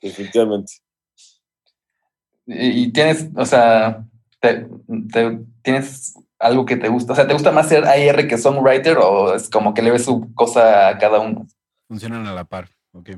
definitivamente. 0.00 0.72
Y 2.46 2.92
tienes, 2.92 3.28
o 3.36 3.44
sea, 3.44 4.06
te, 4.40 4.66
te, 5.12 5.40
tienes 5.62 6.14
algo 6.38 6.64
que 6.64 6.76
te 6.76 6.88
gusta. 6.88 7.12
O 7.12 7.16
sea, 7.16 7.26
¿te 7.26 7.32
gusta 7.32 7.52
más 7.52 7.68
ser 7.68 7.84
AR 7.84 8.28
que 8.28 8.38
songwriter 8.38 8.98
o 8.98 9.34
es 9.34 9.48
como 9.50 9.74
que 9.74 9.82
le 9.82 9.90
ves 9.90 10.04
su 10.04 10.32
cosa 10.34 10.88
a 10.88 10.98
cada 10.98 11.20
uno? 11.20 11.46
Funcionan 11.88 12.26
a 12.26 12.34
la 12.34 12.44
par, 12.44 12.68
ok. 12.92 13.10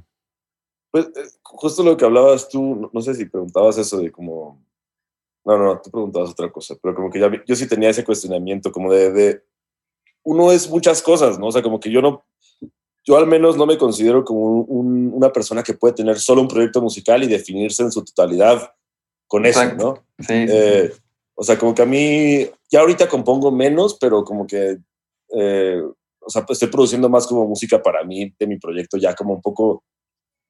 Pues 0.90 1.06
eh, 1.06 1.28
justo 1.42 1.83
lo 1.83 1.96
que 1.96 2.04
hablabas 2.04 2.48
tú, 2.48 2.76
no, 2.76 2.90
no 2.92 3.00
sé 3.00 3.14
si 3.14 3.26
preguntabas 3.26 3.78
eso 3.78 3.98
de 3.98 4.11
como... 4.11 4.62
No, 5.44 5.56
no, 5.56 5.80
tú 5.80 5.90
preguntabas 5.90 6.30
otra 6.30 6.50
cosa, 6.52 6.74
pero 6.80 6.94
como 6.94 7.11
que 7.11 7.18
ya, 7.18 7.30
yo 7.46 7.56
sí 7.56 7.66
tenía 7.66 7.88
ese 7.88 8.04
cuestionamiento, 8.04 8.70
como 8.70 8.92
de, 8.92 9.11
de, 9.11 9.42
Uno 10.22 10.52
es 10.52 10.68
muchas 10.68 11.00
cosas, 11.00 11.38
¿no? 11.38 11.46
O 11.46 11.52
sea, 11.52 11.62
como 11.62 11.80
que 11.80 11.90
yo 11.90 12.02
no... 12.02 12.24
Yo 13.02 13.16
al 13.16 13.26
menos 13.26 13.56
no 13.56 13.64
me 13.64 13.78
considero 13.78 14.22
como 14.24 14.40
un, 14.40 14.66
un, 14.68 15.14
una 15.14 15.33
persona 15.33 15.62
que 15.62 15.72
puede 15.72 15.94
tener 15.94 16.18
solo 16.18 16.42
un 16.42 16.48
proyecto 16.48 16.83
musical 16.83 17.22
y 17.22 17.28
definirse 17.28 17.83
en 17.83 17.90
su 17.90 18.04
totalidad 18.04 18.74
con 19.26 19.46
Exacto. 19.46 19.74
eso, 19.74 20.04
¿no? 20.18 20.24
Sí, 20.26 20.35
eh, 20.48 20.90
sí. 20.92 20.99
O 21.40 21.42
sea, 21.42 21.59
como 21.59 21.74
que 21.74 21.81
a 21.81 21.87
mí, 21.87 22.46
ya 22.70 22.81
ahorita 22.81 23.09
compongo 23.09 23.50
menos, 23.50 23.96
pero 23.98 24.24
como 24.24 24.46
que, 24.46 24.76
eh, 25.35 25.83
o 26.20 26.29
sea, 26.29 26.44
pues 26.44 26.57
estoy 26.57 26.68
produciendo 26.68 27.09
más 27.09 27.26
como 27.26 27.46
música 27.46 27.83
para 27.83 28.05
mí, 28.05 28.31
de 28.38 28.46
mi 28.46 28.59
proyecto, 28.59 28.98
ya 28.98 29.14
como 29.14 29.33
un 29.33 29.40
poco, 29.40 29.83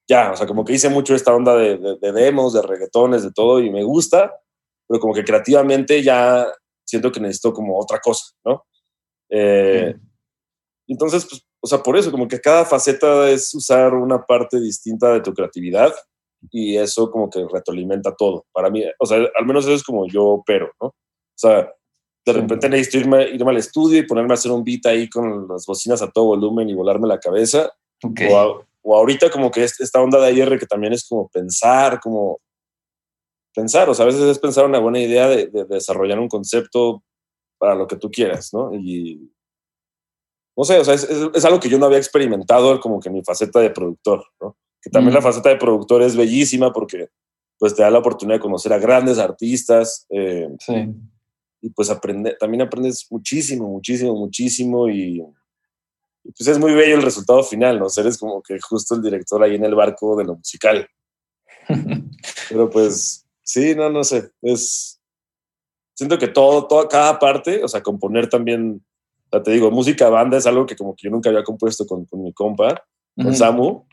ya, 0.05 0.33
o 0.33 0.35
sea, 0.35 0.45
como 0.45 0.65
que 0.65 0.73
hice 0.73 0.89
mucho 0.89 1.15
esta 1.15 1.33
onda 1.33 1.55
de, 1.55 1.77
de, 1.77 1.97
de 1.97 2.11
demos, 2.11 2.51
de 2.51 2.61
reggaetones, 2.61 3.23
de 3.23 3.31
todo, 3.31 3.61
y 3.61 3.71
me 3.71 3.85
gusta, 3.85 4.33
pero 4.85 4.99
como 4.99 5.13
que 5.13 5.23
creativamente 5.23 6.03
ya 6.03 6.45
siento 6.85 7.09
que 7.09 7.21
necesito 7.21 7.53
como 7.53 7.79
otra 7.79 8.01
cosa, 8.01 8.25
¿no? 8.43 8.65
Eh, 9.29 9.93
sí. 9.95 10.01
Entonces, 10.89 11.25
pues, 11.25 11.41
o 11.61 11.67
sea, 11.67 11.81
por 11.81 11.95
eso, 11.95 12.11
como 12.11 12.27
que 12.27 12.41
cada 12.41 12.65
faceta 12.65 13.29
es 13.29 13.53
usar 13.53 13.93
una 13.93 14.25
parte 14.25 14.59
distinta 14.59 15.13
de 15.13 15.21
tu 15.21 15.33
creatividad 15.33 15.93
y 16.49 16.77
eso 16.77 17.11
como 17.11 17.29
que 17.29 17.45
retroalimenta 17.51 18.15
todo. 18.15 18.45
Para 18.51 18.69
mí, 18.69 18.83
o 18.99 19.05
sea, 19.05 19.19
al 19.35 19.45
menos 19.45 19.65
eso 19.65 19.75
es 19.75 19.83
como 19.83 20.07
yo 20.07 20.25
opero, 20.25 20.71
¿no? 20.81 20.87
O 20.87 20.95
sea, 21.35 21.71
de 22.25 22.33
repente 22.33 22.69
necesito 22.69 22.99
irme, 22.99 23.29
irme 23.29 23.51
al 23.51 23.57
estudio 23.57 23.99
y 23.99 24.07
ponerme 24.07 24.33
a 24.33 24.35
hacer 24.35 24.51
un 24.51 24.63
beat 24.63 24.85
ahí 24.85 25.09
con 25.09 25.47
las 25.47 25.65
bocinas 25.65 26.01
a 26.01 26.11
todo 26.11 26.25
volumen 26.25 26.69
y 26.69 26.75
volarme 26.75 27.07
la 27.07 27.19
cabeza. 27.19 27.71
Okay. 28.03 28.31
O, 28.31 28.37
a, 28.37 28.67
o, 28.81 28.95
ahorita 28.95 29.29
como 29.29 29.51
que 29.51 29.63
esta 29.63 30.01
onda 30.01 30.19
de 30.19 30.27
ayer 30.27 30.59
que 30.59 30.65
también 30.65 30.93
es 30.93 31.07
como 31.07 31.29
pensar, 31.29 31.99
como 31.99 32.39
pensar, 33.53 33.89
o 33.89 33.93
sea, 33.93 34.03
a 34.03 34.07
veces 34.07 34.21
es 34.21 34.39
pensar 34.39 34.65
una 34.65 34.79
buena 34.79 34.99
idea 34.99 35.27
de, 35.27 35.47
de, 35.47 35.65
de 35.65 35.75
desarrollar 35.75 36.19
un 36.19 36.29
concepto 36.29 37.03
para 37.57 37.75
lo 37.75 37.87
que 37.87 37.95
tú 37.95 38.09
quieras, 38.09 38.53
¿no? 38.53 38.73
Y 38.73 39.31
no 40.57 40.63
sé, 40.63 40.79
o 40.79 40.83
sea, 40.83 40.93
es, 40.93 41.03
es, 41.03 41.29
es, 41.33 41.45
algo 41.45 41.59
que 41.59 41.69
yo 41.69 41.77
no 41.77 41.85
había 41.85 41.97
experimentado 41.97 42.79
como 42.79 42.99
que 42.99 43.09
en 43.09 43.15
mi 43.15 43.23
faceta 43.23 43.59
de 43.59 43.69
productor, 43.69 44.25
¿no? 44.39 44.57
Que 44.81 44.89
también 44.89 45.13
mm. 45.13 45.15
la 45.15 45.21
faceta 45.21 45.49
de 45.49 45.57
productor 45.57 46.01
es 46.01 46.15
bellísima 46.15 46.73
porque 46.73 47.09
pues 47.61 47.75
te 47.75 47.83
da 47.83 47.91
la 47.91 47.99
oportunidad 47.99 48.37
de 48.37 48.41
conocer 48.41 48.73
a 48.73 48.79
grandes 48.79 49.19
artistas. 49.19 50.07
Eh, 50.09 50.49
sí. 50.59 50.73
y 51.61 51.69
pues 51.69 51.91
aprende, 51.91 52.35
también 52.39 52.63
aprendes 52.63 53.05
muchísimo, 53.11 53.69
muchísimo, 53.69 54.15
muchísimo 54.15 54.89
y, 54.89 55.23
pues 56.23 56.47
es 56.47 56.57
muy 56.57 56.73
bello 56.73 56.95
el 56.95 57.03
resultado 57.03 57.43
final, 57.43 57.77
¿no? 57.77 57.87
Eres 57.95 58.17
como 58.17 58.41
que 58.41 58.59
justo 58.59 58.95
el 58.95 59.03
director 59.03 59.43
ahí 59.43 59.55
en 59.55 59.65
el 59.65 59.75
barco 59.75 60.15
de 60.15 60.23
lo 60.23 60.35
musical. 60.35 60.87
Pero 62.49 62.69
pues 62.69 63.27
sí, 63.43 63.75
no, 63.75 63.89
no 63.89 64.03
sé, 64.03 64.31
es... 64.41 64.99
Siento 65.93 66.17
que 66.17 66.29
todo, 66.29 66.65
toda, 66.67 66.87
cada 66.87 67.19
parte, 67.19 67.63
o 67.63 67.67
sea, 67.67 67.83
componer 67.83 68.27
también, 68.27 68.83
ya 69.31 69.43
te 69.43 69.51
digo, 69.51 69.69
música 69.69 70.09
banda 70.09 70.37
es 70.37 70.47
algo 70.47 70.65
que 70.65 70.75
como 70.75 70.95
que 70.95 71.03
yo 71.03 71.11
nunca 71.11 71.29
había 71.29 71.43
compuesto 71.43 71.85
con, 71.85 72.05
con 72.05 72.23
mi 72.23 72.33
compa, 72.33 72.83
con 73.15 73.35
Samu, 73.35 73.85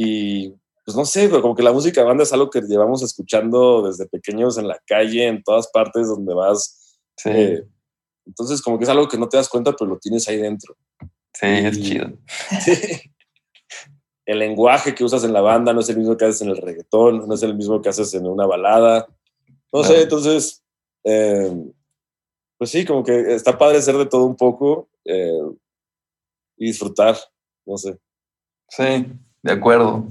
y 0.00 0.54
pues 0.84 0.96
no 0.96 1.04
sé, 1.04 1.28
pero 1.28 1.42
como 1.42 1.56
que 1.56 1.62
la 1.64 1.72
música 1.72 2.04
banda 2.04 2.22
es 2.22 2.32
algo 2.32 2.50
que 2.50 2.60
llevamos 2.60 3.02
escuchando 3.02 3.82
desde 3.82 4.06
pequeños 4.06 4.56
en 4.56 4.68
la 4.68 4.80
calle, 4.86 5.26
en 5.26 5.42
todas 5.42 5.66
partes 5.72 6.06
donde 6.06 6.32
vas. 6.34 7.00
Sí. 7.16 7.30
Eh, 7.30 7.64
entonces, 8.24 8.62
como 8.62 8.78
que 8.78 8.84
es 8.84 8.90
algo 8.90 9.08
que 9.08 9.18
no 9.18 9.28
te 9.28 9.38
das 9.38 9.48
cuenta, 9.48 9.74
pero 9.74 9.90
lo 9.90 9.98
tienes 9.98 10.28
ahí 10.28 10.36
dentro. 10.36 10.76
Sí, 11.34 11.46
es 11.46 11.82
chido. 11.82 12.12
El 14.24 14.38
lenguaje 14.38 14.94
que 14.94 15.02
usas 15.02 15.24
en 15.24 15.32
la 15.32 15.40
banda 15.40 15.72
no 15.72 15.80
es 15.80 15.88
el 15.88 15.96
mismo 15.96 16.16
que 16.16 16.26
haces 16.26 16.42
en 16.42 16.50
el 16.50 16.58
reggaetón, 16.58 17.26
no 17.26 17.34
es 17.34 17.42
el 17.42 17.56
mismo 17.56 17.82
que 17.82 17.88
haces 17.88 18.14
en 18.14 18.26
una 18.26 18.46
balada. 18.46 19.08
No 19.72 19.82
sé, 19.82 20.02
entonces, 20.02 20.62
eh, 21.02 21.50
pues 22.56 22.70
sí, 22.70 22.84
como 22.84 23.02
que 23.02 23.34
está 23.34 23.58
padre 23.58 23.82
ser 23.82 23.96
de 23.96 24.06
todo 24.06 24.26
un 24.26 24.36
poco 24.36 24.90
eh, 25.04 25.40
y 26.58 26.66
disfrutar, 26.66 27.16
no 27.66 27.78
sé. 27.78 27.98
Sí, 28.68 29.06
de 29.42 29.52
acuerdo. 29.52 30.08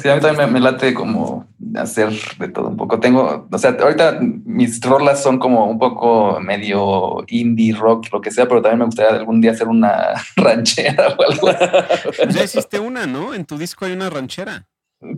Sí, 0.00 0.08
a 0.08 0.14
mí 0.14 0.20
también 0.20 0.52
me, 0.52 0.60
late 0.60 0.92
como 0.92 1.46
hacer 1.74 2.10
de 2.38 2.48
todo 2.48 2.68
un 2.68 2.76
poco. 2.76 3.00
Tengo, 3.00 3.48
o 3.50 3.58
sea, 3.58 3.70
ahorita 3.70 4.18
mis 4.20 4.80
rolas 4.80 5.22
son 5.22 5.38
como 5.38 5.66
un 5.66 5.78
poco 5.78 6.38
medio 6.40 7.24
indie 7.28 7.74
rock, 7.74 8.12
lo 8.12 8.20
que 8.20 8.30
sea, 8.30 8.46
pero 8.46 8.60
también 8.60 8.80
me 8.80 8.84
gustaría 8.86 9.16
algún 9.16 9.40
día 9.40 9.52
hacer 9.52 9.68
una 9.68 10.14
ranchera 10.36 11.16
o 11.16 11.22
algo. 11.22 11.48
Ya 12.28 12.44
hiciste 12.44 12.78
una, 12.78 13.06
¿no? 13.06 13.32
En 13.32 13.46
tu 13.46 13.56
disco 13.56 13.84
hay 13.84 13.92
una 13.92 14.10
ranchera. 14.10 14.66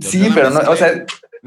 Sí, 0.01 0.31
pero 0.35 0.51
no, 0.51 0.61
o 0.71 0.77
sea, 0.77 1.05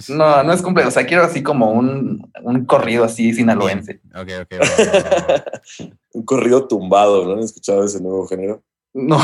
no, 0.09 0.43
no 0.43 0.53
es 0.53 0.61
completo. 0.61 0.89
O 0.89 0.91
sea, 0.91 1.05
quiero 1.05 1.23
así 1.23 1.43
como 1.43 1.71
un, 1.71 2.29
un 2.41 2.65
corrido 2.65 3.03
así 3.03 3.33
sinaloense. 3.33 4.01
Ok, 4.15 4.29
ok. 4.41 5.43
un 6.13 6.23
corrido 6.23 6.67
tumbado, 6.67 7.25
¿no 7.25 7.33
han 7.33 7.39
escuchado 7.39 7.83
ese 7.83 8.01
nuevo 8.01 8.27
género? 8.27 8.63
No. 8.93 9.19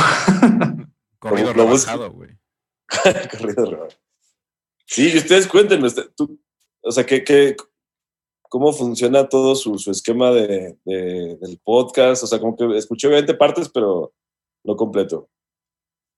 corrido 1.19 1.53
rebajado, 1.53 2.11
güey. 2.11 2.37
corrido 3.31 3.87
Sí, 4.85 5.11
y 5.13 5.17
ustedes 5.17 5.47
cuéntenme, 5.47 5.87
este, 5.87 6.03
tú, 6.15 6.39
o 6.81 6.91
sea, 6.91 7.05
¿qué, 7.05 7.23
qué, 7.23 7.55
cómo 8.43 8.71
funciona 8.71 9.27
todo 9.27 9.55
su, 9.55 9.77
su 9.77 9.91
esquema 9.91 10.31
de, 10.31 10.77
del 10.85 11.59
podcast? 11.63 12.23
O 12.23 12.27
sea, 12.27 12.39
como 12.39 12.55
que 12.55 12.77
escuché 12.77 13.07
20 13.09 13.33
partes, 13.33 13.69
pero 13.69 14.13
no 14.63 14.75
completo. 14.75 15.29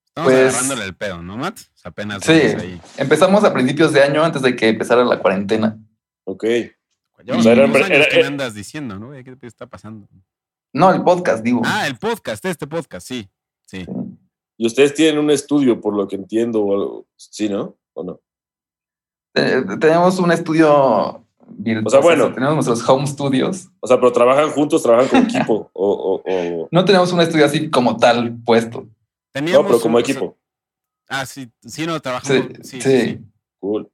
Estamos 0.07 0.31
pues, 0.31 0.53
agarrándole 0.53 0.85
el 0.85 0.95
pedo, 0.95 1.21
¿no, 1.21 1.37
Matt? 1.37 1.59
apenas. 1.83 2.23
Sí, 2.23 2.41
empezamos 2.97 3.43
a 3.43 3.53
principios 3.53 3.93
de 3.93 4.03
año 4.03 4.23
antes 4.23 4.41
de 4.41 4.55
que 4.55 4.69
empezara 4.69 5.03
la 5.03 5.19
cuarentena. 5.19 5.77
Ok. 6.25 6.45
o 7.31 7.41
sea, 7.41 7.53
era, 7.53 8.09
¿Qué 8.09 8.23
andas 8.23 8.53
diciendo, 8.53 8.99
no? 8.99 9.11
¿Qué 9.11 9.35
te 9.35 9.47
está 9.47 9.67
pasando? 9.67 10.07
No, 10.73 10.93
el 10.93 11.03
podcast, 11.03 11.43
digo. 11.43 11.61
Ah, 11.65 11.87
el 11.87 11.97
podcast, 11.97 12.43
este 12.45 12.67
podcast, 12.67 13.07
sí. 13.07 13.29
Sí. 14.59 14.63
Y 14.63 14.67
ustedes 14.67 14.93
tienen 14.93 15.19
un 15.19 15.31
estudio, 15.31 15.79
por 15.79 15.95
lo 15.95 16.07
que 16.07 16.17
entiendo, 16.17 16.61
o 16.61 16.73
algo, 16.73 17.07
¿sí, 17.15 17.47
no? 17.47 17.77
¿O 17.93 18.03
no? 18.03 18.19
tenemos 19.79 20.19
un 20.19 20.31
estudio 20.31 21.25
virtual. 21.47 21.87
O 21.87 21.89
sea, 21.89 21.99
bueno. 22.01 22.33
tenemos 22.33 22.53
nuestros 22.55 22.87
home 22.89 23.07
studios. 23.07 23.69
O 23.79 23.87
sea, 23.87 23.97
pero 23.97 24.11
trabajan 24.11 24.49
juntos, 24.49 24.83
trabajan 24.83 25.07
como 25.07 25.23
equipo. 25.29 25.71
o, 25.73 26.67
No 26.71 26.85
tenemos 26.85 27.11
un 27.13 27.21
estudio 27.21 27.45
así 27.45 27.69
como 27.69 27.97
tal 27.97 28.37
puesto. 28.43 28.87
Teníamos 29.31 29.63
no, 29.63 29.67
pero 29.67 29.81
como 29.81 29.99
equipo. 29.99 30.37
ah, 31.07 31.25
sí, 31.25 31.49
sí, 31.65 31.85
no, 31.85 31.99
trabajamos. 31.99 32.47
Sí, 32.63 32.81
sí. 32.81 33.19
Cool. 33.59 33.89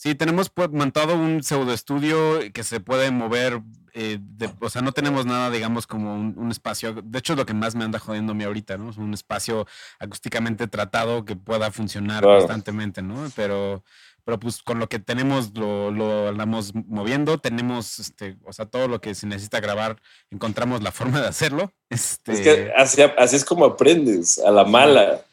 Sí, 0.00 0.14
tenemos 0.14 0.48
pues, 0.48 0.70
montado 0.70 1.14
un 1.14 1.42
pseudo 1.42 1.74
estudio 1.74 2.40
que 2.54 2.64
se 2.64 2.80
puede 2.80 3.10
mover, 3.10 3.60
eh, 3.94 4.18
o 4.60 4.70
sea, 4.70 4.82
no 4.82 4.92
tenemos 4.92 5.26
nada, 5.26 5.50
digamos, 5.50 5.86
como 5.86 6.14
un, 6.14 6.50
espacio, 6.50 6.94
de 7.02 7.18
hecho 7.18 7.34
es 7.34 7.38
lo 7.38 7.46
que 7.46 7.54
más 7.54 7.74
me 7.74 7.84
anda 7.84 7.98
jodiendo 7.98 8.32
a 8.32 8.34
mí 8.34 8.44
ahorita, 8.44 8.76
¿no? 8.76 8.90
Es 8.90 8.96
un 8.96 9.14
espacio 9.14 9.66
acústicamente 9.98 10.66
tratado 10.68 11.24
que 11.24 11.36
pueda 11.36 11.70
funcionar 11.70 12.22
constantemente, 12.22 13.02
¿no? 13.02 13.30
Pero, 13.36 13.84
pero 14.24 14.38
pues 14.38 14.62
con 14.62 14.78
lo 14.78 14.88
que 14.88 14.98
tenemos 14.98 15.56
lo, 15.56 15.90
lo, 15.90 16.28
andamos 16.28 16.74
moviendo, 16.74 17.38
tenemos, 17.38 17.98
este, 17.98 18.36
o 18.44 18.52
sea, 18.52 18.66
todo 18.66 18.88
lo 18.88 19.00
que 19.00 19.14
se 19.14 19.26
necesita 19.26 19.60
grabar, 19.60 19.96
encontramos 20.30 20.82
la 20.82 20.92
forma 20.92 21.20
de 21.20 21.28
hacerlo. 21.28 21.72
Este... 21.88 22.32
Es 22.32 22.40
que 22.40 22.72
así, 22.76 23.02
así 23.18 23.36
es 23.36 23.44
como 23.44 23.64
aprendes, 23.64 24.38
a 24.38 24.50
la 24.50 24.64
mala 24.64 25.24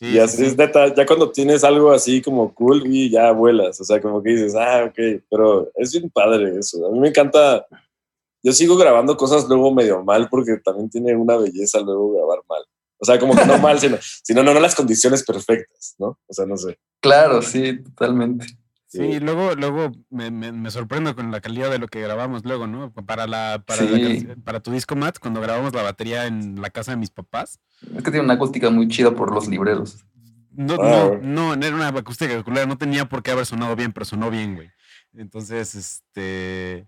y 0.00 0.18
así 0.18 0.44
es 0.44 0.58
neta, 0.58 0.94
ya 0.94 1.06
cuando 1.06 1.30
tienes 1.30 1.64
algo 1.64 1.90
así 1.90 2.20
como 2.20 2.52
cool 2.52 2.82
y 2.86 3.10
ya 3.10 3.32
vuelas, 3.32 3.80
o 3.80 3.84
sea, 3.84 4.00
como 4.00 4.22
que 4.22 4.30
dices, 4.30 4.54
ah, 4.54 4.84
ok, 4.84 5.22
pero 5.30 5.70
es 5.74 5.92
bien 5.92 6.10
padre 6.10 6.58
eso. 6.58 6.86
A 6.86 6.90
mí 6.90 6.98
me 6.98 7.08
encanta, 7.08 7.66
yo 8.46 8.52
sigo 8.52 8.76
grabando 8.76 9.16
cosas 9.16 9.48
luego 9.48 9.74
medio 9.74 10.04
mal 10.04 10.28
porque 10.28 10.56
también 10.64 10.88
tiene 10.88 11.16
una 11.16 11.36
belleza 11.36 11.80
luego 11.80 12.12
grabar 12.12 12.38
mal. 12.48 12.62
O 12.96 13.04
sea, 13.04 13.18
como 13.18 13.34
que 13.34 13.44
no 13.44 13.58
mal, 13.58 13.80
sino, 13.80 13.96
sino 14.22 14.44
no, 14.44 14.54
no 14.54 14.60
las 14.60 14.76
condiciones 14.76 15.24
perfectas, 15.24 15.96
¿no? 15.98 16.16
O 16.28 16.32
sea, 16.32 16.46
no 16.46 16.56
sé. 16.56 16.78
Claro, 17.00 17.42
sí, 17.42 17.82
totalmente. 17.82 18.46
Sí, 18.86 19.18
luego, 19.18 19.56
luego 19.56 19.90
me, 20.10 20.30
me, 20.30 20.70
sorprendo 20.70 21.16
con 21.16 21.32
la 21.32 21.40
calidad 21.40 21.72
de 21.72 21.80
lo 21.80 21.88
que 21.88 22.00
grabamos 22.00 22.44
luego, 22.44 22.68
¿no? 22.68 22.92
Para 22.92 23.26
la, 23.26 23.64
para, 23.66 23.82
para 24.44 24.60
tu 24.60 24.70
disco, 24.70 24.94
Matt, 24.94 25.18
cuando 25.18 25.40
grabamos 25.40 25.74
la 25.74 25.82
batería 25.82 26.26
en 26.26 26.62
la 26.62 26.70
casa 26.70 26.92
de 26.92 26.98
mis 26.98 27.10
papás. 27.10 27.58
Es 27.82 28.04
que 28.04 28.12
tiene 28.12 28.20
una 28.20 28.34
acústica 28.34 28.70
muy 28.70 28.86
chida 28.86 29.10
por 29.10 29.34
los 29.34 29.48
libreros. 29.48 30.04
No, 30.52 30.76
ah, 30.80 31.18
no, 31.20 31.56
no, 31.56 31.66
era 31.66 31.74
una 31.74 31.88
acústica 31.88 32.40
culera, 32.44 32.64
no 32.64 32.78
tenía 32.78 33.08
por 33.08 33.24
qué 33.24 33.32
haber 33.32 33.44
sonado 33.44 33.74
bien, 33.74 33.92
pero 33.92 34.06
sonó 34.06 34.30
bien, 34.30 34.54
güey. 34.54 34.70
Entonces, 35.14 35.74
este, 35.74 36.86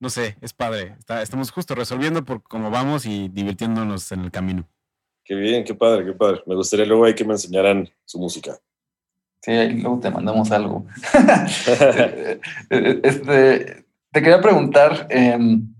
no 0.00 0.10
sé, 0.10 0.36
es 0.40 0.52
padre. 0.52 0.96
estamos 1.22 1.50
justo 1.50 1.74
resolviendo 1.74 2.24
por 2.24 2.42
cómo 2.42 2.70
vamos 2.70 3.06
y 3.06 3.28
divirtiéndonos 3.28 4.12
en 4.12 4.20
el 4.20 4.30
camino. 4.30 4.68
Qué 5.24 5.34
bien, 5.34 5.64
qué 5.64 5.74
padre, 5.74 6.04
qué 6.06 6.12
padre. 6.12 6.42
Me 6.46 6.54
gustaría 6.54 6.86
luego 6.86 7.04
hay 7.04 7.14
que 7.14 7.24
me 7.24 7.34
enseñaran 7.34 7.88
su 8.04 8.18
música. 8.18 8.58
Sí, 9.42 9.52
ahí 9.52 9.80
luego 9.80 10.00
te 10.00 10.10
mandamos 10.10 10.50
algo. 10.50 10.86
este, 12.70 13.84
te 14.10 14.22
quería 14.22 14.40
preguntar, 14.40 15.06
em, 15.10 15.74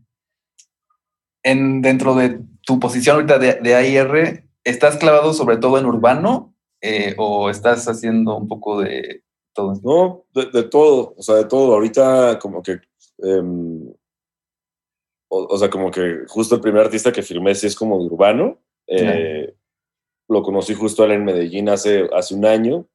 en, 1.43 1.83
dentro 1.83 2.15
de 2.15 2.41
tu 2.63 2.79
posición 2.79 3.17
ahorita 3.17 3.39
de, 3.39 3.55
de 3.55 3.75
AIR, 3.75 4.45
¿estás 4.65 4.97
clavado 4.97 5.33
sobre 5.33 5.57
todo 5.57 5.79
en 5.79 5.87
urbano 5.87 6.55
eh, 6.81 7.15
o 7.17 7.49
estás 7.51 7.89
haciendo 7.89 8.37
un 8.37 8.49
poco 8.49 8.81
de 8.81 9.23
todo? 9.55 9.81
No, 9.83 10.25
de, 10.53 10.63
todo, 10.65 11.15
o 11.17 11.23
sea, 11.23 11.37
de 11.37 11.45
todo. 11.47 11.73
Ahorita 11.75 12.39
como 12.39 12.63
que, 12.63 12.81
em, 13.19 13.93
o, 15.29 15.59
sea, 15.59 15.69
como 15.69 15.91
que 15.91 16.25
justo 16.27 16.55
el 16.55 16.61
primer 16.61 16.83
artista 16.83 17.13
que 17.13 17.23
firmé 17.23 17.55
sí 17.55 17.67
es 17.67 17.77
como 17.77 17.97
urbano. 17.97 18.59
Eh, 18.87 19.55
lo 20.29 20.43
conocí 20.43 20.75
justo 20.75 21.05
él 21.05 21.13
en 21.13 21.25
Medellín 21.25 21.69
hace, 21.69 22.09
hace 22.13 22.35
un 22.35 22.45
año 22.45 22.87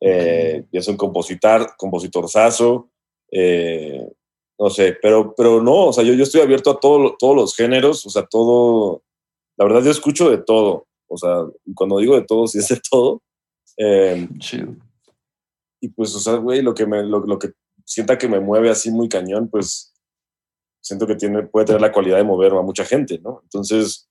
eh, 0.00 0.64
y 0.70 0.78
es 0.78 0.88
un 0.88 0.96
compositor, 0.96 1.74
compositorzazo, 1.76 2.90
eh, 3.30 4.04
no 4.58 4.68
sé, 4.68 4.96
pero, 5.00 5.32
pero 5.36 5.62
no, 5.62 5.86
o 5.86 5.92
sea, 5.92 6.02
yo, 6.02 6.12
yo 6.14 6.24
estoy 6.24 6.40
abierto 6.40 6.72
a 6.72 6.80
todo, 6.80 7.16
todos 7.16 7.36
los 7.36 7.56
géneros, 7.56 8.04
o 8.04 8.10
sea, 8.10 8.26
todo, 8.26 9.02
la 9.56 9.64
verdad 9.64 9.84
yo 9.84 9.92
escucho 9.92 10.28
de 10.28 10.38
todo, 10.38 10.88
o 11.06 11.16
sea, 11.16 11.46
cuando 11.74 11.98
digo 11.98 12.16
de 12.16 12.24
todo, 12.24 12.48
sí 12.48 12.58
es 12.58 12.68
de 12.68 12.80
todo. 12.90 13.22
Eh, 13.76 14.28
y 15.80 15.88
pues, 15.88 16.14
o 16.14 16.20
sea, 16.20 16.34
güey, 16.34 16.62
lo 16.62 16.74
que, 16.74 16.84
me, 16.84 17.02
lo, 17.02 17.20
lo, 17.20 17.38
que 17.38 17.50
sienta 17.84 18.18
que 18.18 18.28
me 18.28 18.40
mueve 18.40 18.70
así 18.70 18.90
muy 18.90 19.08
cañón, 19.08 19.48
pues 19.48 19.91
siento 20.82 21.06
que 21.06 21.14
tiene, 21.14 21.44
puede 21.44 21.66
tener 21.66 21.80
la 21.80 21.92
cualidad 21.92 22.18
de 22.18 22.24
mover 22.24 22.52
a 22.52 22.62
mucha 22.62 22.84
gente, 22.84 23.18
¿no? 23.20 23.40
Entonces, 23.44 24.08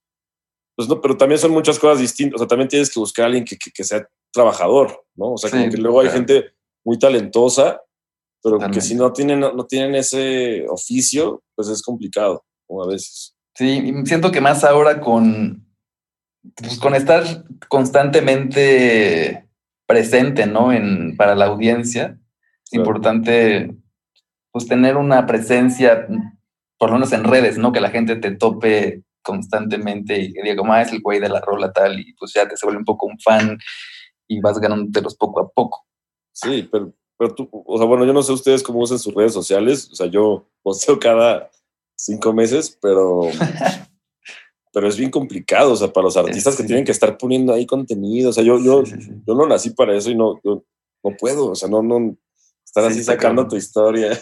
pues 0.75 0.87
no, 0.87 0.99
pero 1.01 1.17
también 1.17 1.37
son 1.37 1.51
muchas 1.51 1.77
cosas 1.77 1.99
distintas, 1.99 2.35
o 2.35 2.37
sea, 2.39 2.47
también 2.47 2.69
tienes 2.69 2.91
que 2.91 2.99
buscar 2.99 3.23
a 3.23 3.25
alguien 3.27 3.45
que, 3.45 3.57
que, 3.57 3.71
que 3.71 3.83
sea 3.83 4.07
trabajador, 4.31 5.05
¿no? 5.15 5.33
O 5.33 5.37
sea, 5.37 5.51
como 5.51 5.69
que 5.69 5.77
luego 5.77 5.99
hay 5.99 6.09
gente 6.09 6.53
muy 6.83 6.97
talentosa, 6.97 7.81
pero 8.41 8.57
que 8.71 8.81
si 8.81 8.95
no 8.95 9.13
tienen, 9.13 9.39
no, 9.39 9.65
tienen 9.65 9.93
ese 9.95 10.65
oficio, 10.67 11.43
pues 11.55 11.67
es 11.67 11.83
complicado, 11.83 12.43
como 12.65 12.83
a 12.83 12.87
veces. 12.87 13.35
Sí, 13.53 13.93
siento 14.05 14.31
que 14.31 14.41
más 14.41 14.63
ahora 14.63 14.99
con, 14.99 15.67
pues 16.55 16.79
con 16.79 16.95
estar 16.95 17.23
constantemente 17.67 19.47
presente, 19.85 20.47
¿no? 20.47 20.73
En, 20.73 21.15
para 21.17 21.35
la 21.35 21.45
audiencia, 21.45 22.17
es 22.65 22.73
importante 22.73 23.75
pues 24.51 24.67
tener 24.67 24.97
una 24.97 25.25
presencia, 25.25 26.07
por 26.81 26.89
lo 26.89 26.95
menos 26.95 27.13
en 27.13 27.23
redes, 27.23 27.59
¿no? 27.59 27.71
Que 27.71 27.79
la 27.79 27.91
gente 27.91 28.15
te 28.15 28.31
tope 28.31 29.03
constantemente 29.21 30.19
y 30.19 30.33
que 30.33 30.41
diga, 30.41 30.55
como, 30.55 30.73
ah, 30.73 30.81
es 30.81 30.91
el 30.91 30.99
güey 30.99 31.19
de 31.19 31.29
la 31.29 31.39
rola 31.39 31.71
tal, 31.71 31.99
y 31.99 32.11
pues 32.13 32.33
ya 32.33 32.47
te 32.47 32.57
se 32.57 32.65
vuelve 32.65 32.79
un 32.79 32.85
poco 32.85 33.05
un 33.05 33.19
fan 33.19 33.55
y 34.27 34.41
vas 34.41 34.59
ganándotelos 34.59 35.15
poco 35.15 35.41
a 35.41 35.47
poco. 35.47 35.85
Sí, 36.31 36.67
pero, 36.71 36.91
pero 37.19 37.35
tú, 37.35 37.47
o 37.51 37.77
sea, 37.77 37.85
bueno, 37.85 38.03
yo 38.03 38.13
no 38.13 38.23
sé 38.23 38.33
ustedes 38.33 38.63
cómo 38.63 38.79
usan 38.79 38.97
sus 38.97 39.13
redes 39.13 39.31
sociales, 39.31 39.89
o 39.91 39.95
sea, 39.95 40.07
yo 40.07 40.47
posteo 40.63 40.99
cada 40.99 41.51
cinco 41.95 42.33
meses, 42.33 42.75
pero, 42.81 43.27
pero 44.73 44.87
es 44.87 44.97
bien 44.97 45.11
complicado, 45.11 45.73
o 45.73 45.75
sea, 45.75 45.93
para 45.93 46.05
los 46.05 46.17
artistas 46.17 46.55
que 46.55 46.63
tienen 46.63 46.83
que 46.83 46.93
estar 46.93 47.15
poniendo 47.15 47.53
ahí 47.53 47.67
contenido, 47.67 48.31
o 48.31 48.33
sea, 48.33 48.43
yo, 48.43 48.57
yo, 48.57 48.81
yo 48.83 49.35
no 49.35 49.45
nací 49.45 49.69
para 49.69 49.95
eso 49.95 50.09
y 50.09 50.15
no, 50.15 50.41
yo 50.43 50.63
no 51.03 51.15
puedo, 51.15 51.51
o 51.51 51.55
sea, 51.55 51.69
no, 51.69 51.83
no, 51.83 52.17
estar 52.71 52.85
así 52.85 53.03
sacando 53.03 53.45
tu 53.49 53.57
historia. 53.57 54.11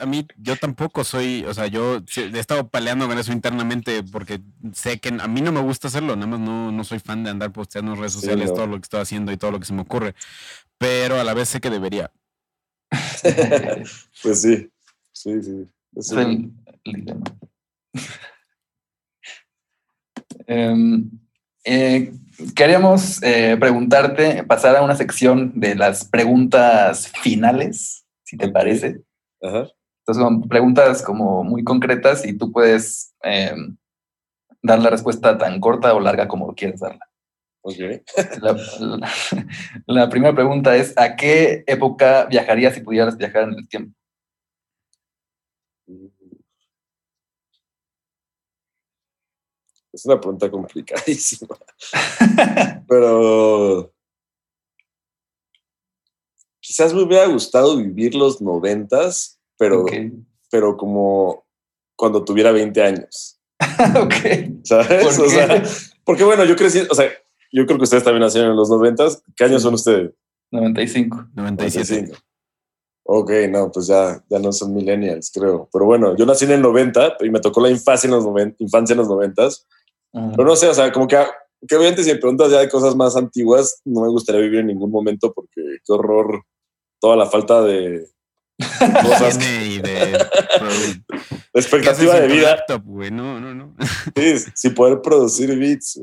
a, 0.00 0.06
mí, 0.06 0.26
yo 0.36 0.56
tampoco 0.56 1.04
soy, 1.04 1.44
o 1.44 1.54
sea, 1.54 1.68
yo 1.68 2.00
he 2.16 2.38
estado 2.38 2.68
peleando 2.68 3.06
con 3.06 3.16
eso 3.16 3.32
internamente 3.32 4.02
porque 4.02 4.40
sé 4.72 4.98
que 4.98 5.10
a 5.10 5.28
mí 5.28 5.40
no 5.40 5.52
me 5.52 5.60
gusta 5.60 5.86
hacerlo, 5.86 6.16
nada 6.16 6.26
más 6.26 6.40
no, 6.40 6.72
no 6.72 6.82
soy 6.82 6.98
fan 6.98 7.22
de 7.22 7.30
andar 7.30 7.52
posteando 7.52 7.92
en 7.92 7.98
redes 7.98 8.14
sociales 8.14 8.52
todo 8.52 8.66
lo 8.66 8.74
que 8.74 8.82
estoy 8.82 9.00
haciendo 9.00 9.30
y 9.30 9.36
todo 9.36 9.52
lo 9.52 9.60
que 9.60 9.66
se 9.66 9.72
me 9.72 9.82
ocurre, 9.82 10.16
pero 10.78 11.20
a 11.20 11.22
la 11.22 11.32
vez 11.32 11.48
sé 11.48 11.60
que 11.60 11.70
debería. 11.70 12.10
pues 14.22 14.42
sí, 14.42 14.68
sí, 15.12 15.42
sí. 15.42 15.68
Es 15.94 16.10
el, 16.10 16.50
em, 20.48 21.08
eh, 21.64 22.12
queríamos 22.54 23.22
eh, 23.22 23.56
preguntarte, 23.58 24.44
pasar 24.44 24.76
a 24.76 24.82
una 24.82 24.96
sección 24.96 25.52
de 25.58 25.74
las 25.74 26.04
preguntas 26.04 27.08
finales, 27.08 28.04
si 28.24 28.36
te 28.36 28.48
parece. 28.48 29.02
Entonces, 29.40 29.74
son 30.16 30.48
preguntas 30.48 31.02
como 31.02 31.44
muy 31.44 31.64
concretas 31.64 32.24
y 32.26 32.36
tú 32.36 32.52
puedes 32.52 33.14
em, 33.22 33.76
dar 34.62 34.78
la 34.78 34.90
respuesta 34.90 35.36
tan 35.38 35.60
corta 35.60 35.94
o 35.94 36.00
larga 36.00 36.28
como 36.28 36.54
quieras 36.54 36.80
darla. 36.80 37.06
Okay. 37.62 38.00
la, 39.86 40.08
primera 40.10 40.34
pregunta 40.34 40.76
es, 40.76 40.96
¿a 40.96 41.14
qué 41.14 41.62
época 41.66 42.24
viajarías 42.24 42.74
si 42.74 42.80
pudieras 42.80 43.18
viajar 43.18 43.44
en 43.44 43.58
el 43.58 43.68
tiempo? 43.68 43.99
Es 50.00 50.06
una 50.06 50.18
pregunta 50.18 50.50
complicadísima. 50.50 51.58
Pero 52.88 53.92
quizás 56.58 56.94
me 56.94 57.02
hubiera 57.02 57.26
gustado 57.26 57.76
vivir 57.76 58.14
los 58.14 58.40
noventas, 58.40 59.38
pero, 59.58 59.84
pero 60.50 60.78
como 60.78 61.44
cuando 61.96 62.24
tuviera 62.24 62.50
20 62.50 62.82
años. 62.82 63.38
ok. 64.00 64.14
¿Sabes? 64.64 65.18
o 65.18 65.28
sea, 65.28 65.62
porque 66.02 66.24
bueno, 66.24 66.46
yo 66.46 66.56
crecí, 66.56 66.80
o 66.90 66.94
sea, 66.94 67.10
yo 67.52 67.66
creo 67.66 67.76
que 67.76 67.84
ustedes 67.84 68.02
también 68.02 68.22
nacieron 68.22 68.52
en 68.52 68.56
los 68.56 68.70
noventas. 68.70 69.22
¿Qué 69.36 69.44
años 69.44 69.60
son 69.60 69.74
ustedes? 69.74 70.12
95. 70.50 71.26
97. 71.34 72.12
Ok, 73.02 73.30
no, 73.50 73.70
pues 73.70 73.88
ya, 73.88 74.24
ya 74.30 74.38
no 74.38 74.50
son 74.50 74.72
millennials, 74.72 75.30
creo. 75.30 75.68
Pero 75.70 75.84
bueno, 75.84 76.16
yo 76.16 76.24
nací 76.24 76.46
en 76.46 76.52
el 76.52 76.62
90 76.62 77.18
y 77.20 77.28
me 77.28 77.40
tocó 77.40 77.60
la 77.60 77.68
infancia 77.68 78.06
en 78.06 78.12
los, 78.12 78.24
infancia 78.58 78.94
en 78.94 78.98
los 78.98 79.08
90 79.08 79.48
pero 80.12 80.44
no 80.44 80.56
sé, 80.56 80.68
o 80.68 80.74
sea, 80.74 80.90
como 80.92 81.06
que, 81.06 81.16
que 81.66 81.76
obviamente 81.76 82.02
si 82.02 82.12
me 82.12 82.18
preguntas 82.18 82.50
ya 82.50 82.60
de 82.60 82.68
cosas 82.68 82.96
más 82.96 83.16
antiguas, 83.16 83.80
no 83.84 84.02
me 84.02 84.08
gustaría 84.08 84.40
vivir 84.40 84.60
en 84.60 84.68
ningún 84.68 84.90
momento 84.90 85.32
porque 85.32 85.60
qué 85.84 85.92
horror 85.92 86.42
toda 87.00 87.16
la 87.16 87.26
falta 87.26 87.62
de 87.62 88.06
cosas. 89.02 89.38
y 89.38 89.80
de, 89.80 90.18
expectativa 91.54 92.18
de 92.20 92.28
vida. 92.28 92.56
Laptop, 92.56 92.84
no, 92.84 93.40
no, 93.40 93.54
no. 93.54 93.74
sí, 94.16 94.34
sin 94.54 94.74
poder 94.74 95.00
producir 95.00 95.56
beats. 95.58 96.00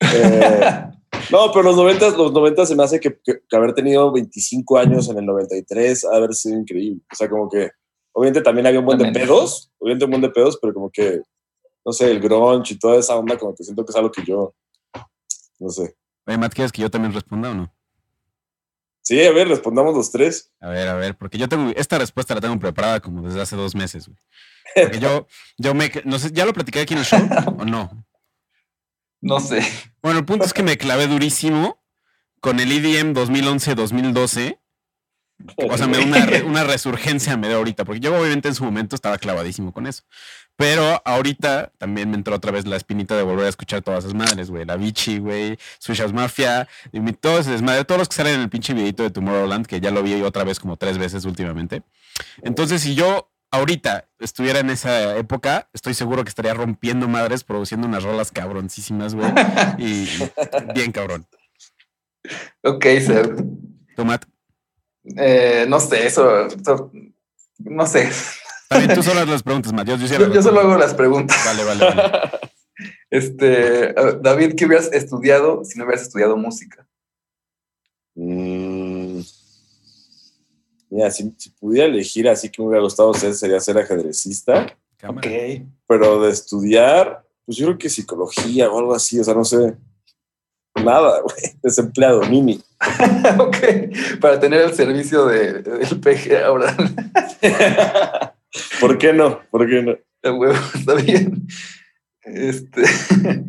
Eh, 0.00 0.84
no, 1.30 1.50
pero 1.52 1.62
los 1.62 1.76
90, 1.76 2.10
los 2.10 2.32
90 2.32 2.66
se 2.66 2.76
me 2.76 2.84
hace 2.84 3.00
que, 3.00 3.18
que, 3.24 3.56
haber 3.56 3.74
tenido 3.74 4.12
25 4.12 4.78
años 4.78 5.08
en 5.08 5.18
el 5.18 5.26
93 5.26 6.04
haber 6.04 6.34
sido 6.34 6.58
increíble. 6.58 7.00
O 7.10 7.16
sea, 7.16 7.28
como 7.28 7.48
que 7.48 7.70
obviamente 8.12 8.42
también 8.42 8.66
había 8.66 8.80
un 8.80 8.86
buen 8.86 8.98
de 8.98 9.12
pedos, 9.12 9.70
obviamente 9.78 10.04
un 10.04 10.10
buen 10.10 10.22
de 10.22 10.30
pedos, 10.30 10.58
pero 10.60 10.74
como 10.74 10.90
que 10.90 11.22
no 11.84 11.92
sé, 11.92 12.10
el 12.10 12.20
grunge 12.20 12.74
y 12.74 12.78
toda 12.78 12.98
esa 12.98 13.16
onda, 13.16 13.36
como 13.38 13.54
que 13.54 13.64
siento 13.64 13.84
que 13.84 13.90
es 13.90 13.96
algo 13.96 14.10
que 14.10 14.24
yo, 14.24 14.54
no 15.58 15.68
sé. 15.68 15.96
Oye, 16.26 16.38
Matt, 16.38 16.54
¿quieres 16.54 16.72
que 16.72 16.82
yo 16.82 16.90
también 16.90 17.12
responda 17.12 17.50
o 17.50 17.54
no? 17.54 17.74
Sí, 19.02 19.22
a 19.22 19.32
ver, 19.32 19.48
respondamos 19.48 19.94
los 19.94 20.10
tres. 20.10 20.50
A 20.60 20.68
ver, 20.68 20.88
a 20.88 20.94
ver, 20.94 21.16
porque 21.16 21.36
yo 21.36 21.48
tengo, 21.48 21.70
esta 21.76 21.98
respuesta 21.98 22.34
la 22.34 22.40
tengo 22.40 22.58
preparada 22.58 23.00
como 23.00 23.22
desde 23.22 23.42
hace 23.42 23.54
dos 23.54 23.74
meses, 23.74 24.08
güey. 24.08 24.18
Porque 24.74 24.98
yo, 24.98 25.26
yo 25.58 25.74
me, 25.74 25.92
no 26.04 26.18
sé, 26.18 26.30
¿ya 26.32 26.46
lo 26.46 26.54
platiqué 26.54 26.80
aquí 26.80 26.94
en 26.94 27.00
el 27.00 27.04
show 27.04 27.20
o 27.58 27.64
no? 27.64 28.06
No 29.20 29.40
sé. 29.40 29.60
Bueno, 30.02 30.20
el 30.20 30.24
punto 30.24 30.46
es 30.46 30.54
que 30.54 30.62
me 30.62 30.78
clavé 30.78 31.06
durísimo 31.06 31.82
con 32.40 32.60
el 32.60 32.72
EDM 32.72 33.12
2011-2012 33.14 34.58
o 35.56 35.76
sea, 35.76 35.86
me 35.86 35.98
una, 35.98 36.26
una 36.46 36.64
resurgencia 36.64 37.36
me 37.36 37.48
dio 37.48 37.58
ahorita, 37.58 37.84
porque 37.84 38.00
yo 38.00 38.16
obviamente 38.16 38.48
en 38.48 38.54
su 38.54 38.64
momento 38.64 38.94
estaba 38.94 39.18
clavadísimo 39.18 39.72
con 39.72 39.86
eso. 39.86 40.02
Pero 40.56 41.02
ahorita 41.04 41.72
también 41.78 42.10
me 42.10 42.16
entró 42.16 42.36
otra 42.36 42.52
vez 42.52 42.66
la 42.66 42.76
espinita 42.76 43.16
de 43.16 43.22
volver 43.22 43.46
a 43.46 43.48
escuchar 43.48 43.82
todas 43.82 44.04
esas 44.04 44.14
madres, 44.14 44.50
güey. 44.50 44.64
La 44.64 44.76
Vichy, 44.76 45.18
güey, 45.18 45.58
Swish 45.78 46.00
Mafia, 46.12 46.68
y 46.92 47.00
todo 47.14 47.40
ese 47.40 47.50
desmadre, 47.50 47.84
todos 47.84 47.98
los 47.98 48.08
que 48.08 48.16
salen 48.16 48.34
en 48.34 48.40
el 48.42 48.48
pinche 48.48 48.72
videito 48.72 49.02
de 49.02 49.10
Tomorrowland, 49.10 49.66
que 49.66 49.80
ya 49.80 49.90
lo 49.90 50.02
vi 50.02 50.22
otra 50.22 50.44
vez 50.44 50.60
como 50.60 50.76
tres 50.76 50.98
veces 50.98 51.24
últimamente. 51.24 51.82
Entonces, 52.42 52.82
si 52.82 52.94
yo 52.94 53.30
ahorita 53.50 54.08
estuviera 54.18 54.60
en 54.60 54.70
esa 54.70 55.16
época, 55.16 55.68
estoy 55.72 55.94
seguro 55.94 56.22
que 56.22 56.28
estaría 56.28 56.54
rompiendo 56.54 57.08
madres, 57.08 57.44
produciendo 57.44 57.86
unas 57.86 58.04
rolas 58.04 58.30
cabroncísimas, 58.30 59.14
güey. 59.14 59.32
y 59.78 60.08
bien 60.74 60.92
cabrón. 60.92 61.26
Ok, 62.62 62.84
Seb. 62.84 63.44
Tomat. 63.96 64.24
Eh, 65.16 65.66
no 65.68 65.80
sé, 65.80 66.06
eso, 66.06 66.48
no 67.58 67.86
sé. 67.86 68.10
También 68.68 68.94
tú 68.94 69.02
solo 69.02 69.20
haces 69.20 69.30
las 69.30 69.42
preguntas, 69.42 69.72
Matías. 69.72 70.00
Yo, 70.00 70.42
solo 70.42 70.60
hago 70.60 70.76
las 70.76 70.94
preguntas. 70.94 71.36
Vale, 71.44 71.64
vale, 71.64 72.30
Este, 73.10 73.94
David, 74.20 74.54
¿qué 74.56 74.66
hubieras 74.66 74.92
estudiado 74.92 75.64
si 75.64 75.78
no 75.78 75.84
hubieras 75.84 76.02
estudiado 76.02 76.36
música? 76.36 76.84
Mm, 78.16 79.20
mira, 80.90 81.10
si, 81.10 81.32
pudiera 81.60 81.86
elegir 81.86 82.28
así 82.28 82.48
que 82.48 82.60
me 82.60 82.68
hubiera 82.68 82.82
gustado 82.82 83.14
ser, 83.14 83.34
sería 83.34 83.60
ser 83.60 83.78
ajedrecista. 83.78 84.76
Ok. 85.06 85.26
Pero 85.86 86.22
de 86.22 86.32
estudiar, 86.32 87.24
pues 87.44 87.56
yo 87.56 87.66
creo 87.66 87.78
que 87.78 87.88
psicología 87.88 88.70
o 88.70 88.78
algo 88.78 88.94
así, 88.94 89.20
o 89.20 89.24
sea, 89.24 89.34
no 89.34 89.44
sé. 89.44 89.76
Nada, 90.82 91.20
güey. 91.22 91.54
Desempleado, 91.62 92.22
mini. 92.22 92.60
ok. 93.38 93.56
Para 94.20 94.40
tener 94.40 94.62
el 94.62 94.74
servicio 94.74 95.26
de, 95.26 95.62
del 95.62 96.00
PG 96.00 96.44
ahora. 96.44 96.76
¿Por 98.80 98.98
qué 98.98 99.12
no? 99.12 99.40
¿Por 99.50 99.68
qué 99.68 99.82
no? 99.82 99.92
El 100.22 100.32
huevo, 100.32 100.54
está 100.74 100.94
bien. 100.94 101.46
Este. 102.22 102.82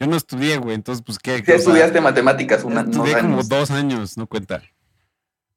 Yo 0.00 0.06
no 0.06 0.16
estudié, 0.16 0.56
güey, 0.56 0.74
entonces, 0.74 1.04
pues, 1.04 1.18
¿qué? 1.18 1.42
¿Qué 1.42 1.56
estudiaste 1.56 2.00
matemáticas? 2.00 2.64
Una, 2.64 2.80
estudié 2.80 3.18
como 3.20 3.42
dos 3.42 3.70
años, 3.70 4.16
no 4.16 4.26
cuenta. 4.26 4.62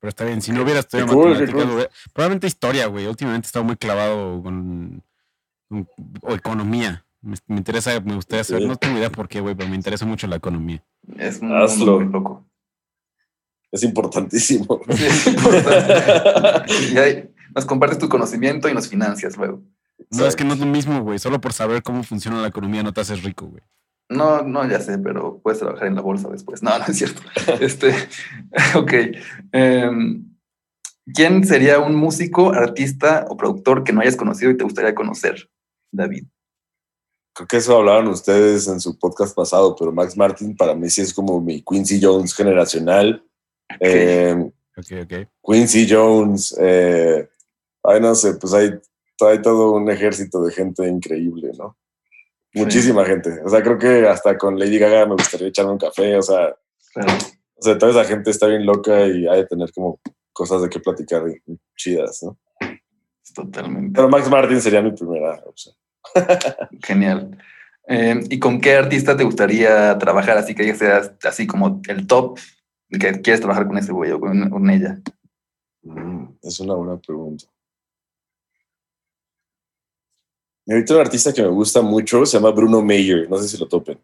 Pero 0.01 0.09
está 0.09 0.25
bien, 0.25 0.41
si 0.41 0.51
no 0.51 0.63
hubiera 0.63 0.81
estudiado 0.81 1.15
matemáticas, 1.15 1.89
probablemente 2.11 2.47
historia, 2.47 2.87
güey. 2.87 3.07
Últimamente 3.07 3.45
he 3.45 3.47
estado 3.47 3.63
muy 3.63 3.77
clavado 3.77 4.43
con, 4.43 5.01
o 6.21 6.33
economía. 6.33 7.05
Me, 7.21 7.37
interesa, 7.55 7.97
me 8.01 8.15
gustaría 8.15 8.43
saber, 8.43 8.67
no 8.67 8.75
tengo 8.75 8.97
idea 8.97 9.09
por 9.09 9.29
qué, 9.29 9.39
güey, 9.39 9.55
pero 9.55 9.69
me 9.69 9.77
interesa 9.77 10.05
mucho 10.05 10.27
la 10.27 10.35
economía. 10.35 10.83
Es 11.17 11.41
Hazlo. 11.41 12.01
muy 12.01 12.11
loco. 12.11 12.45
Es 13.71 13.83
importantísimo. 13.83 14.81
es 14.89 15.27
importante. 15.27 16.65
y 16.91 16.97
nos 17.55 17.65
compartes 17.65 17.99
tu 17.99 18.09
conocimiento 18.09 18.69
y 18.69 18.73
nos 18.73 18.87
financias 18.87 19.37
luego. 19.37 19.61
No, 20.09 20.25
es 20.25 20.35
que 20.35 20.43
no 20.43 20.53
es 20.53 20.59
lo 20.59 20.65
mismo, 20.65 21.01
güey. 21.01 21.19
Solo 21.19 21.39
por 21.39 21.53
saber 21.53 21.83
cómo 21.83 22.03
funciona 22.03 22.41
la 22.41 22.47
economía 22.47 22.83
no 22.83 22.93
te 22.93 23.01
haces 23.01 23.23
rico, 23.23 23.47
güey. 23.47 23.63
No, 24.09 24.43
no, 24.43 24.67
ya 24.67 24.79
sé, 24.79 24.97
pero 24.99 25.39
puedes 25.41 25.59
trabajar 25.59 25.87
en 25.87 25.95
la 25.95 26.01
bolsa 26.01 26.29
después. 26.29 26.61
No, 26.61 26.77
no 26.77 26.85
es 26.85 26.97
cierto. 26.97 27.21
este, 27.59 27.93
ok. 28.75 28.93
Em, 29.51 30.25
¿Quién 31.13 31.45
sería 31.45 31.79
un 31.79 31.95
músico, 31.95 32.53
artista 32.53 33.25
o 33.29 33.37
productor 33.37 33.83
que 33.83 33.91
no 33.91 34.01
hayas 34.01 34.15
conocido 34.15 34.51
y 34.51 34.57
te 34.57 34.63
gustaría 34.63 34.95
conocer, 34.95 35.49
David? 35.91 36.25
creo 37.33 37.47
que 37.47 37.57
eso 37.57 37.77
hablaron 37.77 38.07
ustedes 38.07 38.67
en 38.67 38.79
su 38.79 38.97
podcast 38.97 39.35
pasado, 39.35 39.75
pero 39.75 39.91
Max 39.91 40.15
Martin 40.15 40.55
para 40.55 40.75
mí 40.75 40.89
sí 40.89 41.01
es 41.01 41.13
como 41.13 41.41
mi 41.41 41.61
Quincy 41.61 41.99
Jones 42.01 42.33
generacional. 42.33 43.23
Eh, 43.79 44.51
Quincy 45.43 45.87
Jones, 45.89 46.55
eh, 46.59 47.27
ay 47.83 48.01
no 48.01 48.15
sé, 48.15 48.35
pues 48.35 48.53
hay, 48.53 48.71
hay 49.19 49.41
todo 49.41 49.71
un 49.71 49.89
ejército 49.89 50.43
de 50.43 50.53
gente 50.53 50.87
increíble, 50.87 51.51
¿no? 51.57 51.77
Muchísima 52.55 53.03
gente. 53.03 53.41
O 53.43 53.49
sea, 53.49 53.63
creo 53.63 53.79
que 53.79 54.07
hasta 54.07 54.37
con 54.37 54.59
Lady 54.59 54.77
Gaga 54.77 55.07
me 55.07 55.13
gustaría 55.13 55.47
echarme 55.47 55.71
un 55.71 55.79
café, 55.79 56.15
o 56.17 56.21
sea, 56.21 56.55
o 56.95 57.61
sea, 57.61 57.77
toda 57.77 57.91
esa 57.91 58.05
gente 58.05 58.29
está 58.29 58.47
bien 58.47 58.65
loca 58.65 59.07
y 59.07 59.27
hay 59.27 59.41
de 59.41 59.47
tener 59.47 59.71
como 59.71 59.99
cosas 60.31 60.61
de 60.61 60.69
qué 60.69 60.79
platicar 60.79 61.23
chidas, 61.75 62.21
¿no? 62.23 62.37
Totalmente. 63.33 63.93
Pero 63.95 64.09
Max 64.09 64.29
Martin 64.29 64.61
sería 64.61 64.81
mi 64.81 64.91
primera 64.91 65.41
opción. 65.45 65.75
Genial. 66.83 67.37
Eh, 67.87 68.19
¿Y 68.29 68.39
con 68.39 68.61
qué 68.61 68.75
artista 68.75 69.17
te 69.17 69.23
gustaría 69.23 69.97
trabajar? 69.97 70.37
Así 70.37 70.53
que 70.53 70.65
ya 70.65 70.75
seas 70.75 71.13
así 71.23 71.47
como 71.47 71.81
el 71.87 72.07
top, 72.07 72.39
que 72.89 73.21
quieres 73.21 73.41
trabajar 73.41 73.67
con 73.67 73.77
ese 73.77 73.91
güey 73.91 74.11
o 74.11 74.19
con, 74.19 74.69
ella. 74.69 74.99
Mm, 75.81 76.25
es 76.41 76.59
una 76.59 76.75
buena 76.75 76.97
pregunta. 76.97 77.45
Ahorita 80.67 80.93
un 80.95 80.99
artista 81.01 81.33
que 81.33 81.41
me 81.41 81.49
gusta 81.49 81.81
mucho 81.81 82.25
se 82.25 82.37
llama 82.37 82.51
Bruno 82.51 82.81
Mayer, 82.81 83.29
no 83.29 83.37
sé 83.37 83.47
si 83.47 83.57
lo 83.57 83.67
topen. 83.67 83.99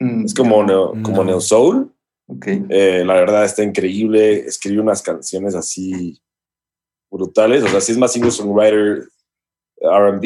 Mm, 0.00 0.24
Es 0.26 0.34
como, 0.34 0.62
neo, 0.64 0.94
no. 0.94 1.02
como 1.02 1.24
neo 1.24 1.40
soul. 1.40 1.92
Ok. 2.26 2.46
Eh, 2.68 3.02
la 3.04 3.14
verdad 3.14 3.44
está 3.44 3.62
increíble. 3.62 4.40
Escribe 4.46 4.80
unas 4.80 5.02
canciones 5.02 5.54
así 5.54 6.18
brutales. 7.10 7.62
O 7.64 7.68
sea, 7.68 7.80
sí 7.80 7.92
es 7.92 7.98
más 7.98 8.12
single 8.12 8.30
songwriter 8.30 9.04
RB. 9.82 10.22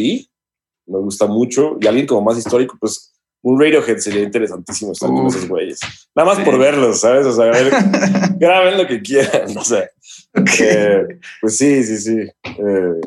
Me 0.87 0.99
gusta 1.01 1.27
mucho. 1.27 1.77
Y 1.81 1.87
alguien 1.87 2.07
como 2.07 2.23
más 2.23 2.39
histórico, 2.39 2.77
pues 2.81 3.13
un 3.43 3.61
Radiohead 3.61 3.99
sería 3.99 4.23
interesantísimo 4.23 4.93
estar 4.93 5.09
con 5.09 5.27
Uf. 5.27 5.37
esos 5.37 5.49
güeyes. 5.49 5.81
Nada 6.15 6.29
más 6.29 6.39
Sí. 6.39 6.45
por 6.45 6.59
verlos, 6.59 7.01
¿sabes? 7.01 7.27
O 7.27 7.33
sea, 7.33 7.45
a 7.47 7.51
ver, 7.51 7.71
graben 8.39 8.79
lo 8.79 8.87
que 8.87 9.01
quieran. 9.03 9.47
O 9.57 9.65
sea, 9.65 9.89
Ok. 10.37 10.51
eh, 10.61 11.07
pues 11.41 11.57
sí, 11.57 11.83
sí, 11.85 11.99
sí. 11.99 12.19
Eh, 12.45 13.01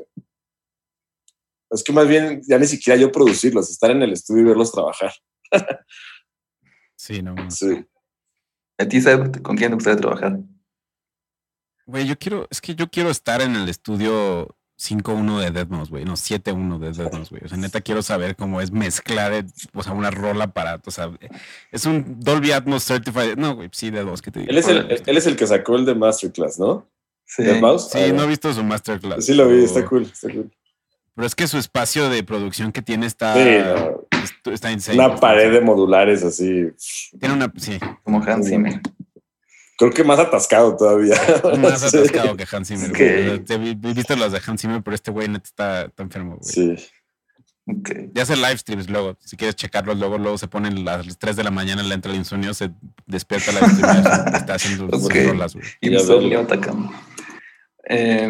es 1.70 1.84
que 1.84 1.94
más 1.94 2.08
bien 2.08 2.42
ya 2.48 2.58
ni 2.58 2.66
siquiera 2.66 3.00
yo 3.00 3.12
producirlos, 3.12 3.70
estar 3.70 3.92
en 3.92 4.02
el 4.02 4.14
estudio 4.14 4.42
y 4.42 4.46
verlos 4.46 4.72
trabajar. 4.72 5.14
Sí, 6.96 7.22
no. 7.22 7.36
Sí. 7.50 7.86
¿A 8.78 8.86
ti, 8.86 9.02
Seb, 9.02 9.42
con 9.42 9.56
quién 9.56 9.72
te 9.72 9.76
gustaría 9.76 10.00
trabajar? 10.00 10.40
Güey, 11.86 12.06
yo 12.06 12.18
quiero, 12.20 12.48
es 12.52 12.62
que 12.62 12.76
yo 12.76 12.90
quiero 12.90 13.10
estar 13.10 13.42
en 13.42 13.56
el 13.56 13.68
estudio 13.68 14.56
5-1 14.80 15.40
de 15.40 15.54
Deadmau5, 15.54 15.90
güey, 15.90 16.06
no 16.06 16.14
7-1 16.14 16.78
de 16.78 16.92
Deadmau5, 16.92 17.30
güey. 17.30 17.42
O 17.46 17.50
sea, 17.50 17.58
neta 17.58 17.82
quiero 17.82 18.02
saber 18.02 18.36
cómo 18.36 18.62
es 18.62 18.72
mezclar, 18.72 19.46
o 19.74 19.84
sea, 19.84 19.94
una 19.94 20.12
rola 20.12 20.54
para, 20.54 20.82
o 20.86 20.92
sea, 20.92 21.12
es 21.72 21.86
un 21.86 22.20
Dolby 22.20 22.52
Atmos 22.52 22.86
Certified. 22.86 23.38
No, 23.38 23.56
güey, 23.56 23.70
sí, 23.72 23.90
de 23.90 24.04
dos 24.04 24.22
que 24.22 24.32
te 24.32 24.42
digo. 24.42 24.52
Él 24.52 24.58
es, 24.58 24.68
el, 24.68 25.02
él 25.06 25.18
es 25.18 25.26
el 25.26 25.36
que 25.36 25.48
sacó 25.48 25.76
el 25.76 25.86
de 25.86 25.96
Masterclass, 25.96 26.60
¿no? 26.60 26.90
Sí. 27.26 27.44
¿De 27.44 27.60
Mouse? 27.62 27.90
Sí, 27.92 28.12
no 28.14 28.24
he 28.24 28.28
visto 28.28 28.52
su 28.54 28.64
masterclass. 28.64 29.26
Sí, 29.26 29.34
lo 29.36 29.48
vi, 29.48 29.64
está 29.64 29.86
cool, 29.86 30.04
está 30.04 30.32
cool. 30.32 30.52
Pero 31.16 31.26
es 31.28 31.36
que 31.36 31.48
su 31.48 31.58
espacio 31.58 32.10
de 32.10 32.24
producción 32.24 32.72
que 32.72 32.82
tiene 32.82 33.06
está, 33.06 33.34
Sí, 33.34 33.42
no, 34.46 34.52
está 34.54 34.72
insane. 34.72 34.98
una 34.98 35.16
pared 35.18 35.52
de 35.52 35.62
modulares 35.62 36.24
así. 36.24 36.68
Tiene 37.20 37.36
una, 37.36 37.52
sí, 37.58 37.78
Como 38.04 38.24
Hans 38.24 38.48
Zimmer. 38.48 38.80
Creo 39.78 39.92
que 39.92 40.04
más 40.04 40.20
atascado 40.20 40.76
todavía. 40.76 41.16
más 41.60 41.80
Sí, 41.92 41.98
atascado 41.98 42.36
que 42.38 42.46
Hans 42.52 42.68
Zimmer. 42.68 42.90
Ok. 42.92 42.98
güey. 42.98 43.28
O 43.28 43.36
sea, 43.36 43.46
te 43.46 43.58
vi- 43.58 43.76
vi- 43.76 43.94
viste 43.94 44.16
las 44.18 44.32
de 44.32 44.42
Hans 44.46 44.62
Zimmer, 44.62 44.82
pero 44.84 44.96
este 44.96 45.12
güey 45.12 45.28
neta 45.28 45.46
está, 45.46 45.82
está 45.84 46.04
enfermo, 46.04 46.38
güey. 46.38 46.52
Sí. 46.78 46.86
Ok. 47.66 47.92
Ya 48.14 48.24
hace 48.24 48.36
live 48.36 48.58
streams 48.58 48.90
luego. 48.90 49.16
Si 49.24 49.38
quieres 49.38 49.56
checarlos, 49.56 49.98
luego, 50.00 50.18
luego 50.18 50.38
se 50.38 50.48
ponen 50.48 50.84
las 50.84 51.18
3 51.20 51.36
de 51.36 51.44
la 51.44 51.52
mañana, 51.52 51.84
le 51.84 51.94
entra 51.96 52.12
el 52.12 52.18
insomnio, 52.18 52.54
se 52.54 52.72
despierta 53.06 53.52
la 53.52 53.60
streamer, 53.70 54.36
está 54.36 54.54
haciendo 54.56 54.90
sus 54.98 55.06
Ok. 55.06 55.16
rolas, 55.28 55.54
güey. 55.54 55.66
Insomnio 55.82 56.40
atacando. 56.42 56.92
Eh, 57.92 58.30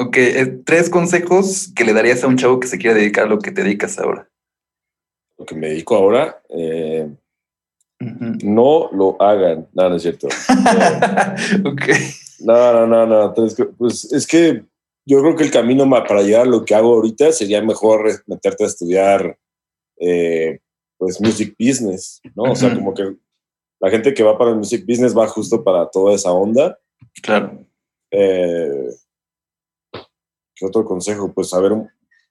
ok, 0.00 0.16
eh, 0.16 0.60
tres 0.64 0.90
consejos 0.90 1.72
que 1.74 1.84
le 1.84 1.92
darías 1.92 2.22
a 2.24 2.26
un 2.28 2.36
chavo 2.36 2.60
que 2.60 2.68
se 2.68 2.78
quiere 2.78 2.98
dedicar 2.98 3.24
a 3.24 3.28
lo 3.28 3.38
que 3.38 3.50
te 3.50 3.62
dedicas 3.62 3.98
ahora. 3.98 4.28
Lo 5.36 5.46
que 5.46 5.54
me 5.54 5.68
dedico 5.68 5.96
ahora, 5.96 6.42
eh, 6.48 7.08
no 8.00 8.90
lo 8.92 9.20
hagan. 9.20 9.68
No, 9.72 9.88
no 9.88 9.96
es 9.96 10.02
cierto. 10.02 10.28
Eh, 10.28 11.62
ok. 11.64 11.82
No, 12.40 12.72
no, 12.72 12.86
no, 12.86 13.06
no. 13.06 13.34
Pues 13.76 14.12
es 14.12 14.26
que 14.26 14.64
yo 15.04 15.20
creo 15.20 15.36
que 15.36 15.44
el 15.44 15.50
camino 15.50 15.88
para 15.88 16.22
llegar 16.22 16.42
a 16.42 16.50
lo 16.50 16.64
que 16.64 16.74
hago 16.74 16.94
ahorita 16.94 17.32
sería 17.32 17.62
mejor 17.62 18.22
meterte 18.26 18.64
a 18.64 18.66
estudiar, 18.66 19.38
eh, 19.98 20.60
pues, 20.96 21.20
music 21.20 21.56
business, 21.58 22.20
¿no? 22.34 22.52
O 22.52 22.56
sea, 22.56 22.74
como 22.74 22.94
que 22.94 23.16
la 23.80 23.90
gente 23.90 24.12
que 24.12 24.22
va 24.22 24.36
para 24.36 24.50
el 24.50 24.56
music 24.56 24.84
business 24.86 25.16
va 25.16 25.26
justo 25.26 25.64
para 25.64 25.88
toda 25.88 26.14
esa 26.14 26.32
onda. 26.32 26.78
Claro. 27.22 27.64
Eh, 28.10 28.90
¿Qué 30.58 30.66
otro 30.66 30.84
consejo? 30.84 31.32
Pues 31.32 31.50
saber, 31.50 31.72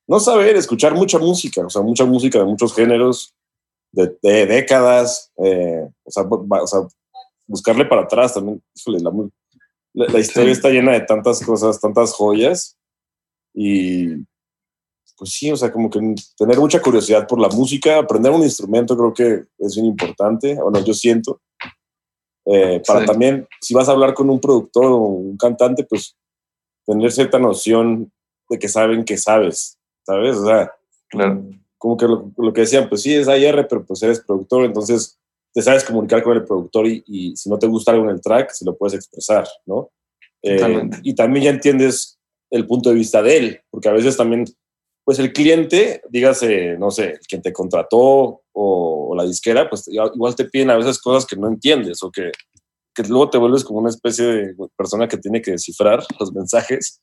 no 0.08 0.20
saber, 0.20 0.56
escuchar 0.56 0.94
mucha 0.94 1.18
música, 1.20 1.66
o 1.66 1.70
sea, 1.70 1.82
mucha 1.82 2.06
música 2.06 2.40
de 2.40 2.46
muchos 2.46 2.74
géneros, 2.76 3.34
de, 3.92 4.18
de 4.22 4.46
décadas, 4.46 5.32
eh, 5.44 5.88
o, 6.04 6.12
sea, 6.12 6.24
o 6.24 6.68
sea, 6.68 6.80
buscarle 7.48 7.86
para 7.86 8.02
atrás 8.04 8.34
también. 8.34 8.62
Híjole, 8.76 9.00
la, 9.00 9.12
la- 9.94 10.08
la 10.14 10.20
historia 10.20 10.54
Sí. 10.54 10.58
está 10.58 10.70
llena 10.70 10.92
de 10.94 11.02
tantas 11.02 11.44
cosas, 11.44 11.80
tantas 11.80 12.14
joyas, 12.14 12.78
y 13.54 14.16
pues 15.18 15.32
sí, 15.32 15.52
o 15.52 15.58
sea, 15.58 15.72
como 15.72 15.90
que 15.90 16.00
tener 16.38 16.60
mucha 16.60 16.80
curiosidad 16.82 17.26
por 17.28 17.40
la 17.40 17.48
música, 17.50 17.98
aprender 17.98 18.32
un 18.32 18.44
instrumento 18.44 18.96
creo 18.96 19.14
que 19.14 19.46
es 19.58 19.74
bien 19.76 19.88
importante, 19.88 20.54
bueno, 20.62 20.80
yo 20.84 20.94
siento. 20.94 21.42
Eh, 22.46 22.82
para 22.86 23.00
Sí. 23.02 23.06
también, 23.08 23.48
si 23.60 23.74
vas 23.74 23.90
a 23.90 23.94
hablar 23.94 24.14
con 24.14 24.30
un 24.30 24.40
productor 24.40 24.86
o 24.86 24.98
un 24.98 25.38
cantante, 25.38 25.84
pues 25.86 26.16
tener 26.86 27.12
cierta 27.12 27.40
noción 27.40 28.12
de 28.50 28.60
que 28.60 28.68
saben 28.68 29.04
que 29.04 29.18
sabes, 29.18 29.78
¿sabes? 30.06 30.38
O 30.38 30.46
sea, 30.46 30.72
Claro. 31.10 31.46
como 31.78 31.96
que 31.96 32.06
lo, 32.06 32.32
lo 32.38 32.52
que 32.52 32.62
decían, 32.62 32.90
pues 32.90 33.02
sí, 33.02 33.14
es 33.14 33.28
AR, 33.28 33.68
pero 33.68 33.86
pues 33.86 34.04
eres 34.04 34.20
productor, 34.20 34.66
entonces 34.66 35.18
te 35.54 35.62
sabes 35.62 35.84
comunicar 35.86 36.22
con 36.22 36.36
el 36.36 36.44
productor 36.44 36.86
y, 36.86 37.04
y 37.08 37.36
si 37.38 37.50
no 37.50 37.58
te 37.58 37.68
gusta 37.68 37.92
algo 37.92 38.04
en 38.06 38.12
el 38.12 38.22
track, 38.22 38.52
se 38.52 38.66
lo 38.66 38.76
puedes 38.78 38.94
expresar, 38.96 39.48
¿no? 39.66 39.90
Eh, 40.44 40.90
y 41.04 41.16
también 41.16 41.46
ya 41.46 41.50
entiendes 41.52 42.20
el 42.52 42.68
punto 42.68 42.90
de 42.90 42.96
vista 42.96 43.22
de 43.24 43.38
él, 43.38 43.62
porque 43.70 43.90
a 43.90 43.94
veces 43.94 44.16
también, 44.18 44.46
pues 45.04 45.18
el 45.20 45.34
cliente, 45.34 46.02
dígase, 46.10 46.78
no 46.78 46.92
sé, 46.92 47.20
quien 47.28 47.42
te 47.42 47.52
contrató 47.54 48.00
o, 48.00 48.42
o 48.52 49.16
la 49.16 49.24
disquera, 49.26 49.70
pues 49.70 49.88
igual 49.88 50.12
igual 50.14 50.36
te 50.36 50.46
piden 50.46 50.70
a 50.70 50.78
veces 50.78 51.00
cosas 51.00 51.26
que 51.26 51.36
no 51.38 51.48
entiendes 51.48 52.04
o 52.04 52.12
que, 52.12 52.32
que 52.94 53.04
luego 53.04 53.30
te 53.30 53.38
vuelves 53.38 53.64
como 53.64 53.80
una 53.80 53.90
especie 53.90 54.26
de 54.26 54.56
persona 54.76 55.08
que 55.08 55.18
tiene 55.18 55.42
que 55.42 55.52
descifrar 55.52 56.04
los 56.20 56.34
mensajes. 56.34 57.02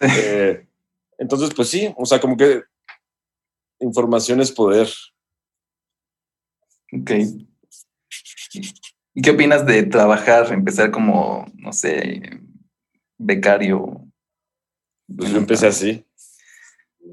Eh, 0.00 0.66
entonces, 1.22 1.50
pues 1.54 1.68
sí, 1.68 1.94
o 1.96 2.04
sea, 2.04 2.20
como 2.20 2.36
que 2.36 2.64
información 3.78 4.40
es 4.40 4.50
poder. 4.50 4.88
Ok. 6.92 7.12
¿Y 9.14 9.22
qué 9.22 9.30
opinas 9.30 9.64
de 9.64 9.84
trabajar, 9.84 10.52
empezar 10.52 10.90
como, 10.90 11.46
no 11.54 11.72
sé, 11.72 12.40
becario? 13.18 14.04
Pues 15.16 15.30
yo 15.30 15.38
empecé 15.38 15.68
así. 15.68 16.04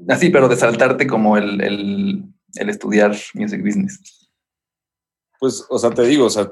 Así, 0.08 0.30
pero 0.30 0.48
de 0.48 0.56
saltarte 0.56 1.06
como 1.06 1.36
el, 1.36 1.60
el, 1.60 2.24
el 2.54 2.68
estudiar 2.68 3.16
music 3.34 3.62
business. 3.62 4.28
Pues, 5.38 5.64
o 5.70 5.78
sea, 5.78 5.90
te 5.90 6.02
digo, 6.02 6.26
o 6.26 6.30
sea, 6.30 6.50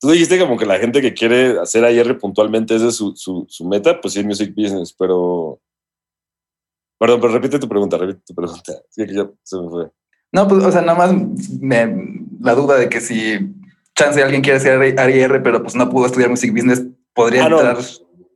tú 0.00 0.10
dijiste 0.10 0.38
como 0.38 0.56
que 0.56 0.64
la 0.64 0.78
gente 0.78 1.02
que 1.02 1.12
quiere 1.12 1.58
hacer 1.60 1.84
AR 1.84 2.18
puntualmente 2.18 2.76
es 2.76 2.96
su, 2.96 3.14
su, 3.14 3.44
su 3.46 3.68
meta, 3.68 4.00
pues 4.00 4.14
sí, 4.14 4.24
music 4.24 4.54
business, 4.54 4.94
pero. 4.94 5.60
Perdón, 6.98 7.20
pero 7.20 7.32
repite 7.32 7.58
tu 7.58 7.68
pregunta, 7.68 7.96
repite 7.96 8.20
tu 8.26 8.34
pregunta. 8.34 8.72
Sí, 8.90 9.06
que 9.06 9.14
ya 9.14 9.28
se 9.42 9.56
me 9.60 9.68
fue. 9.68 9.90
No, 10.32 10.46
pues, 10.48 10.64
o 10.64 10.70
sea, 10.72 10.82
nada 10.82 10.98
más 10.98 11.12
me- 11.60 12.24
la 12.40 12.54
duda 12.54 12.76
de 12.76 12.88
que 12.88 13.00
si 13.00 13.38
chance 13.94 14.22
alguien 14.22 14.42
quiere 14.42 14.60
ser 14.60 14.80
AR, 14.98 15.42
pero 15.42 15.62
pues 15.62 15.74
no 15.74 15.88
pudo 15.90 16.06
estudiar 16.06 16.30
music 16.30 16.52
business, 16.52 16.84
podría 17.14 17.46
Ah, 17.46 17.48
no. 17.48 17.60
entrar. 17.60 17.78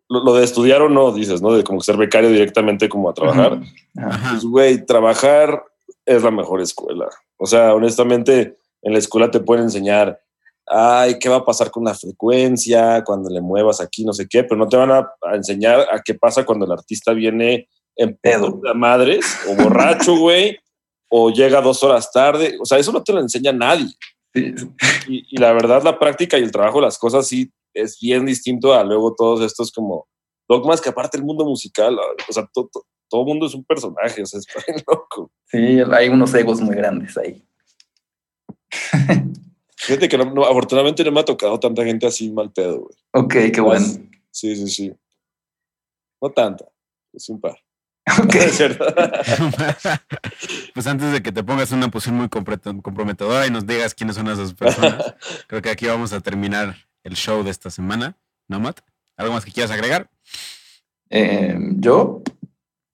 Lo, 0.08 0.24
lo 0.24 0.34
de 0.34 0.44
estudiar 0.44 0.82
o 0.82 0.88
no, 0.88 1.12
dices, 1.12 1.40
¿no? 1.40 1.52
De 1.54 1.64
como 1.64 1.80
ser 1.80 1.96
becario 1.96 2.30
directamente 2.30 2.88
como 2.88 3.08
a 3.10 3.14
trabajar. 3.14 3.60
Ajá. 3.96 4.30
Pues, 4.32 4.44
güey, 4.44 4.84
trabajar 4.84 5.62
es 6.04 6.22
la 6.22 6.30
mejor 6.30 6.60
escuela. 6.60 7.08
O 7.38 7.46
sea, 7.46 7.74
honestamente, 7.74 8.56
en 8.82 8.92
la 8.92 8.98
escuela 8.98 9.30
te 9.30 9.40
pueden 9.40 9.64
enseñar, 9.64 10.18
ay, 10.66 11.18
¿qué 11.18 11.28
va 11.28 11.36
a 11.36 11.44
pasar 11.44 11.70
con 11.70 11.84
la 11.84 11.94
frecuencia 11.94 13.02
cuando 13.04 13.30
le 13.30 13.40
muevas 13.40 13.80
aquí, 13.80 14.04
no 14.04 14.12
sé 14.12 14.26
qué? 14.28 14.44
Pero 14.44 14.56
no 14.56 14.68
te 14.68 14.76
van 14.76 14.90
a, 14.90 15.10
a 15.22 15.36
enseñar 15.36 15.80
a 15.80 16.00
qué 16.04 16.14
pasa 16.14 16.44
cuando 16.44 16.66
el 16.66 16.72
artista 16.72 17.12
viene 17.12 17.68
en 18.02 18.16
Pedo. 18.16 18.60
de 18.62 18.74
madres 18.74 19.24
o 19.48 19.54
borracho, 19.54 20.16
güey, 20.16 20.58
o 21.08 21.30
llega 21.30 21.60
dos 21.60 21.82
horas 21.82 22.10
tarde. 22.12 22.56
O 22.60 22.64
sea, 22.64 22.78
eso 22.78 22.92
no 22.92 23.02
te 23.02 23.12
lo 23.12 23.20
enseña 23.20 23.52
nadie. 23.52 23.88
Sí, 24.34 24.54
Y, 25.08 25.36
y 25.36 25.36
la 25.38 25.52
verdad, 25.52 25.82
la 25.82 25.98
práctica 25.98 26.38
y 26.38 26.42
el 26.42 26.50
trabajo 26.52 26.80
las 26.80 26.98
cosas 26.98 27.26
sí 27.26 27.52
es 27.74 27.98
bien 28.00 28.24
distinto 28.26 28.72
a 28.74 28.82
luego 28.84 29.14
todos 29.14 29.40
estos 29.42 29.70
como 29.72 30.06
dogmas 30.48 30.80
que 30.80 30.88
aparte 30.90 31.16
el 31.18 31.24
mundo 31.24 31.44
musical, 31.44 31.98
o 32.28 32.32
sea, 32.32 32.46
to- 32.52 32.68
to- 32.72 32.84
todo 33.08 33.24
mundo 33.24 33.46
es 33.46 33.54
un 33.54 33.64
personaje, 33.64 34.22
o 34.22 34.26
sea, 34.26 34.40
es 34.40 34.46
bien 34.66 34.82
loco. 34.88 35.30
sí, 35.46 35.80
hay 35.92 36.08
unos 36.08 36.32
egos 36.34 36.60
muy 36.60 36.74
grandes 36.76 37.16
ahí. 37.18 37.42
Fíjate 39.76 40.08
que 40.08 40.16
no- 40.18 40.32
no, 40.32 40.44
afortunadamente 40.44 41.02
no 41.04 41.12
me 41.12 41.20
ha 41.20 41.24
tocado 41.24 41.58
tanta 41.58 41.84
gente 41.84 42.06
así 42.06 42.30
mal 42.30 42.52
pedo, 42.52 42.80
güey. 42.82 42.96
Ok, 43.12 43.34
qué 43.54 43.60
bueno. 43.60 43.84
Sí, 44.30 44.54
sí, 44.56 44.68
sí. 44.68 44.92
No 46.20 46.30
tanta, 46.30 46.66
es 47.12 47.28
un 47.28 47.40
par. 47.40 47.58
Ok. 48.24 48.34
Es 48.34 48.52
cierto. 48.56 48.84
pues 50.74 50.86
antes 50.86 51.12
de 51.12 51.22
que 51.22 51.32
te 51.32 51.44
pongas 51.44 51.70
en 51.70 51.78
una 51.78 51.88
posición 51.88 52.16
muy 52.16 52.28
comprometedora 52.28 53.46
y 53.46 53.50
nos 53.50 53.66
digas 53.66 53.94
quiénes 53.94 54.16
son 54.16 54.28
esas 54.28 54.54
personas, 54.54 55.14
creo 55.46 55.62
que 55.62 55.70
aquí 55.70 55.86
vamos 55.86 56.12
a 56.12 56.20
terminar 56.20 56.76
el 57.04 57.14
show 57.14 57.42
de 57.44 57.50
esta 57.50 57.70
semana. 57.70 58.16
¿No, 58.48 58.58
Matt? 58.58 58.80
¿Algo 59.16 59.34
más 59.34 59.44
que 59.44 59.52
quieras 59.52 59.70
agregar? 59.70 60.10
Eh, 61.10 61.56
Yo, 61.76 62.22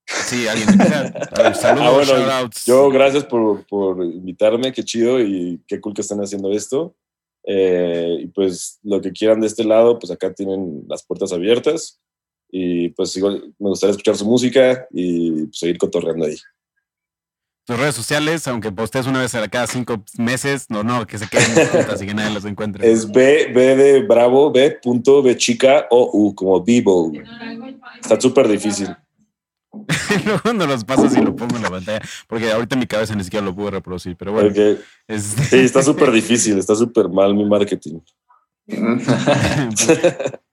Sí, 0.08 0.48
alguien 0.48 0.78
ver, 0.78 1.54
Saludos, 1.54 1.64
Ah, 1.64 1.90
bueno, 1.90 2.04
shoutouts. 2.04 2.64
Yo, 2.64 2.88
gracias 2.88 3.24
por, 3.24 3.66
por 3.66 4.02
invitarme, 4.02 4.72
qué 4.72 4.82
chido 4.82 5.20
y 5.20 5.60
qué 5.66 5.80
cool 5.80 5.92
que 5.92 6.00
están 6.00 6.18
haciendo 6.20 6.50
esto. 6.50 6.96
Eh, 7.44 8.20
y 8.22 8.26
pues 8.28 8.78
lo 8.82 9.00
que 9.02 9.12
quieran 9.12 9.40
de 9.40 9.46
este 9.46 9.64
lado, 9.64 9.98
pues 9.98 10.10
acá 10.10 10.32
tienen 10.32 10.84
las 10.88 11.04
puertas 11.04 11.32
abiertas. 11.32 12.00
Y 12.50 12.88
pues 12.90 13.16
igual 13.16 13.54
me 13.58 13.68
gustaría 13.68 13.90
escuchar 13.92 14.16
su 14.16 14.24
música 14.24 14.86
y 14.90 15.44
pues, 15.44 15.58
seguir 15.58 15.78
cotorreando 15.78 16.24
ahí. 16.26 16.36
tus 17.64 17.78
redes 17.78 17.94
sociales, 17.94 18.48
aunque 18.48 18.72
postees 18.72 19.06
una 19.06 19.20
vez 19.20 19.36
cada 19.50 19.66
cinco 19.66 20.02
meses, 20.16 20.70
no, 20.70 20.82
no, 20.82 21.06
que 21.06 21.18
se 21.18 21.28
queden 21.28 21.58
en 21.58 21.68
cuentas 21.68 22.00
y 22.02 22.06
que 22.06 22.14
nadie 22.14 22.32
los 22.32 22.44
encuentre. 22.46 22.90
Es 22.90 23.10
B, 23.10 23.52
B 23.54 23.76
de 23.76 24.02
Bravo, 24.02 24.50
B 24.50 24.78
punto 24.82 25.22
B 25.22 25.36
chica 25.36 25.86
O 25.90 26.10
U, 26.12 26.34
como 26.34 26.62
Vivo. 26.62 27.12
Está 28.00 28.18
súper 28.20 28.48
difícil. 28.48 28.88
Luego 30.24 30.40
cuando 30.42 30.66
los 30.66 30.82
pasas 30.84 31.14
y 31.14 31.20
lo 31.20 31.36
pongo 31.36 31.56
en 31.56 31.62
la 31.62 31.70
pantalla, 31.70 32.00
porque 32.26 32.50
ahorita 32.50 32.74
en 32.74 32.80
mi 32.80 32.86
cabeza 32.86 33.14
ni 33.14 33.22
siquiera 33.22 33.44
lo 33.44 33.54
pude 33.54 33.72
reproducir, 33.72 34.16
pero 34.16 34.32
bueno. 34.32 34.48
Okay. 34.50 34.80
este- 35.06 35.44
Sí, 35.44 35.58
está 35.58 35.82
súper 35.82 36.10
difícil, 36.10 36.58
está 36.58 36.74
súper 36.74 37.10
mal 37.10 37.34
mi 37.34 37.44
marketing. 37.44 38.00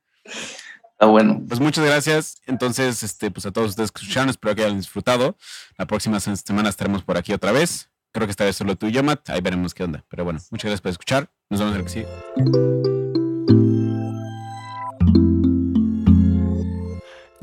Bueno. 1.09 1.41
Pues 1.47 1.59
muchas 1.59 1.85
gracias. 1.85 2.35
Entonces, 2.45 3.03
este, 3.03 3.31
pues 3.31 3.45
a 3.45 3.51
todos 3.51 3.69
ustedes 3.71 3.91
que 3.91 4.01
escucharon, 4.01 4.29
espero 4.29 4.55
que 4.55 4.63
hayan 4.63 4.77
disfrutado. 4.77 5.37
La 5.77 5.85
próxima 5.87 6.19
se- 6.19 6.35
semana 6.37 6.69
estaremos 6.69 7.03
por 7.03 7.17
aquí 7.17 7.33
otra 7.33 7.51
vez. 7.51 7.89
Creo 8.11 8.27
que 8.27 8.31
esta 8.31 8.45
vez 8.45 8.55
solo 8.55 8.75
tú 8.75 8.87
y 8.87 8.91
yo, 8.91 9.03
Matt. 9.03 9.29
Ahí 9.29 9.41
veremos 9.41 9.73
qué 9.73 9.83
onda. 9.83 10.05
Pero 10.09 10.23
bueno, 10.23 10.39
muchas 10.51 10.65
gracias 10.65 10.81
por 10.81 10.91
escuchar. 10.91 11.29
Nos 11.49 11.59
vemos 11.59 11.75
en 11.75 11.79
el 11.81 11.85
que 11.85 11.91
sigue. 11.91 12.94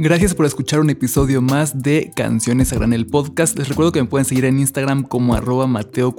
Gracias 0.05 0.34
por 0.34 0.46
escuchar 0.46 0.80
un 0.80 0.90
episodio 0.90 1.40
más 1.40 1.80
de 1.80 2.11
Canciones 2.16 2.72
a 2.72 2.74
Granel 2.74 3.07
Podcast. 3.07 3.57
Les 3.57 3.68
recuerdo 3.68 3.92
que 3.92 4.03
me 4.03 4.09
pueden 4.09 4.24
seguir 4.24 4.46
en 4.46 4.59
Instagram 4.59 5.05
como 5.05 5.36
arroba 5.36 5.68
Mateo 5.68 6.12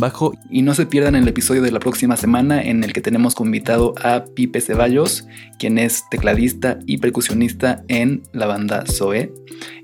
bajo 0.00 0.32
y 0.50 0.62
no 0.62 0.74
se 0.74 0.86
pierdan 0.86 1.14
el 1.14 1.28
episodio 1.28 1.62
de 1.62 1.70
la 1.70 1.78
próxima 1.78 2.16
semana 2.16 2.60
en 2.60 2.82
el 2.82 2.92
que 2.92 3.00
tenemos 3.00 3.36
como 3.36 3.46
invitado 3.46 3.94
a 4.02 4.24
Pipe 4.24 4.60
Ceballos, 4.60 5.28
quien 5.60 5.78
es 5.78 6.02
tecladista 6.10 6.80
y 6.84 6.98
percusionista 6.98 7.84
en 7.86 8.24
la 8.32 8.46
banda 8.46 8.82
Zoe 8.86 9.32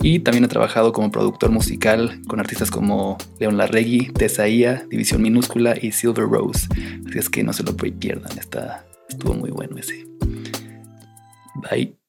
y 0.03 0.19
también 0.19 0.43
ha 0.43 0.49
trabajado 0.49 0.93
como 0.93 1.13
productor 1.13 1.53
musical 1.53 2.21
con 2.27 2.41
artistas 2.41 2.73
como 2.73 3.19
León 3.39 3.57
Larregui, 3.57 4.11
Tesaía, 4.15 4.85
División 4.91 5.23
Minúscula 5.23 5.77
y 5.81 5.93
Silver 5.93 6.27
Rose. 6.29 6.67
Así 7.09 7.21
es 7.21 7.31
que 7.31 7.45
no 7.45 7.53
se 7.53 7.63
lo 7.63 7.77
pierdan, 7.77 8.37
está, 8.37 8.85
estuvo 9.09 9.33
muy 9.33 9.53
bueno 9.53 9.77
ese. 9.79 10.05
Bye. 11.71 12.04